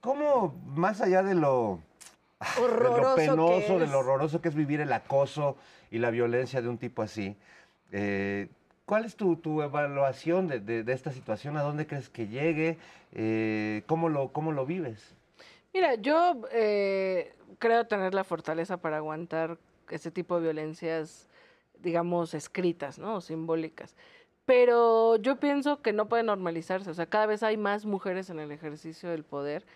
¿Cómo, 0.00 0.54
más 0.66 1.00
allá 1.00 1.22
de 1.22 1.34
lo, 1.34 1.80
de 2.40 2.62
lo 3.02 3.14
penoso, 3.16 3.78
de 3.78 3.86
lo 3.86 3.98
horroroso 3.98 4.40
que 4.40 4.48
es 4.48 4.54
vivir 4.54 4.80
el 4.80 4.92
acoso 4.92 5.56
y 5.90 5.98
la 5.98 6.10
violencia 6.10 6.62
de 6.62 6.68
un 6.68 6.78
tipo 6.78 7.02
así, 7.02 7.36
eh, 7.90 8.48
¿cuál 8.86 9.04
es 9.04 9.16
tu, 9.16 9.36
tu 9.36 9.60
evaluación 9.62 10.46
de, 10.46 10.60
de- 10.60 10.84
de 10.84 10.92
esta 10.92 11.10
situación? 11.10 11.56
¿A 11.56 11.62
dónde 11.62 11.86
crees 11.86 12.08
que 12.08 12.28
llegue? 12.28 12.78
Eh, 13.12 13.82
¿cómo, 13.86 14.08
lo, 14.08 14.28
¿Cómo 14.28 14.52
lo 14.52 14.66
vives? 14.66 15.14
Mira, 15.74 15.96
yo 15.96 16.42
eh, 16.52 17.34
creo 17.58 17.86
tener 17.86 18.14
la 18.14 18.24
fortaleza 18.24 18.76
para 18.76 18.98
aguantar 18.98 19.58
ese 19.90 20.10
tipo 20.10 20.36
de 20.36 20.42
violencias, 20.42 21.28
digamos, 21.80 22.34
escritas, 22.34 22.98
¿no? 22.98 23.16
O 23.16 23.20
simbólicas. 23.20 23.96
Pero 24.44 25.16
yo 25.16 25.36
pienso 25.40 25.82
que 25.82 25.92
no 25.92 26.08
puede 26.08 26.22
normalizarse. 26.22 26.88
O 26.90 26.94
sea, 26.94 27.06
cada 27.06 27.26
vez 27.26 27.42
hay 27.42 27.56
más 27.56 27.84
mujeres 27.84 28.30
en 28.30 28.38
el 28.38 28.50
ejercicio 28.52 29.10
del 29.10 29.24
poder. 29.24 29.66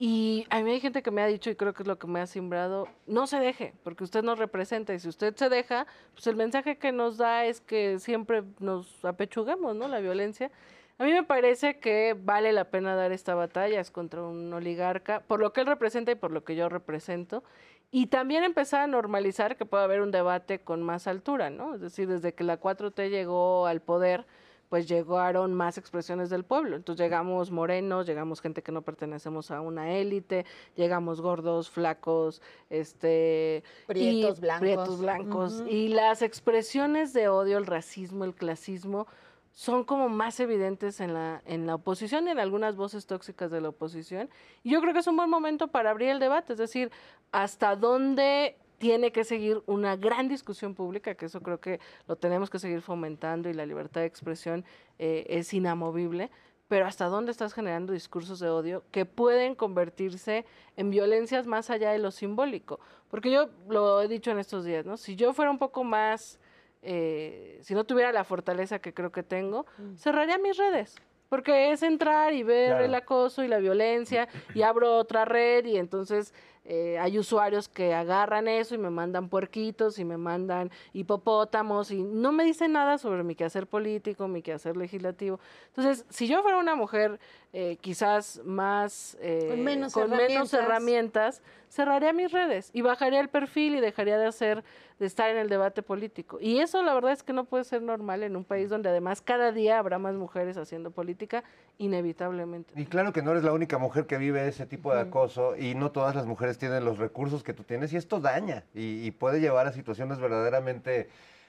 Y 0.00 0.46
a 0.50 0.60
mí 0.62 0.70
hay 0.70 0.80
gente 0.80 1.02
que 1.02 1.10
me 1.10 1.22
ha 1.22 1.26
dicho, 1.26 1.50
y 1.50 1.56
creo 1.56 1.74
que 1.74 1.82
es 1.82 1.88
lo 1.88 1.98
que 1.98 2.06
me 2.06 2.20
ha 2.20 2.26
simbrado, 2.26 2.86
no 3.06 3.26
se 3.26 3.40
deje, 3.40 3.74
porque 3.82 4.04
usted 4.04 4.22
nos 4.22 4.38
representa. 4.38 4.94
Y 4.94 5.00
si 5.00 5.08
usted 5.08 5.34
se 5.34 5.48
deja, 5.48 5.88
pues 6.14 6.26
el 6.28 6.36
mensaje 6.36 6.78
que 6.78 6.92
nos 6.92 7.16
da 7.16 7.46
es 7.46 7.60
que 7.60 7.98
siempre 7.98 8.44
nos 8.60 9.04
apechugamos, 9.04 9.74
¿no? 9.74 9.88
La 9.88 9.98
violencia. 9.98 10.52
A 10.98 11.04
mí 11.04 11.12
me 11.12 11.24
parece 11.24 11.80
que 11.80 12.16
vale 12.16 12.52
la 12.52 12.70
pena 12.70 12.94
dar 12.94 13.10
esta 13.10 13.34
batalla, 13.34 13.80
es 13.80 13.90
contra 13.90 14.22
un 14.22 14.52
oligarca, 14.52 15.20
por 15.20 15.40
lo 15.40 15.52
que 15.52 15.62
él 15.62 15.66
representa 15.66 16.12
y 16.12 16.16
por 16.16 16.30
lo 16.30 16.44
que 16.44 16.54
yo 16.54 16.68
represento. 16.68 17.42
Y 17.90 18.06
también 18.06 18.44
empezar 18.44 18.82
a 18.82 18.86
normalizar 18.86 19.56
que 19.56 19.64
puede 19.64 19.82
haber 19.82 20.00
un 20.00 20.10
debate 20.10 20.60
con 20.60 20.82
más 20.82 21.08
altura, 21.08 21.50
¿no? 21.50 21.74
Es 21.74 21.80
decir, 21.80 22.06
desde 22.08 22.34
que 22.34 22.44
la 22.44 22.60
4T 22.60 23.10
llegó 23.10 23.66
al 23.66 23.80
poder, 23.80 24.26
pues 24.68 24.86
llegaron 24.88 25.54
más 25.54 25.78
expresiones 25.78 26.28
del 26.30 26.44
pueblo. 26.44 26.76
Entonces 26.76 27.02
llegamos 27.04 27.50
morenos, 27.50 28.06
llegamos 28.06 28.40
gente 28.40 28.62
que 28.62 28.72
no 28.72 28.82
pertenecemos 28.82 29.50
a 29.50 29.60
una 29.60 29.92
élite, 29.94 30.44
llegamos 30.76 31.20
gordos, 31.20 31.70
flacos, 31.70 32.42
este 32.68 33.62
Prietos, 33.86 34.38
y- 34.38 34.40
blancos. 34.40 34.60
prietos, 34.60 35.00
blancos. 35.00 35.64
Y 35.68 35.88
las 35.88 36.22
expresiones 36.22 37.12
de 37.12 37.28
odio, 37.28 37.58
el 37.58 37.66
racismo, 37.66 38.24
el 38.24 38.34
clasismo, 38.34 39.06
son 39.52 39.82
como 39.84 40.08
más 40.08 40.38
evidentes 40.38 41.00
en 41.00 41.14
la, 41.14 41.42
en 41.44 41.66
la 41.66 41.74
oposición 41.74 42.28
y 42.28 42.30
en 42.30 42.38
algunas 42.38 42.76
voces 42.76 43.06
tóxicas 43.06 43.50
de 43.50 43.60
la 43.60 43.70
oposición. 43.70 44.28
Y 44.62 44.70
yo 44.70 44.80
creo 44.80 44.92
que 44.92 45.00
es 45.00 45.06
un 45.08 45.16
buen 45.16 45.30
momento 45.30 45.68
para 45.68 45.90
abrir 45.90 46.10
el 46.10 46.20
debate, 46.20 46.52
es 46.52 46.58
decir, 46.58 46.92
hasta 47.32 47.74
dónde 47.74 48.56
tiene 48.78 49.10
que 49.12 49.24
seguir 49.24 49.62
una 49.66 49.96
gran 49.96 50.28
discusión 50.28 50.74
pública, 50.74 51.14
que 51.14 51.26
eso 51.26 51.40
creo 51.42 51.60
que 51.60 51.80
lo 52.06 52.16
tenemos 52.16 52.48
que 52.48 52.58
seguir 52.58 52.80
fomentando 52.80 53.48
y 53.50 53.54
la 53.54 53.66
libertad 53.66 54.00
de 54.02 54.06
expresión 54.06 54.64
eh, 54.98 55.26
es 55.28 55.52
inamovible, 55.52 56.30
pero 56.68 56.86
hasta 56.86 57.06
dónde 57.06 57.32
estás 57.32 57.54
generando 57.54 57.92
discursos 57.92 58.40
de 58.40 58.50
odio 58.50 58.84
que 58.90 59.04
pueden 59.06 59.54
convertirse 59.54 60.44
en 60.76 60.90
violencias 60.90 61.46
más 61.46 61.70
allá 61.70 61.90
de 61.92 61.98
lo 61.98 62.10
simbólico. 62.10 62.78
Porque 63.10 63.30
yo 63.30 63.48
lo 63.68 64.00
he 64.02 64.08
dicho 64.08 64.30
en 64.30 64.38
estos 64.38 64.64
días, 64.64 64.84
¿no? 64.84 64.96
Si 64.96 65.16
yo 65.16 65.32
fuera 65.32 65.50
un 65.50 65.58
poco 65.58 65.82
más, 65.82 66.38
eh, 66.82 67.58
si 67.62 67.74
no 67.74 67.84
tuviera 67.84 68.12
la 68.12 68.22
fortaleza 68.22 68.78
que 68.80 68.92
creo 68.94 69.10
que 69.10 69.22
tengo, 69.22 69.66
cerraría 69.96 70.38
mis 70.38 70.56
redes. 70.56 70.94
Porque 71.30 71.72
es 71.72 71.82
entrar 71.82 72.32
y 72.32 72.42
ver 72.42 72.68
Claro. 72.70 72.84
el 72.86 72.94
acoso 72.94 73.42
y 73.44 73.48
la 73.48 73.58
violencia 73.58 74.28
y 74.54 74.62
abro 74.62 74.96
otra 74.96 75.24
red 75.26 75.66
y 75.66 75.76
entonces 75.76 76.32
eh, 76.70 76.98
hay 76.98 77.18
usuarios 77.18 77.66
que 77.66 77.94
agarran 77.94 78.46
eso 78.46 78.74
y 78.74 78.78
me 78.78 78.90
mandan 78.90 79.30
puerquitos 79.30 79.98
y 79.98 80.04
me 80.04 80.18
mandan 80.18 80.70
hipopótamos 80.92 81.90
y 81.90 82.02
no 82.02 82.30
me 82.30 82.44
dicen 82.44 82.72
nada 82.72 82.98
sobre 82.98 83.22
mi 83.22 83.34
quehacer 83.34 83.66
político, 83.66 84.28
mi 84.28 84.42
quehacer 84.42 84.76
legislativo. 84.76 85.40
Entonces, 85.68 86.04
si 86.10 86.28
yo 86.28 86.42
fuera 86.42 86.58
una 86.58 86.74
mujer 86.74 87.18
eh, 87.54 87.78
quizás 87.80 88.42
más 88.44 89.16
eh, 89.22 89.46
Con 89.48 89.64
menos 89.64 89.94
con 89.94 90.10
menos 90.10 90.52
herramientas. 90.52 91.40
herramientas, 91.40 91.42
cerraría 91.70 92.12
mis 92.12 92.30
redes 92.30 92.70
y 92.74 92.82
bajaría 92.82 93.20
el 93.20 93.30
perfil 93.30 93.76
y 93.76 93.80
dejaría 93.80 94.18
de 94.18 94.26
hacer, 94.26 94.64
de 94.98 95.06
estar 95.06 95.30
en 95.30 95.38
el 95.38 95.48
debate 95.48 95.82
político. 95.82 96.38
Y 96.42 96.58
eso 96.58 96.82
la 96.82 96.92
verdad 96.92 97.12
es 97.12 97.22
que 97.22 97.32
no 97.32 97.44
puede 97.44 97.64
ser 97.64 97.80
normal 97.80 98.22
en 98.22 98.36
un 98.36 98.44
país 98.44 98.68
donde 98.68 98.90
además 98.90 99.22
cada 99.22 99.52
día 99.52 99.78
habrá 99.78 99.98
más 99.98 100.14
mujeres 100.14 100.58
haciendo 100.58 100.90
política, 100.90 101.42
inevitablemente. 101.78 102.74
Y 102.76 102.84
claro 102.84 103.14
que 103.14 103.22
no 103.22 103.30
eres 103.30 103.44
la 103.44 103.52
única 103.52 103.78
mujer 103.78 104.06
que 104.06 104.18
vive 104.18 104.46
ese 104.46 104.66
tipo 104.66 104.94
de 104.94 105.00
acoso 105.00 105.56
y 105.56 105.74
no 105.74 105.90
todas 105.90 106.14
las 106.14 106.26
mujeres 106.26 106.57
tienen 106.58 106.84
los 106.84 106.98
recursos 106.98 107.42
que 107.42 107.54
tú 107.54 107.62
tienes 107.64 107.92
y 107.92 107.96
esto 107.96 108.20
daña 108.20 108.64
y, 108.74 109.06
y 109.06 109.10
puede 109.12 109.40
llevar 109.40 109.66
a 109.66 109.72
situaciones 109.72 110.18
verdaderamente 110.18 111.08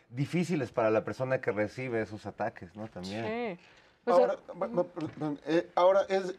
difíciles 0.10 0.72
para 0.72 0.90
la 0.90 1.04
persona 1.04 1.42
que 1.42 1.52
recibe 1.52 2.02
esos 2.02 2.26
ataques, 2.26 2.76
¿no? 2.76 2.88
También. 2.88 3.60
Ahora, 4.06 4.38
va- 4.60 4.84
perdón, 4.86 5.40
eh, 5.46 5.70
ahora 5.76 6.02
es, 6.10 6.34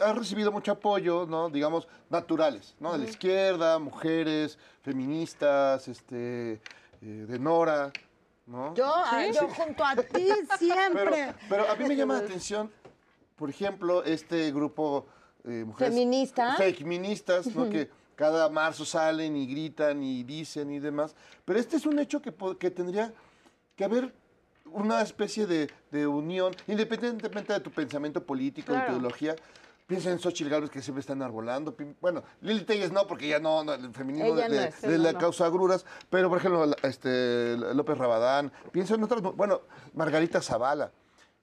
ha 0.00 0.12
recibido 0.12 0.52
mucho 0.52 0.72
apoyo, 0.72 1.26
¿no? 1.26 1.48
Digamos, 1.50 1.88
naturales, 2.10 2.76
¿no? 2.78 2.92
De 2.92 2.98
la 2.98 3.04
izquierda, 3.10 3.78
mujeres, 3.80 4.58
feministas, 4.82 5.88
este, 5.88 6.52
eh, 6.52 6.60
de 7.00 7.38
Nora, 7.38 7.90
¿no? 8.46 8.74
Yo, 8.74 8.86
ah, 8.94 9.24
yo 9.32 9.48
junto 9.48 9.84
a 9.84 9.96
ti 9.96 10.28
siempre. 10.58 11.04
Pero, 11.10 11.34
pero 11.48 11.68
a 11.70 11.74
mí 11.74 11.84
me 11.88 11.96
llama 11.96 12.14
la 12.14 12.20
atención, 12.20 12.70
por 13.34 13.50
ejemplo, 13.50 14.04
este 14.04 14.52
grupo 14.52 15.06
de 15.48 15.64
mujeres... 15.64 15.94
¿Feminista? 15.94 16.54
Feministas, 16.56 17.46
¿no? 17.54 17.62
Ujú. 17.62 17.70
Que 17.72 17.90
cada 18.14 18.48
marzo 18.48 18.84
salen 18.84 19.36
y 19.36 19.46
gritan 19.46 20.02
y 20.02 20.22
dicen 20.24 20.70
y 20.70 20.78
demás. 20.78 21.14
Pero 21.44 21.58
este 21.58 21.76
es 21.76 21.86
un 21.86 21.98
hecho 21.98 22.20
que, 22.20 22.32
que 22.58 22.70
tendría 22.70 23.12
que 23.76 23.84
haber 23.84 24.12
una 24.66 25.00
especie 25.00 25.46
de, 25.46 25.70
de 25.90 26.06
unión, 26.06 26.54
independientemente 26.66 27.52
de 27.52 27.60
tu 27.60 27.70
pensamiento 27.70 28.22
político, 28.22 28.72
de 28.72 28.78
tu 28.78 28.84
Claro. 28.84 28.98
ideología. 28.98 29.36
Piensa 29.86 30.10
en 30.10 30.18
Xochitl 30.18 30.50
Gálvez 30.50 30.68
que 30.70 30.82
siempre 30.82 31.00
están 31.00 31.22
arbolando. 31.22 31.74
Bueno, 32.02 32.22
Lili 32.42 32.64
Telles 32.64 32.92
no, 32.92 33.06
porque 33.06 33.26
ya 33.28 33.38
no, 33.38 33.64
no, 33.64 33.72
el 33.72 33.90
feminismo 33.94 34.34
Ella 34.34 34.42
de, 34.46 34.48
no 34.56 34.60
de- 34.62 34.68
es, 34.68 34.80
de 34.82 34.98
no, 34.98 35.04
la 35.04 35.12
no. 35.12 35.18
causa 35.18 35.46
agruras. 35.46 35.86
Pero, 36.10 36.28
por 36.28 36.36
ejemplo, 36.36 36.66
este, 36.82 37.56
López 37.56 37.96
Rabadán. 37.96 38.52
Pienso 38.70 38.94
en 38.96 39.02
otras. 39.04 39.22
Bueno, 39.22 39.62
Margarita 39.94 40.42
Zavala. 40.42 40.92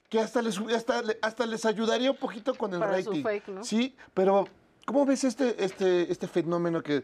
Que 0.10 0.20
hasta 0.20 0.41
les, 0.41 0.58
hasta, 0.60 1.01
hasta 1.22 1.45
les 1.45 1.66
ayudaría 1.66 2.12
un 2.12 2.18
poquito 2.18 2.53
con 2.56 2.74
el 2.74 2.80
Para 2.80 3.01
su 3.01 3.10
rating. 3.10 3.24
fake, 3.24 3.47
¿no? 3.49 3.64
Sí, 3.64 3.95
pero 4.14 4.47
¿cómo 4.86 5.06
ves 5.06 5.24
este, 5.24 5.64
este, 5.64 6.12
este 6.12 6.28
fenómeno 6.28 6.82
que 6.84 7.03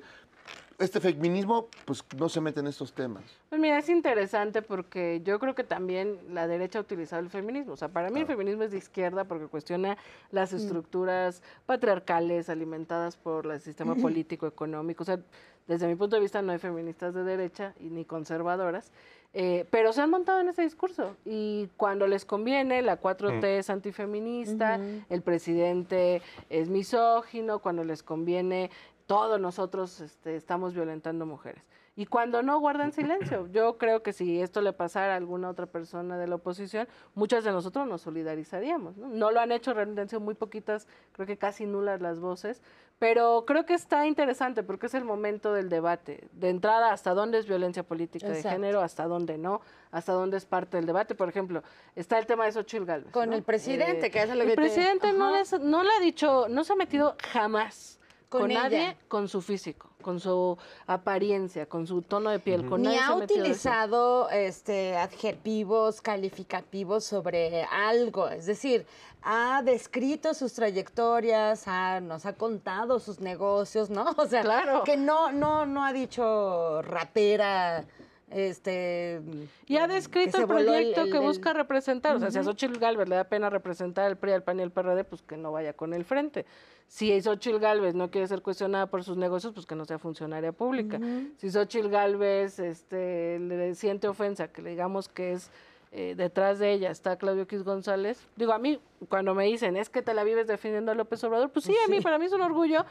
este 0.77 0.99
feminismo 0.99 1.67
pues 1.85 2.03
no 2.17 2.27
se 2.29 2.41
mete 2.41 2.59
en 2.59 2.67
estos 2.67 2.93
temas? 2.93 3.23
Pues 3.49 3.59
mira, 3.61 3.77
es 3.77 3.89
interesante 3.89 4.61
porque 4.61 5.21
yo 5.23 5.39
creo 5.39 5.53
que 5.55 5.63
también 5.63 6.17
la 6.33 6.47
derecha 6.47 6.79
ha 6.79 6.81
utilizado 6.81 7.21
el 7.21 7.29
feminismo. 7.29 7.73
O 7.73 7.77
sea, 7.77 7.89
para 7.89 8.09
mí 8.09 8.21
el 8.21 8.25
feminismo 8.27 8.63
es 8.63 8.71
de 8.71 8.77
izquierda 8.77 9.25
porque 9.25 9.47
cuestiona 9.47 9.97
las 10.31 10.53
Mm. 10.53 10.57
estructuras 10.57 11.41
patriarcales 11.65 12.49
alimentadas 12.49 13.17
por 13.17 13.47
el 13.51 13.59
sistema 13.61 13.95
político, 13.95 14.45
económico. 14.47 15.03
O 15.03 15.05
sea, 15.05 15.19
desde 15.67 15.87
mi 15.87 15.95
punto 15.95 16.15
de 16.15 16.21
vista 16.21 16.41
no 16.41 16.51
hay 16.51 16.57
feministas 16.59 17.13
de 17.13 17.23
derecha 17.23 17.73
y 17.79 17.89
ni 17.89 18.05
conservadoras. 18.05 18.91
Eh, 19.33 19.65
pero 19.71 19.93
se 19.93 20.01
han 20.01 20.09
montado 20.09 20.41
en 20.41 20.49
ese 20.49 20.61
discurso 20.63 21.15
y 21.25 21.69
cuando 21.77 22.05
les 22.07 22.25
conviene, 22.25 22.81
la 22.81 22.99
4T 22.99 23.39
Mm. 23.41 23.45
es 23.59 23.69
antifeminista, 23.69 24.79
el 25.09 25.21
presidente 25.21 26.21
es 26.49 26.67
misógino, 26.69 27.59
cuando 27.59 27.83
les 27.83 28.03
conviene, 28.03 28.69
todos 29.05 29.39
nosotros 29.39 30.01
este, 30.01 30.35
estamos 30.35 30.73
violentando 30.73 31.25
mujeres. 31.25 31.63
Y 32.01 32.07
cuando 32.07 32.41
no, 32.41 32.59
guardan 32.59 32.93
silencio. 32.93 33.45
Yo 33.51 33.77
creo 33.77 34.01
que 34.01 34.11
si 34.11 34.41
esto 34.41 34.61
le 34.61 34.73
pasara 34.73 35.13
a 35.13 35.17
alguna 35.17 35.49
otra 35.51 35.67
persona 35.67 36.17
de 36.17 36.25
la 36.25 36.33
oposición, 36.33 36.87
muchas 37.13 37.43
de 37.43 37.51
nosotros 37.51 37.87
nos 37.87 38.01
solidarizaríamos. 38.01 38.97
¿no? 38.97 39.07
No 39.07 39.29
lo 39.29 39.39
han 39.39 39.51
hecho, 39.51 39.71
realmente 39.75 40.01
han 40.01 40.09
sido 40.09 40.19
muy 40.19 40.33
poquitas, 40.33 40.87
creo 41.11 41.27
que 41.27 41.37
casi 41.37 41.67
nulas 41.67 42.01
las 42.01 42.19
voces, 42.19 42.63
pero 42.97 43.45
creo 43.45 43.67
que 43.67 43.75
está 43.75 44.07
interesante 44.07 44.63
porque 44.63 44.87
es 44.87 44.95
el 44.95 45.03
momento 45.05 45.53
del 45.53 45.69
debate. 45.69 46.27
De 46.31 46.49
entrada, 46.49 46.91
hasta 46.91 47.13
dónde 47.13 47.37
es 47.37 47.45
violencia 47.45 47.83
política 47.83 48.29
de 48.29 48.41
género, 48.41 48.81
hasta 48.81 49.05
dónde 49.05 49.37
no, 49.37 49.61
hasta 49.91 50.11
dónde 50.13 50.37
es 50.37 50.45
parte 50.45 50.77
del 50.77 50.87
debate. 50.87 51.13
Por 51.13 51.29
ejemplo, 51.29 51.61
está 51.95 52.17
el 52.17 52.25
tema 52.25 52.45
de 52.45 52.53
Xochitl 52.53 52.85
Gálvez. 52.85 53.11
Con 53.13 53.29
¿no? 53.29 53.35
el 53.35 53.43
presidente, 53.43 54.09
que 54.09 54.23
eso 54.23 54.31
es 54.31 54.37
lo 54.39 54.43
el 54.45 54.49
que 54.49 54.55
te- 54.55 54.61
presidente 54.63 55.13
no, 55.13 55.29
les- 55.37 55.59
no 55.59 55.83
le 55.83 55.89
ha 55.91 55.99
dicho, 55.99 56.47
no 56.49 56.63
se 56.63 56.73
ha 56.73 56.75
metido 56.75 57.15
jamás 57.31 57.99
Con 58.27 58.51
nadie, 58.51 58.97
con 59.07 59.27
su 59.27 59.41
físico, 59.43 59.90
con 60.01 60.19
su 60.19 60.57
apariencia, 60.87 61.65
con 61.65 61.87
su 61.87 62.01
tono 62.01 62.29
de 62.29 62.39
piel, 62.39 62.65
con 62.67 62.81
Ni 62.81 62.95
ha 62.97 63.07
utilizado 63.39 64.29
este, 64.29 64.97
adjetivos 64.97 66.01
calificativos 66.01 67.03
sobre 67.05 67.63
algo, 67.65 68.27
es 68.29 68.45
decir, 68.45 68.85
ha 69.23 69.61
descrito 69.63 70.33
sus 70.33 70.53
trayectorias, 70.53 71.67
ha- 71.67 71.99
nos 72.01 72.25
ha 72.25 72.33
contado 72.33 72.99
sus 72.99 73.19
negocios, 73.19 73.89
¿no? 73.89 74.05
O 74.17 74.25
sea, 74.27 74.41
que 74.83 74.97
no, 74.97 75.31
no, 75.31 75.65
no 75.65 75.85
ha 75.85 75.93
dicho 75.93 76.81
ratera, 76.81 77.85
este... 78.31 79.21
Y 79.67 79.77
ha 79.77 79.87
descrito 79.87 80.39
el 80.39 80.47
proyecto 80.47 81.05
que 81.05 81.19
busca 81.19 81.53
representar. 81.53 82.15
O 82.15 82.19
sea, 82.19 82.31
si 82.31 82.39
a. 82.39 82.43
Xochitl 82.43 82.79
Galvez 82.79 83.07
le 83.07 83.15
da 83.15 83.25
pena 83.25 83.49
representar 83.49 84.09
el 84.09 84.17
PRI, 84.17 84.31
al 84.31 84.43
PAN 84.43 84.59
y 84.59 84.63
el 84.63 84.71
PRD, 84.71 85.03
pues 85.03 85.21
que 85.21 85.37
no 85.37 85.51
vaya 85.51 85.73
con 85.73 85.93
el 85.93 86.05
frente. 86.05 86.45
Si 86.87 87.21
Xochitl 87.21 87.59
Galvez 87.59 87.95
no 87.95 88.11
quiere 88.11 88.27
ser 88.27 88.41
cuestionada 88.41 88.87
por 88.87 89.03
sus 89.03 89.15
negocios, 89.15 89.53
pues 89.53 89.65
que 89.65 89.75
no 89.75 89.85
sea 89.85 89.97
funcionaria 89.97 90.51
pública. 90.51 90.99
Si 91.37 91.49
Xochitl 91.49 91.87
Galvez 91.87 92.59
este, 92.59 93.39
le 93.39 93.75
siente 93.75 94.07
ofensa, 94.07 94.49
que 94.49 94.61
le 94.61 94.71
digamos 94.71 95.07
que 95.07 95.33
es 95.33 95.51
eh, 95.93 96.15
detrás 96.15 96.57
de 96.57 96.71
ella 96.71 96.89
está 96.89 97.17
Claudio 97.17 97.43
X 97.43 97.63
González. 97.63 98.25
Digo, 98.37 98.53
a 98.53 98.59
mí, 98.59 98.79
cuando 99.09 99.35
me 99.35 99.45
dicen, 99.45 99.75
es 99.75 99.89
que 99.89 100.01
te 100.01 100.13
la 100.13 100.23
vives 100.23 100.47
defendiendo 100.47 100.91
a 100.91 100.95
López 100.95 101.21
Obrador, 101.25 101.51
pues 101.51 101.65
sí, 101.65 101.75
a 101.85 101.89
mí, 101.89 101.99
para 101.99 102.17
mí 102.17 102.25
es 102.25 102.33
un 102.33 102.41
orgullo 102.41 102.85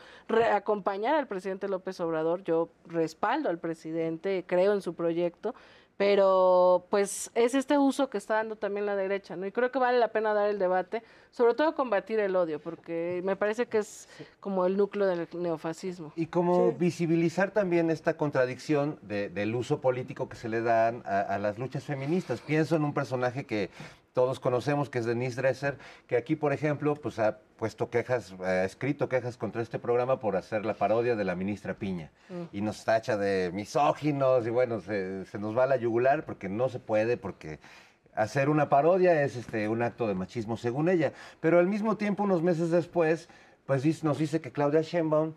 acompañar 0.53 1.15
al 1.15 1.27
presidente 1.27 1.67
López 1.67 1.99
Obrador. 2.01 2.45
Yo 2.45 2.69
respaldo 2.87 3.49
al 3.49 3.59
presidente, 3.59 4.45
creo 4.47 4.75
en 4.75 4.83
su 4.83 4.95
proyecto, 4.95 5.55
pero 6.01 6.87
pues 6.89 7.31
es 7.35 7.55
este 7.55 7.77
uso 7.77 8.09
que 8.09 8.17
está 8.17 8.37
dando 8.37 8.57
también 8.57 8.87
la 8.87 8.97
derecha, 8.97 9.37
¿no? 9.37 9.45
Y 9.45 9.53
creo 9.53 9.71
que 9.71 9.79
vale 9.79 9.99
la 9.99 10.09
pena 10.09 10.33
dar 10.33 10.49
el 10.49 10.59
debate, 10.59 11.03
sobre 11.31 11.53
todo 11.53 11.75
combatir 11.75 12.19
el 12.21 12.35
odio, 12.37 12.59
porque 12.59 13.21
me 13.23 13.37
parece 13.37 13.67
que 13.67 13.77
es 13.77 14.09
como 14.41 14.65
el 14.65 14.79
núcleo 14.79 15.07
del 15.07 15.29
neofascismo. 15.35 16.11
Y 16.17 16.25
como 16.25 16.73
visibilizar 16.73 17.51
también 17.51 17.91
esta 17.91 18.17
contradicción 18.17 18.99
de- 19.03 19.29
del 19.29 19.55
uso 19.55 19.83
político 19.83 20.27
que 20.27 20.37
se 20.37 20.49
le 20.49 20.63
dan 20.63 21.03
a, 21.05 21.21
a 21.21 21.39
las 21.39 21.59
luchas 21.59 21.85
feministas. 21.85 22.41
Pienso 22.41 22.77
en 22.77 22.85
un 22.85 22.95
personaje 22.95 23.45
que 23.45 23.69
todos 24.13 24.41
conocemos, 24.41 24.91
que 24.91 24.99
es 24.99 25.07
Denise 25.07 25.41
Dresser, 25.41 25.79
que 26.07 26.17
aquí, 26.17 26.37
por 26.37 26.53
ejemplo, 26.53 26.95
pues 26.97 27.19
ha 27.19 27.39
puesto 27.57 27.91
quejas, 27.91 28.35
ha 28.41 28.65
escrito 28.65 29.09
quejas 29.09 29.37
contra 29.37 29.63
este 29.63 29.79
programa 29.79 30.19
por 30.19 30.37
hacer 30.37 30.65
la 30.65 30.75
parodia 30.75 31.15
de 31.15 31.25
la 31.25 31.37
ministra 31.37 31.75
Piña. 31.75 32.11
Mm. 32.29 32.57
Y 32.57 32.61
nos 32.61 32.85
tacha 32.85 33.17
de 33.17 33.51
misóginos 33.53 34.47
y 34.47 34.51
bueno, 34.51 34.81
se, 34.81 35.25
se 35.27 35.39
nos 35.39 35.57
va 35.57 35.65
a 35.65 35.67
la 35.67 35.77
yugular 35.77 36.25
porque 36.25 36.49
no 36.49 36.69
se 36.69 36.81
puede, 36.81 37.17
porque 37.17 37.61
hacer 38.15 38.49
una 38.49 38.69
parodia 38.69 39.23
es 39.23 39.37
este 39.37 39.69
un 39.69 39.83
acto 39.83 40.09
de 40.09 40.15
machismo 40.15 40.57
según 40.57 40.89
ella. 40.89 41.13
Pero 41.41 41.59
al 41.59 41.67
mismo 41.69 41.97
tiempo, 41.97 42.25
unos 42.25 42.43
meses 42.43 42.71
después, 42.71 43.29
pues 43.67 44.03
nos 44.03 44.19
dice 44.19 44.41
que 44.41 44.51
Claudia 44.51 44.83
Sheinbaum 44.83 45.35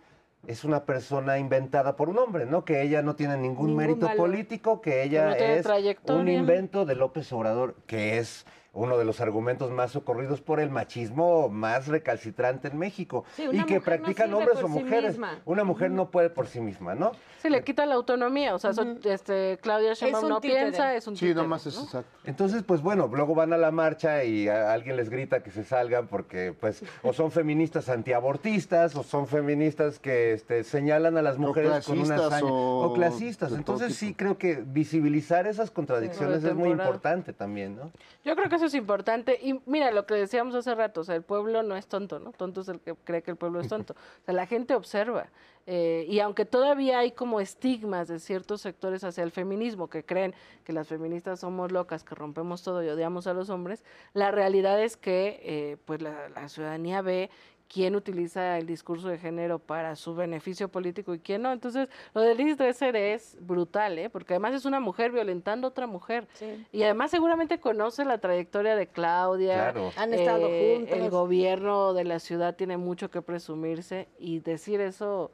es 0.48 0.64
una 0.64 0.84
persona 0.84 1.38
inventada 1.38 1.96
por 1.96 2.10
un 2.10 2.18
hombre, 2.18 2.46
¿no? 2.46 2.66
Que 2.66 2.82
ella 2.82 3.02
no 3.02 3.16
tiene 3.16 3.38
ningún, 3.38 3.68
Ningún 3.68 3.76
mérito 3.78 4.06
valor. 4.08 4.18
político, 4.18 4.82
que 4.82 5.04
ella 5.04 5.30
no 5.30 5.36
es 5.36 5.66
un 6.08 6.28
invento 6.28 6.86
de 6.86 6.96
López 6.96 7.32
Obrador, 7.32 7.76
que 7.88 8.18
es 8.18 8.46
uno 8.74 8.98
de 8.98 9.06
los 9.06 9.22
argumentos 9.22 9.70
más 9.72 9.92
socorridos 9.92 10.42
por 10.42 10.60
el 10.60 10.70
machismo 10.72 11.48
más 11.48 11.88
recalcitrante 11.88 12.70
en 12.70 12.78
México 12.80 13.24
Sí, 13.36 13.44
y 13.44 13.48
una 13.48 13.66
que 13.66 13.76
mujer 13.76 14.00
no 14.00 14.04
practican 14.06 14.28
sirve 14.30 14.40
hombres 14.40 14.58
o 14.64 14.68
sí 14.68 14.74
mujeres. 14.74 15.12
misma. 15.12 15.40
Una 15.46 15.64
mujer 15.64 15.92
no 15.92 16.10
puede 16.10 16.30
por 16.32 16.48
sí 16.48 16.60
misma, 16.60 16.96
¿no? 16.96 17.12
Se 17.40 17.50
le 17.50 17.64
quita 17.64 17.86
la 17.86 17.96
autonomía, 17.96 18.56
o 18.56 18.60
sea, 18.60 18.74
so- 18.74 18.96
este, 19.04 19.60
Claudia 19.62 19.94
Sheinbaum 19.94 20.28
no 20.30 20.42
títere. 20.42 20.62
piensa, 20.62 20.96
es 20.96 21.06
un 21.08 21.16
Sí, 21.16 21.26
títere, 21.28 21.44
nomás 21.44 21.66
es 21.68 21.76
¿no? 21.76 21.84
exacto. 21.84 22.10
Entonces, 22.26 22.64
pues 22.64 22.82
bueno, 22.82 23.08
luego 23.14 23.36
van 23.36 23.54
a 23.54 23.58
la 23.58 23.70
marcha 23.70 24.24
y 24.24 24.48
a 24.48 24.72
alguien 24.74 24.96
les 24.96 25.10
grita 25.10 25.44
que 25.44 25.52
se 25.52 25.64
salgan 25.64 26.08
porque, 26.08 26.54
pues, 26.60 26.84
o 27.04 27.14
son 27.14 27.32
feministas 27.32 27.90
antiabortistas 27.90 28.96
o 28.96 29.04
son 29.04 29.28
feministas 29.28 30.00
que 30.00 30.34
este, 30.34 30.64
señalan 30.64 31.18
a 31.18 31.22
las 31.22 31.38
mujeres 31.38 31.86
con 31.86 32.00
una 32.00 32.16
hazaña. 32.16 32.46
o 32.46 32.84
O 32.90 32.94
clasistas. 32.94 33.52
Entonces 33.52 33.96
sí 33.96 34.14
creo 34.14 34.38
que 34.38 34.64
visibilizar 34.66 35.46
esas 35.46 35.70
contradicciones 35.70 36.42
Sí. 36.42 36.48
es 36.48 36.56
muy 36.56 36.70
importante 36.70 37.34
también, 37.34 37.76
¿no? 37.76 37.92
Yo 38.24 38.36
creo 38.36 38.50
que 38.50 38.56
eso 38.64 38.78
es 38.78 38.80
importante. 38.80 39.40
Y 39.42 39.60
mira, 39.66 39.92
lo 39.92 40.06
que 40.06 40.14
decíamos 40.14 40.56
hace 40.56 40.74
rato, 40.74 41.02
o 41.02 41.04
sea, 41.04 41.16
el 41.16 41.22
pueblo 41.22 41.64
no 41.64 41.76
es 41.76 41.88
tonto, 41.88 42.20
¿no? 42.20 42.32
Tonto 42.32 42.62
es 42.62 42.70
el 42.70 42.80
que 42.80 42.96
cree 42.96 43.22
que 43.22 43.32
el 43.32 43.38
pueblo 43.38 43.60
es 43.60 43.68
tonto. 43.68 43.94
O 44.24 44.26
sea, 44.26 44.34
la 44.34 44.46
gente 44.46 44.74
observa. 44.74 45.28
Eh, 45.66 46.06
y 46.10 46.20
aunque 46.20 46.46
todavía 46.46 47.00
hay 47.00 47.12
como 47.12 47.42
estigmas 47.42 48.08
de 48.08 48.20
ciertos 48.20 48.62
sectores 48.62 49.04
hacia 49.04 49.24
el 49.24 49.32
feminismo, 49.32 49.90
que 49.90 50.06
creen 50.06 50.34
que 50.64 50.72
las 50.72 50.88
feministas 50.88 51.42
somos 51.42 51.72
locas, 51.72 52.04
que 52.04 52.16
rompemos 52.16 52.64
todo 52.64 52.84
y 52.84 52.88
odiamos 52.88 53.28
a 53.28 53.34
los 53.34 53.50
hombres, 53.50 53.84
la 54.14 54.32
realidad 54.32 54.82
es 54.82 54.96
que 54.96 55.42
eh, 55.44 55.78
pues 55.86 56.02
la, 56.02 56.30
la 56.30 56.48
ciudadanía 56.48 57.02
ve 57.02 57.30
quién 57.74 57.96
utiliza 57.96 58.58
el 58.60 58.68
discurso 58.68 59.08
de 59.08 59.18
género 59.18 59.58
para 59.58 59.96
su 59.96 60.14
beneficio 60.14 60.70
político 60.70 61.14
y 61.16 61.20
quién 61.20 61.42
no. 61.42 61.52
Entonces, 61.52 61.90
lo 62.14 62.22
de 62.22 62.36
Liz 62.36 62.56
Dresser 62.58 62.96
es 62.96 63.36
brutal, 63.42 63.98
¿eh? 63.98 64.10
porque 64.12 64.34
además 64.36 64.54
es 64.54 64.66
una 64.66 64.80
mujer 64.80 65.12
violentando 65.12 65.66
a 65.66 65.70
otra 65.72 65.88
mujer. 65.88 66.28
Y 66.72 66.84
además 66.84 67.10
seguramente 67.10 67.60
conoce 67.60 68.06
la 68.06 68.20
trayectoria 68.20 68.76
de 68.76 68.88
Claudia. 68.88 69.72
Claro. 69.72 69.92
Han 69.98 70.14
estado 70.14 70.48
Eh, 70.50 70.76
juntas. 70.78 71.00
El 71.00 71.10
gobierno 71.10 71.94
de 71.94 72.04
la 72.04 72.20
ciudad 72.20 72.56
tiene 72.56 72.78
mucho 72.78 73.10
que 73.10 73.22
presumirse 73.24 74.08
y 74.20 74.40
decir 74.40 74.80
eso, 74.80 75.32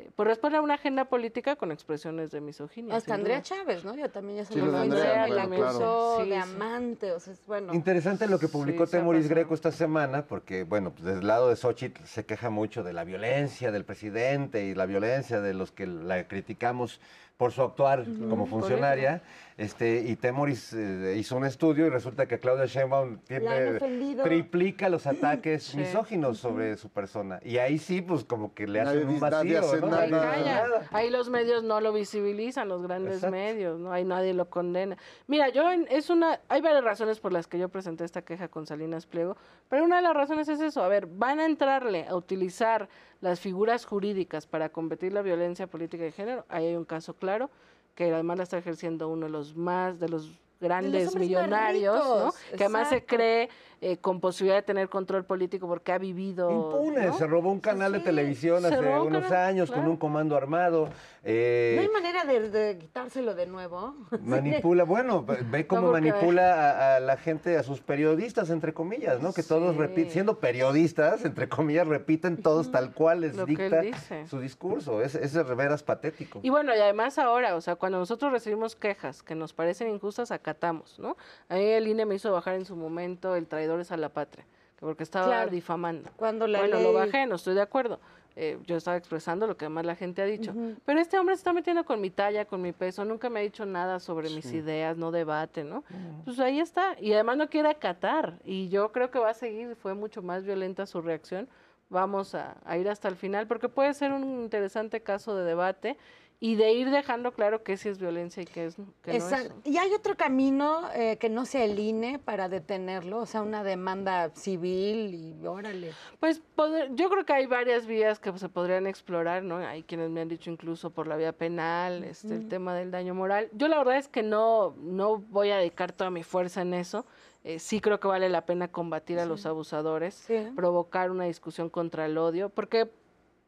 eh, 0.00 0.10
pues 0.16 0.26
responde 0.28 0.58
a 0.58 0.60
una 0.62 0.74
agenda 0.74 1.06
política 1.06 1.56
con 1.56 1.72
expresiones 1.72 2.30
de 2.30 2.40
misoginia. 2.40 2.94
Hasta 2.96 3.14
Andrea 3.14 3.36
duda. 3.38 3.42
Chávez, 3.42 3.84
¿no? 3.84 3.94
Ya 3.94 4.08
también 4.08 4.38
ya 4.38 4.44
se 4.44 4.54
Sí, 4.54 4.60
lo 4.60 4.76
Andrea, 4.76 5.28
y 5.28 5.30
bueno, 5.32 5.34
la 5.36 5.46
claro. 5.56 5.64
acusó 5.68 6.20
Sí, 6.24 6.28
de 6.30 6.36
amante, 6.36 7.12
o 7.12 7.20
sea, 7.20 7.32
es 7.32 7.46
bueno. 7.46 7.74
Interesante 7.74 8.26
lo 8.26 8.38
que 8.38 8.48
publicó 8.48 8.86
Sí, 8.86 8.92
Temoris. 8.92 9.28
Greco 9.28 9.54
esta 9.54 9.72
semana, 9.72 10.26
porque, 10.26 10.64
bueno, 10.64 10.92
pues 10.92 11.04
del 11.04 11.26
lado 11.26 11.48
de 11.48 11.56
Xochitl 11.56 12.04
se 12.04 12.24
queja 12.26 12.50
mucho 12.50 12.82
de 12.82 12.92
la 12.92 13.04
violencia 13.04 13.70
del 13.72 13.84
presidente 13.84 14.64
y 14.64 14.74
la 14.74 14.86
violencia 14.86 15.40
de 15.40 15.54
los 15.54 15.72
que 15.72 15.86
la 15.86 16.26
criticamos 16.28 17.00
por 17.40 17.52
su 17.52 17.62
actuar 17.62 18.04
como 18.28 18.44
funcionaria. 18.44 19.22
Este, 19.56 20.02
y 20.06 20.16
Temoris 20.16 20.74
eh, 20.74 21.16
hizo 21.18 21.36
un 21.36 21.44
estudio 21.46 21.86
y 21.86 21.90
resulta 21.90 22.26
que 22.26 22.38
Claudia 22.38 22.66
Sheinbaum 22.66 23.18
tiene, 23.26 23.78
triplica 24.22 24.88
los 24.90 25.06
ataques 25.06 25.62
Sí. 25.64 25.78
misóginos 25.78 26.36
sobre 26.38 26.76
su 26.76 26.90
persona. 26.90 27.40
Y 27.42 27.56
ahí 27.58 27.78
sí, 27.78 28.02
pues 28.02 28.24
como 28.24 28.52
que 28.54 28.66
le 28.66 28.80
hacen 28.80 29.02
Nadie- 29.06 29.14
un 29.14 29.20
vacío, 29.20 29.38
nadie 29.38 29.58
hace 29.58 29.80
¿no? 29.80 29.86
nada. 29.88 30.06
Nada. 30.06 30.86
Ahí 30.92 31.08
los 31.10 31.30
medios 31.30 31.62
no 31.62 31.80
lo 31.80 31.92
visibilizan, 31.94 32.68
los 32.68 32.82
grandes 32.82 33.14
Exacto. 33.16 33.36
medios, 33.36 33.78
¿no? 33.80 33.90
Ahí 33.92 34.04
nadie 34.04 34.34
lo 34.34 34.48
condena. 34.50 34.96
Mira, 35.26 35.48
yo 35.48 35.70
en- 35.70 35.86
es 35.90 36.10
una, 36.10 36.40
hay 36.48 36.60
varias 36.60 36.84
razones 36.84 37.20
por 37.20 37.32
las 37.32 37.46
que 37.46 37.58
yo 37.58 37.70
presenté 37.70 38.04
esta 38.04 38.20
queja 38.22 38.48
con 38.48 38.66
Salinas 38.66 39.06
Pliego, 39.06 39.36
pero 39.70 39.84
una 39.84 39.96
de 39.96 40.02
las 40.02 40.14
razones 40.14 40.46
es 40.50 40.60
eso, 40.60 40.82
a 40.82 40.88
ver, 40.88 41.06
van 41.06 41.40
a 41.40 41.46
entrarle 41.46 42.06
a 42.06 42.14
utilizar 42.16 42.88
las 43.20 43.40
figuras 43.40 43.84
jurídicas 43.84 44.46
para 44.46 44.70
combatir 44.70 45.12
la 45.12 45.22
violencia 45.22 45.66
política 45.66 46.04
de 46.04 46.12
género, 46.12 46.44
ahí 46.48 46.66
hay 46.66 46.76
un 46.76 46.84
caso 46.84 47.14
claro, 47.14 47.50
que 47.94 48.12
además 48.12 48.38
la 48.38 48.44
está 48.44 48.58
ejerciendo 48.58 49.08
uno 49.08 49.26
de 49.26 49.32
los 49.32 49.56
más, 49.56 50.00
de 50.00 50.08
los 50.08 50.32
grandes 50.60 51.14
millonarios, 51.16 52.34
Que 52.56 52.64
además 52.64 52.88
se 52.88 53.04
cree 53.04 53.48
eh, 53.82 53.96
con 53.98 54.20
posibilidad 54.20 54.56
de 54.56 54.62
tener 54.62 54.88
control 54.88 55.24
político 55.24 55.66
porque 55.66 55.92
ha 55.92 55.98
vivido... 55.98 56.50
Impune, 56.50 57.06
¿no? 57.06 57.12
se 57.16 57.26
robó 57.26 57.50
un 57.50 57.60
canal 57.60 57.92
de 57.92 58.00
televisión 58.00 58.64
hace 58.66 58.78
unos 58.78 59.22
canal, 59.24 59.46
años 59.48 59.70
con 59.70 59.86
un 59.86 59.96
comando 59.96 60.36
armado. 60.36 60.90
eh, 61.24 61.72
¿No 61.76 61.82
hay 61.82 61.88
manera 61.88 62.24
de, 62.24 62.50
de 62.50 62.78
quitárselo 62.78 63.34
de 63.34 63.46
nuevo? 63.46 63.94
Manipula, 64.22 64.84
bueno, 64.84 65.24
ve- 65.24 65.66
cómo 65.66 65.82
No, 65.86 65.92
manipula 65.92 66.54
a, 66.54 66.96
a 66.96 67.00
la 67.00 67.16
gente, 67.16 67.56
a 67.56 67.62
sus 67.62 67.80
periodistas, 67.80 68.50
entre 68.50 68.74
comillas, 68.74 69.20
¿no? 69.22 69.32
Que 69.32 69.42
todos 69.42 69.76
repiten, 69.76 70.10
siendo 70.12 70.38
periodistas, 70.40 71.24
entre 71.24 71.48
comillas, 71.48 71.86
repiten 71.88 72.36
todos 72.42 72.70
tal 72.70 72.92
cual 72.92 73.22
les 73.22 73.34
Lo 73.36 73.46
dicta 73.46 73.82
su 74.28 74.40
discurso. 74.40 75.00
Es, 75.02 75.14
es 75.14 75.32
de 75.32 75.42
veras 75.42 75.82
patético. 75.82 76.40
Y 76.42 76.50
bueno, 76.50 76.74
y 76.74 76.78
además 76.80 77.18
ahora, 77.18 77.56
o 77.56 77.60
sea, 77.60 77.76
cuando 77.76 77.98
nosotros 77.98 78.30
recibimos 78.32 78.76
quejas 78.76 79.22
que 79.22 79.34
nos 79.34 79.52
parecen 79.52 79.88
injustas, 79.88 80.30
acatamos, 80.30 80.98
¿no? 80.98 81.16
A 81.48 81.54
mí 81.54 81.64
el 81.64 81.86
INE 81.88 82.04
me 82.06 82.14
hizo 82.14 82.30
bajar 82.32 82.54
en 82.54 82.64
su 82.66 82.76
momento 82.76 83.36
el 83.36 83.46
traidores 83.70 83.92
a 83.92 83.96
la 83.96 84.08
patria, 84.08 84.44
que 84.76 84.80
porque 84.80 85.02
estaba 85.04 85.26
Claro. 85.26 85.50
difamando. 85.50 86.10
Cuando 86.16 86.46
la 86.46 86.60
bueno, 86.60 86.76
lo 86.80 86.82
ley- 86.92 86.94
bajé, 86.94 87.26
no 87.26 87.36
estoy 87.36 87.54
de 87.54 87.62
acuerdo. 87.62 88.00
Eh, 88.36 88.58
yo 88.66 88.76
estaba 88.76 88.96
expresando 88.96 89.46
lo 89.46 89.56
que 89.56 89.64
además 89.66 89.84
la 89.86 89.96
gente 89.96 90.22
ha 90.22 90.24
dicho. 90.24 90.52
Ujú. 90.52 90.76
Pero 90.84 91.00
este 91.00 91.18
hombre 91.18 91.34
se 91.34 91.40
está 91.40 91.52
metiendo 91.52 91.84
con 91.84 92.00
mi 92.00 92.10
talla, 92.10 92.44
con 92.44 92.62
mi 92.62 92.72
peso, 92.72 93.04
nunca 93.04 93.28
me 93.28 93.40
ha 93.40 93.42
dicho 93.42 93.66
nada 93.66 93.98
sobre 94.00 94.30
mis 94.30 94.46
Sí. 94.46 94.56
ideas, 94.58 94.96
no 94.96 95.10
debate, 95.10 95.64
¿no? 95.64 95.84
Pues 96.24 96.38
ahí 96.38 96.60
está. 96.60 96.96
Y 97.00 97.12
además 97.12 97.36
no 97.36 97.48
quiere 97.48 97.68
acatar. 97.68 98.38
Y 98.44 98.68
yo 98.68 98.92
creo 98.92 99.10
que 99.10 99.18
va 99.18 99.30
a 99.30 99.34
seguir, 99.34 99.74
fue 99.76 99.94
mucho 99.94 100.22
más 100.22 100.44
violenta 100.44 100.86
su 100.86 101.00
reacción. 101.02 101.48
Vamos 101.90 102.36
a, 102.36 102.56
a 102.64 102.76
ir 102.78 102.88
hasta 102.88 103.08
el 103.08 103.16
final, 103.16 103.48
porque 103.48 103.68
puede 103.68 103.92
ser 103.94 104.12
un 104.12 104.22
interesante 104.42 105.00
caso 105.02 105.34
de 105.34 105.44
debate 105.44 105.96
y 106.42 106.54
de 106.54 106.72
ir 106.72 106.90
dejando 106.90 107.32
claro 107.32 107.62
qué 107.62 107.76
sí 107.76 107.90
es 107.90 107.98
violencia 107.98 108.42
y 108.42 108.46
qué, 108.46 108.64
es, 108.64 108.76
qué 109.02 109.10
no 109.12 109.16
es. 109.18 109.24
Exacto. 109.24 109.54
¿Y 109.64 109.76
hay 109.76 109.92
otro 109.92 110.16
camino 110.16 110.88
eh, 110.94 111.18
que 111.18 111.28
no 111.28 111.44
sea 111.44 111.64
el 111.64 111.78
INE 111.78 112.18
para 112.18 112.48
detenerlo? 112.48 113.18
O 113.18 113.26
sea, 113.26 113.42
una 113.42 113.62
demanda 113.62 114.30
civil 114.30 115.14
y 115.14 115.46
órale. 115.46 115.92
Pues 116.18 116.40
poder- 116.56 116.94
yo 116.94 117.10
creo 117.10 117.26
que 117.26 117.34
hay 117.34 117.44
varias 117.46 117.86
vías 117.86 118.18
que 118.18 118.36
se 118.38 118.48
podrían 118.48 118.86
explorar, 118.86 119.42
¿no? 119.42 119.56
Hay 119.58 119.82
quienes 119.82 120.08
me 120.08 120.22
han 120.22 120.28
dicho 120.28 120.50
incluso 120.50 120.88
por 120.90 121.06
la 121.06 121.16
vía 121.16 121.32
penal, 121.32 122.04
este, 122.04 122.34
el 122.34 122.48
tema 122.48 122.74
del 122.74 122.90
daño 122.90 123.14
moral. 123.14 123.50
Yo 123.52 123.68
la 123.68 123.76
verdad 123.76 123.98
es 123.98 124.08
que 124.08 124.22
no, 124.22 124.74
no 124.78 125.18
voy 125.18 125.50
a 125.50 125.58
dedicar 125.58 125.92
toda 125.92 126.10
mi 126.10 126.22
fuerza 126.22 126.62
en 126.62 126.72
eso. 126.72 127.04
Eh, 127.44 127.58
sí 127.58 127.80
creo 127.80 128.00
que 128.00 128.08
vale 128.08 128.28
la 128.28 128.44
pena 128.44 128.68
combatir 128.68 129.18
a 129.18 129.24
los 129.26 129.46
abusadores, 129.46 130.26
provocar 130.56 131.10
una 131.10 131.24
discusión 131.24 131.70
contra 131.70 132.04
el 132.06 132.18
odio, 132.18 132.48
porque 132.50 132.90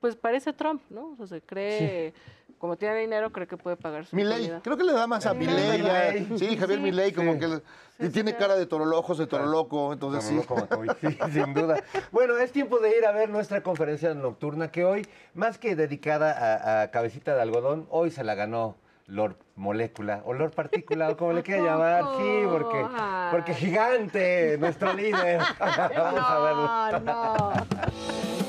pues 0.02 0.16
parece 0.16 0.52
Trump, 0.52 0.82
¿no? 0.90 1.12
O 1.12 1.16
sea, 1.16 1.26
se 1.28 1.40
cree, 1.40 2.12
como 2.58 2.76
tiene 2.76 2.96
dinero, 2.98 3.30
cree 3.32 3.46
que 3.46 3.56
puede 3.56 3.76
pagar 3.76 4.04
su 4.04 4.18
impunidad. 4.18 4.60
creo 4.62 4.76
que 4.76 4.82
le 4.84 4.92
da 4.92 5.06
más 5.06 5.24
a. 5.26 5.32
Milei. 5.32 6.26
Sí, 6.36 6.56
Javier 6.56 6.78
Sí. 6.80 6.84
Milei, 6.84 7.12
como 7.12 7.38
que 7.38 7.46
Sí, 8.00 8.08
tiene 8.10 8.32
sí, 8.32 8.36
cara 8.36 8.56
de 8.56 8.66
torolojos, 8.66 9.16
de 9.16 9.28
toroloco, 9.28 9.92
entonces 9.92 10.24
sí. 10.24 10.40
Como 10.46 10.62
loco, 10.62 10.76
Macoy, 10.84 10.88
sí, 11.00 11.16
sin 11.32 11.54
duda. 11.54 11.84
Bueno, 12.10 12.36
es 12.36 12.50
tiempo 12.50 12.80
de 12.80 12.98
ir 12.98 13.06
a 13.06 13.12
ver 13.12 13.30
nuestra 13.30 13.62
conferencia 13.62 14.12
nocturna 14.12 14.72
que 14.72 14.84
hoy, 14.84 15.06
más 15.34 15.56
que 15.58 15.76
dedicada 15.76 16.32
a, 16.32 16.82
a 16.82 16.90
Cabecita 16.90 17.34
de 17.36 17.42
Algodón, 17.42 17.86
hoy 17.90 18.10
se 18.10 18.24
la 18.24 18.34
ganó 18.34 18.74
Lord 19.06 19.36
Molécula 19.54 20.22
o 20.24 20.32
Lord 20.32 20.52
Partícula 20.52 21.10
o 21.10 21.16
como 21.16 21.32
le 21.32 21.42
quiera 21.44 21.62
llamar. 21.62 22.04
Sí, 22.16 22.40
porque, 22.50 22.86
porque 23.30 23.54
gigante, 23.54 24.58
nuestro 24.58 24.92
líder. 24.94 25.40
Vamos 25.60 26.24
a 26.26 26.38
verlo. 26.40 27.00
no. 27.12 28.41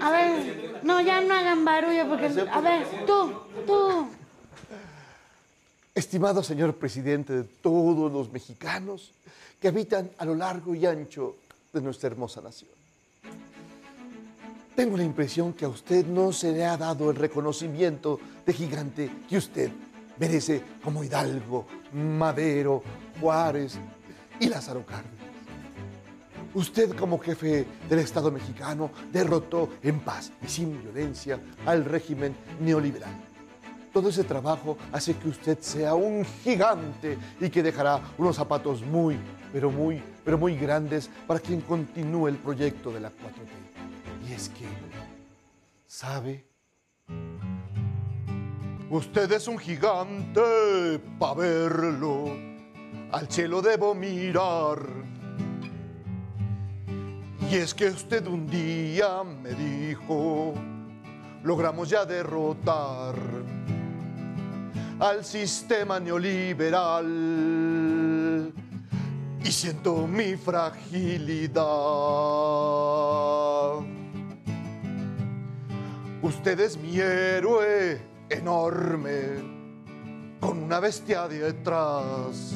A 0.00 0.10
ver, 0.10 0.80
no, 0.82 1.00
ya 1.00 1.20
no 1.20 1.34
hagan 1.34 1.64
barullo 1.64 2.08
porque... 2.08 2.26
A 2.26 2.60
ver, 2.60 2.86
tú, 3.06 3.32
tú. 3.66 4.08
estimado 5.94 6.42
señor 6.42 6.74
presidente 6.74 7.32
de 7.32 7.44
todos 7.44 8.12
los 8.12 8.32
mexicanos 8.32 9.12
que 9.60 9.68
habitan 9.68 10.10
a 10.18 10.24
lo 10.24 10.34
largo 10.34 10.74
y 10.74 10.84
ancho 10.84 11.36
de 11.72 11.80
nuestra 11.80 12.08
hermosa 12.08 12.40
nación. 12.40 12.70
Tengo 14.74 14.96
la 14.96 15.04
impresión 15.04 15.52
que 15.52 15.64
a 15.64 15.68
usted 15.68 16.04
no 16.04 16.32
se 16.32 16.52
le 16.52 16.64
ha 16.64 16.76
dado 16.76 17.10
el 17.10 17.16
reconocimiento 17.16 18.18
de 18.44 18.52
gigante 18.52 19.10
que 19.28 19.36
usted 19.36 19.70
merece 20.18 20.62
como 20.82 21.04
Hidalgo, 21.04 21.66
Madero, 21.92 22.82
Juárez 23.20 23.78
y 24.40 24.48
Lázaro 24.48 24.84
Cárdenas. 24.84 25.23
Usted 26.54 26.94
como 26.94 27.18
jefe 27.18 27.66
del 27.88 27.98
Estado 27.98 28.30
mexicano 28.30 28.90
derrotó 29.12 29.70
en 29.82 29.98
paz 29.98 30.30
y 30.40 30.46
sin 30.46 30.80
violencia 30.80 31.40
al 31.66 31.84
régimen 31.84 32.36
neoliberal. 32.60 33.12
Todo 33.92 34.08
ese 34.08 34.22
trabajo 34.22 34.78
hace 34.92 35.14
que 35.16 35.28
usted 35.28 35.58
sea 35.60 35.94
un 35.94 36.24
gigante 36.44 37.18
y 37.40 37.50
que 37.50 37.62
dejará 37.62 38.00
unos 38.18 38.36
zapatos 38.36 38.82
muy, 38.82 39.18
pero 39.52 39.70
muy, 39.70 40.00
pero 40.24 40.38
muy 40.38 40.56
grandes 40.56 41.10
para 41.26 41.40
quien 41.40 41.60
continúe 41.60 42.28
el 42.28 42.36
proyecto 42.36 42.92
de 42.92 43.00
la 43.00 43.10
4T. 43.10 44.28
Y 44.28 44.32
es 44.32 44.48
que, 44.48 44.66
¿sabe? 45.86 46.44
Usted 48.90 49.32
es 49.32 49.48
un 49.48 49.58
gigante 49.58 51.00
para 51.18 51.34
verlo. 51.34 52.26
Al 53.10 53.28
cielo 53.28 53.60
debo 53.60 53.94
mirar. 53.94 55.13
Y 57.50 57.56
es 57.56 57.74
que 57.74 57.88
usted 57.88 58.26
un 58.26 58.48
día 58.48 59.22
me 59.22 59.50
dijo, 59.50 60.54
logramos 61.42 61.88
ya 61.88 62.04
derrotar 62.04 63.14
al 64.98 65.24
sistema 65.24 65.98
neoliberal 66.00 67.04
y 69.44 69.52
siento 69.52 70.06
mi 70.06 70.36
fragilidad. 70.36 71.64
Usted 76.22 76.60
es 76.60 76.78
mi 76.78 76.98
héroe 76.98 78.00
enorme 78.30 79.54
con 80.40 80.62
una 80.62 80.80
bestia 80.80 81.28
detrás. 81.28 82.54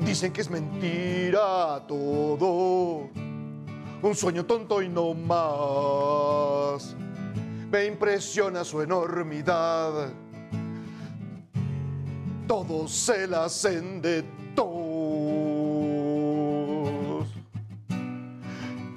Dicen 0.00 0.32
que 0.32 0.40
es 0.40 0.50
mentira 0.50 1.84
todo, 1.86 3.08
un 4.02 4.14
sueño 4.14 4.46
tonto 4.46 4.80
y 4.80 4.88
no 4.88 5.12
más. 5.14 6.96
Me 7.70 7.84
impresiona 7.86 8.64
su 8.64 8.80
enormidad. 8.80 10.10
Todos 12.46 12.90
se 12.92 13.26
la 13.26 13.44
hacen 13.44 14.00
de 14.00 14.22
tos. 14.54 14.68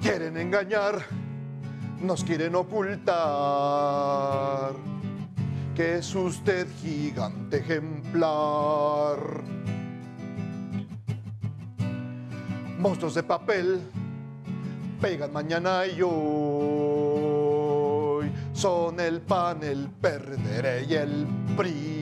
Quieren 0.00 0.36
engañar, 0.38 1.04
nos 2.00 2.24
quieren 2.24 2.54
ocultar 2.54 3.92
que 5.74 5.98
es 5.98 6.14
usted 6.14 6.66
gigante 6.82 7.58
ejemplar. 7.58 9.18
Monstruos 12.82 13.14
de 13.14 13.22
papel 13.22 13.80
pegan 15.00 15.32
mañana 15.32 15.86
y 15.86 16.02
hoy. 16.02 16.12
Son 18.52 18.98
el 18.98 19.20
pan, 19.20 19.62
el 19.62 19.88
perderé 19.88 20.84
y 20.88 20.94
el 20.94 21.28
PRI. 21.56 21.92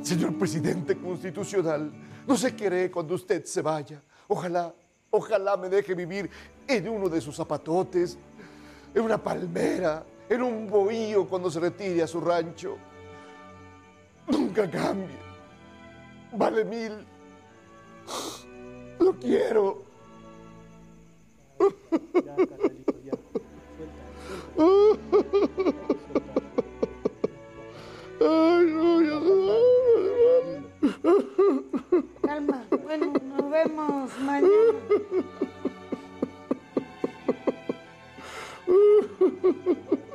Señor 0.00 0.38
presidente 0.38 0.96
constitucional, 0.96 1.92
no 2.26 2.34
se 2.34 2.54
quiere 2.54 2.90
cuando 2.90 3.14
usted 3.14 3.44
se 3.44 3.60
vaya. 3.60 4.02
Ojalá, 4.28 4.74
ojalá 5.10 5.56
me 5.56 5.70
deje 5.70 5.94
vivir 5.94 6.30
en 6.66 6.86
uno 6.86 7.08
de 7.08 7.18
sus 7.20 7.34
zapatotes, 7.34 8.18
en 8.94 9.02
una 9.02 9.16
palmera, 9.16 10.04
en 10.28 10.42
un 10.42 10.68
bohío 10.68 11.26
cuando 11.26 11.50
se 11.50 11.58
retire 11.58 12.02
a 12.02 12.06
su 12.06 12.20
rancho. 12.20 12.76
Nunca 14.26 14.70
cambie. 14.70 15.16
Vale 16.32 16.64
mil. 16.64 16.92
Lo 19.00 19.14
quiero. 19.14 19.82
Ay, 28.20 28.66
no, 28.66 29.00
ya 29.02 29.18
Calma. 32.28 32.62
Bueno, 32.82 33.14
nos 33.24 33.50
vemos 33.50 34.18
mañana. 34.20 34.52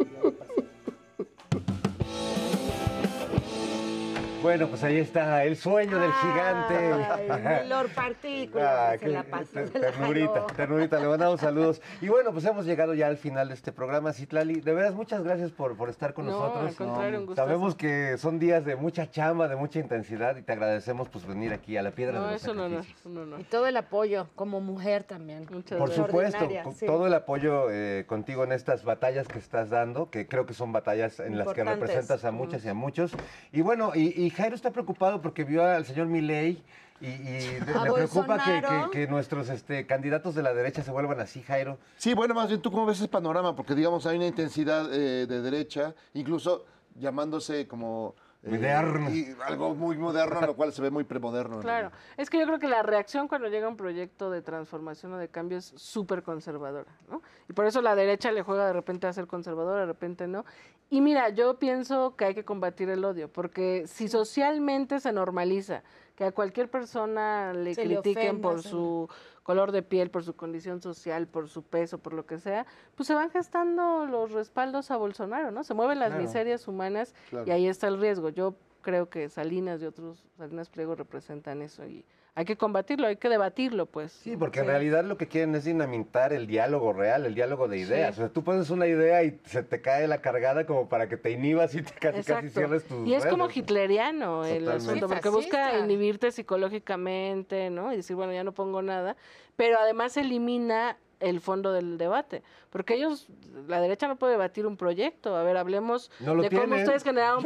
Bueno, 4.44 4.68
pues 4.68 4.84
ahí 4.84 4.98
está, 4.98 5.46
el 5.46 5.56
sueño 5.56 5.98
del 5.98 6.12
gigante. 6.12 7.66
Lord 7.70 7.90
Partícula, 7.96 8.90
Ah, 8.90 8.92
se 8.92 9.00
qué 9.00 9.08
la 9.08 9.24
pasó. 9.24 9.46
se 9.54 9.68
ternurita, 9.68 10.46
ternurita, 10.48 11.00
le 11.00 11.08
mandamos 11.08 11.40
saludos. 11.40 11.82
Y 12.02 12.10
bueno, 12.10 12.34
pues 12.34 12.44
hemos 12.44 12.66
llegado 12.66 12.94
ya 12.94 13.08
al 13.08 13.16
final 13.16 13.48
de 13.48 13.54
este 13.54 13.72
programa, 13.72 14.12
Citlali. 14.12 14.60
De 14.60 14.74
veras, 14.74 14.96
muchas 14.96 15.24
gracias 15.24 15.52
por, 15.52 15.78
por 15.78 15.90
estar 15.90 16.14
con 16.14 16.26
No, 16.26 16.32
nosotros. 16.34 16.68
al 16.68 16.76
contrario, 16.76 17.20
un 17.22 17.26
gustazo. 17.28 17.48
Sabemos 17.48 17.76
que 17.76 18.18
son 18.18 18.38
días 18.38 18.66
de 18.66 18.76
mucha 18.76 19.10
chamba, 19.10 19.48
de 19.48 19.56
mucha 19.56 19.80
intensidad 19.80 20.36
y 20.36 20.42
te 20.42 20.52
agradecemos 20.52 21.08
pues 21.08 21.26
venir 21.26 21.54
aquí 21.54 21.78
a 21.78 21.82
la 21.82 21.92
Piedra 21.92 22.20
No, 22.20 22.26
de 22.28 22.34
los 22.34 22.42
eso 22.44 22.54
no, 22.54 22.68
no, 22.68 22.76
Sacrificios. 22.84 23.14
no, 23.14 23.26
no. 23.26 23.40
Y 23.40 23.44
todo 23.46 23.66
el 23.68 23.78
apoyo, 23.78 24.28
como 24.36 24.60
mujer 24.60 25.06
también. 25.06 25.48
Muchas 25.50 25.78
Por 25.80 25.90
supuesto, 25.90 26.50
sí. 26.76 26.86
todo 26.86 27.08
el 27.08 27.14
apoyo 27.14 27.68
eh, 27.72 28.04
contigo 28.08 28.44
en 28.44 28.52
estas 28.52 28.84
batallas 28.84 29.26
que 29.30 29.40
estás 29.40 29.70
dando, 29.70 30.10
que 30.10 30.28
creo 30.28 30.46
que 30.46 30.54
son 30.54 30.74
batallas 30.74 31.22
en 31.22 31.38
las 31.38 31.54
que 31.54 31.64
representas 31.64 32.26
a 32.26 32.32
muchas 32.32 32.66
y 32.66 32.68
a 32.70 32.74
muchos. 32.74 33.14
Y 33.54 33.62
bueno, 33.62 33.92
y, 33.96 34.22
y 34.22 34.33
Jairo 34.34 34.56
está 34.56 34.72
preocupado 34.72 35.22
porque 35.22 35.44
vio 35.44 35.66
al 35.66 35.86
señor 35.86 36.08
Milei 36.08 36.64
y, 37.02 37.06
y 37.08 37.60
le 37.60 37.62
preocupa 37.66 38.38
que, 38.44 38.52
Bolsonaro. 38.62 38.90
que- 38.92 39.00
que 39.06 39.08
nuestros 39.12 39.50
este, 39.50 39.86
candidatos 39.86 40.36
de 40.36 40.44
la 40.44 40.54
derecha 40.54 40.84
se 40.84 40.92
vuelvan 40.92 41.20
así, 41.20 41.42
Jairo. 41.42 41.78
Sí, 41.98 42.14
bueno, 42.14 42.34
más 42.34 42.48
bien 42.50 42.62
tú 42.62 42.72
cómo 42.72 42.86
ves 42.86 42.98
ese 43.00 43.08
panorama, 43.08 43.56
porque 43.56 43.76
digamos 43.76 44.06
hay 44.06 44.18
una 44.18 44.28
intensidad 44.28 44.92
eh, 44.94 45.26
de 45.28 45.42
derecha, 45.42 45.94
incluso 46.14 46.66
llamándose 46.96 47.68
como... 47.68 48.16
eh, 48.44 48.50
Moderno. 48.52 49.10
y 49.10 49.36
algo 49.46 49.74
muy 49.74 49.98
moderno, 49.98 50.42
lo 50.42 50.56
cual 50.56 50.72
se 50.74 50.82
ve 50.82 50.90
muy 50.92 51.04
premoderno. 51.04 51.60
Claro, 51.60 51.92
es 52.18 52.30
que 52.30 52.38
yo 52.40 52.46
creo 52.46 52.60
que 52.60 52.68
la 52.68 52.84
reacción 52.84 53.28
cuando 53.28 53.48
llega 53.48 53.68
un 53.68 53.78
proyecto 53.78 54.30
de 54.30 54.42
transformación 54.42 55.14
o 55.14 55.18
de 55.18 55.28
cambio 55.30 55.58
es 55.58 55.74
súper 55.78 56.24
conservadora, 56.24 56.92
¿no? 57.10 57.22
Y 57.50 57.54
por 57.54 57.66
eso 57.66 57.82
la 57.82 57.96
derecha 57.96 58.32
le 58.32 58.44
juega 58.44 58.68
de 58.68 58.74
repente 58.74 59.08
a 59.08 59.14
ser 59.14 59.28
conservadora, 59.28 59.82
de 59.82 59.86
repente 59.88 60.28
no. 60.28 60.46
Y 60.90 61.02
mira, 61.02 61.30
yo 61.30 61.58
pienso 61.58 62.16
que 62.16 62.26
hay 62.26 62.36
que 62.36 62.46
combatir 62.46 62.90
el 62.90 63.04
odio, 63.04 63.28
porque 63.32 63.86
si 63.88 64.08
socialmente 64.08 65.00
se 65.00 65.12
normaliza 65.12 65.82
que 66.16 66.26
a 66.26 66.32
cualquier 66.32 66.70
persona 66.70 67.52
le 67.54 67.74
Se 67.74 67.86
le 67.86 67.96
critiquen 67.96 68.28
ofenda, 68.38 68.50
por 68.50 68.62
se- 68.62 68.70
su 68.70 69.10
color 69.42 69.72
de 69.72 69.82
piel, 69.82 70.12
por 70.12 70.24
su 70.24 70.36
condición 70.36 70.82
social, 70.82 71.28
por 71.28 71.50
su 71.50 71.64
peso, 71.64 71.98
por 71.98 72.14
lo 72.14 72.26
que 72.28 72.38
sea, 72.38 72.66
pues 72.96 73.08
se 73.08 73.16
van 73.16 73.32
gestando 73.32 74.06
los 74.06 74.32
respaldos 74.32 74.92
a 74.92 74.98
Bolsonaro, 74.98 75.50
¿no? 75.52 75.64
Se 75.64 75.74
mueven 75.74 75.98
las 76.00 76.10
Claro. 76.10 76.22
miserias 76.24 76.68
humanas 76.68 77.16
Claro. 77.30 77.48
y 77.48 77.52
ahí 77.52 77.68
está 77.68 77.88
el 77.88 78.00
riesgo. 78.00 78.30
Yo 78.30 78.54
creo 78.84 79.10
que 79.10 79.30
Salinas 79.30 79.82
y 79.82 79.86
otros, 79.86 80.24
Salinas 80.38 80.70
Pliego 80.70 80.94
representan 80.94 81.64
eso 81.64 81.84
y 81.88 82.06
hay 82.36 82.46
que 82.46 82.58
combatirlo, 82.58 83.06
hay 83.06 83.18
que 83.18 83.30
debatirlo, 83.30 83.86
pues. 83.86 84.12
Sí, 84.12 84.36
porque 84.36 84.62
en 84.62 84.66
realidad 84.66 85.04
lo 85.04 85.18
que 85.18 85.28
quieren 85.28 85.54
es 85.54 85.66
dinamitar 85.66 86.34
el 86.34 86.48
diálogo 86.48 86.92
real, 86.92 87.28
el 87.28 87.36
diálogo 87.36 87.68
de 87.68 87.78
ideas. 87.78 88.16
O 88.18 88.22
sea, 88.22 88.30
tú 88.30 88.44
pones 88.44 88.72
una 88.72 88.88
idea 88.88 89.24
y 89.24 89.40
se 89.46 89.62
te 89.62 89.82
cae 89.82 90.08
la 90.08 90.20
cargada 90.20 90.66
como 90.66 90.90
para 90.90 91.08
que 91.08 91.16
te 91.16 91.30
inhibas 91.30 91.76
y 91.76 91.84
te 91.84 91.92
casi, 91.94 92.24
casi 92.24 92.50
cierres 92.50 92.86
tus 92.86 93.08
Y 93.08 93.14
es 93.14 93.26
como 93.28 93.50
hitleriano 93.50 94.46
el 94.46 94.66
Totalmente. 94.66 94.72
asunto, 94.72 95.08
Sí, 95.08 95.14
porque 95.14 95.30
busca 95.30 95.78
inhibirte 95.78 96.32
psicológicamente, 96.32 97.70
¿no? 97.70 97.94
Y 97.94 97.98
decir, 97.98 98.16
bueno, 98.16 98.34
ya 98.34 98.44
no 98.44 98.52
pongo 98.52 98.82
nada, 98.82 99.16
pero 99.56 99.78
además 99.80 100.18
elimina 100.18 100.98
el 101.24 101.42
fondo 101.42 101.72
del 101.72 101.98
debate. 101.98 102.44
Porque 102.70 102.96
ellos, 102.96 103.28
la 103.68 103.80
derecha 103.80 104.08
no 104.08 104.16
puede 104.16 104.34
debatir 104.34 104.66
un 104.66 104.78
proyecto. 104.78 105.36
A 105.36 105.44
ver, 105.44 105.58
hablemos 105.58 106.10
No 106.20 106.36
de 106.36 106.50
cómo 106.50 106.76
ustedes 106.76 107.04
generaron 107.04 107.44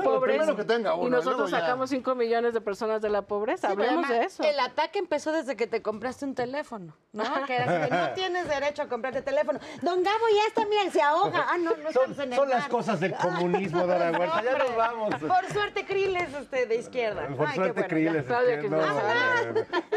que 0.55 0.63
tenga 0.63 0.91
y 0.91 0.99
uno, 0.99 1.07
y 1.07 1.09
nosotros 1.09 1.49
sacamos 1.49 1.89
5 1.89 2.15
millones 2.15 2.53
de 2.53 2.61
personas 2.61 3.01
de 3.01 3.09
la 3.09 3.23
pobreza. 3.23 3.67
Sí, 3.67 3.73
Hablemos 3.73 4.07
de 4.07 4.23
eso. 4.23 4.43
El 4.43 4.59
ataque 4.59 4.99
empezó 4.99 5.32
desde 5.32 5.55
que 5.55 5.67
te 5.67 5.82
compraste 5.82 6.25
un 6.25 6.34
teléfono, 6.34 6.95
¿no? 7.11 7.23
Que 7.45 7.55
era 7.57 7.84
así 7.84 7.91
de, 7.91 7.97
no 7.97 8.09
tienes 8.13 8.47
derecho 8.47 8.84
a 8.84 8.88
comprarte 8.88 9.21
teléfono. 9.21 9.59
Don 9.82 10.01
Gabo 10.01 10.25
ya 10.34 10.47
está, 10.47 10.65
mira, 10.65 10.89
se 10.91 11.01
ahoga. 11.01 11.45
Ah, 11.49 11.57
no, 11.57 11.71
no 11.75 11.91
Son, 11.91 12.11
estamos 12.11 12.19
en 12.19 12.32
el 12.34 12.36
son 12.39 12.49
las 12.49 12.67
cosas 12.69 12.99
del 12.99 13.13
comunismo, 13.15 13.86
Dora 13.86 14.11
Huerta. 14.17 14.43
Ya 14.43 14.57
nos 14.57 14.75
vamos. 14.75 15.15
Por 15.15 15.51
suerte, 15.51 15.86
Krill 15.86 16.15
es 16.15 16.34
usted 16.39 16.67
de 16.69 16.75
izquierda. 16.78 17.28
Por 17.36 17.47
Ay, 17.47 17.55
suerte, 17.55 17.73
qué 17.73 17.73
bueno, 17.73 17.88
Krill, 17.89 18.25
ya. 18.25 18.39
es 18.53 18.61
que- 18.61 18.69
no, 18.69 18.78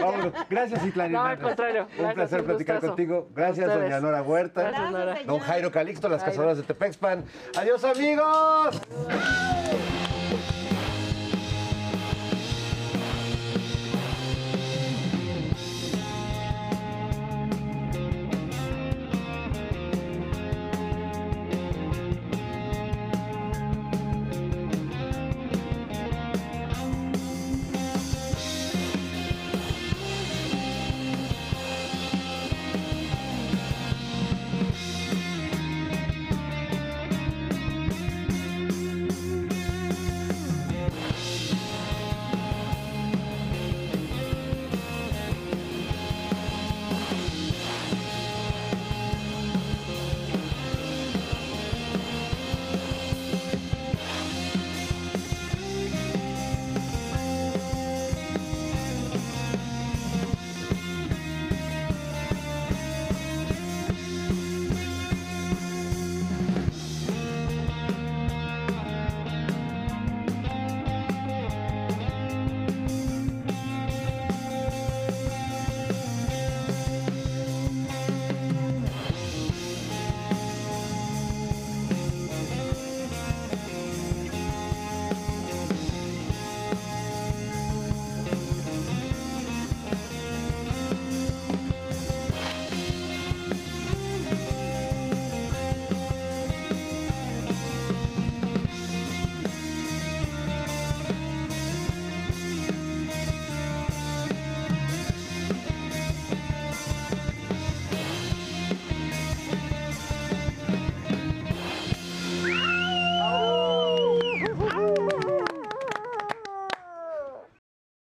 Vámonos. 0.00 0.32
Gracias, 0.48 0.84
Itlani. 0.86 1.12
No, 1.12 1.22
al 1.22 1.38
contrario. 1.38 1.82
Un 1.82 1.88
Gracias, 1.96 2.14
placer 2.14 2.40
un 2.40 2.46
platicar 2.46 2.80
contigo. 2.80 3.28
Gracias, 3.32 3.69
Doña 3.74 4.00
Nora 4.00 4.22
Huerta. 4.22 4.62
Gracias, 4.62 4.90
Nora. 4.90 5.18
Don 5.26 5.38
Jairo 5.40 5.70
Calixto, 5.70 6.08
las 6.08 6.20
Jairo. 6.20 6.32
cazadoras 6.32 6.56
de 6.58 6.62
Tepexpan. 6.64 7.24
Adiós, 7.56 7.84
amigos. 7.84 8.80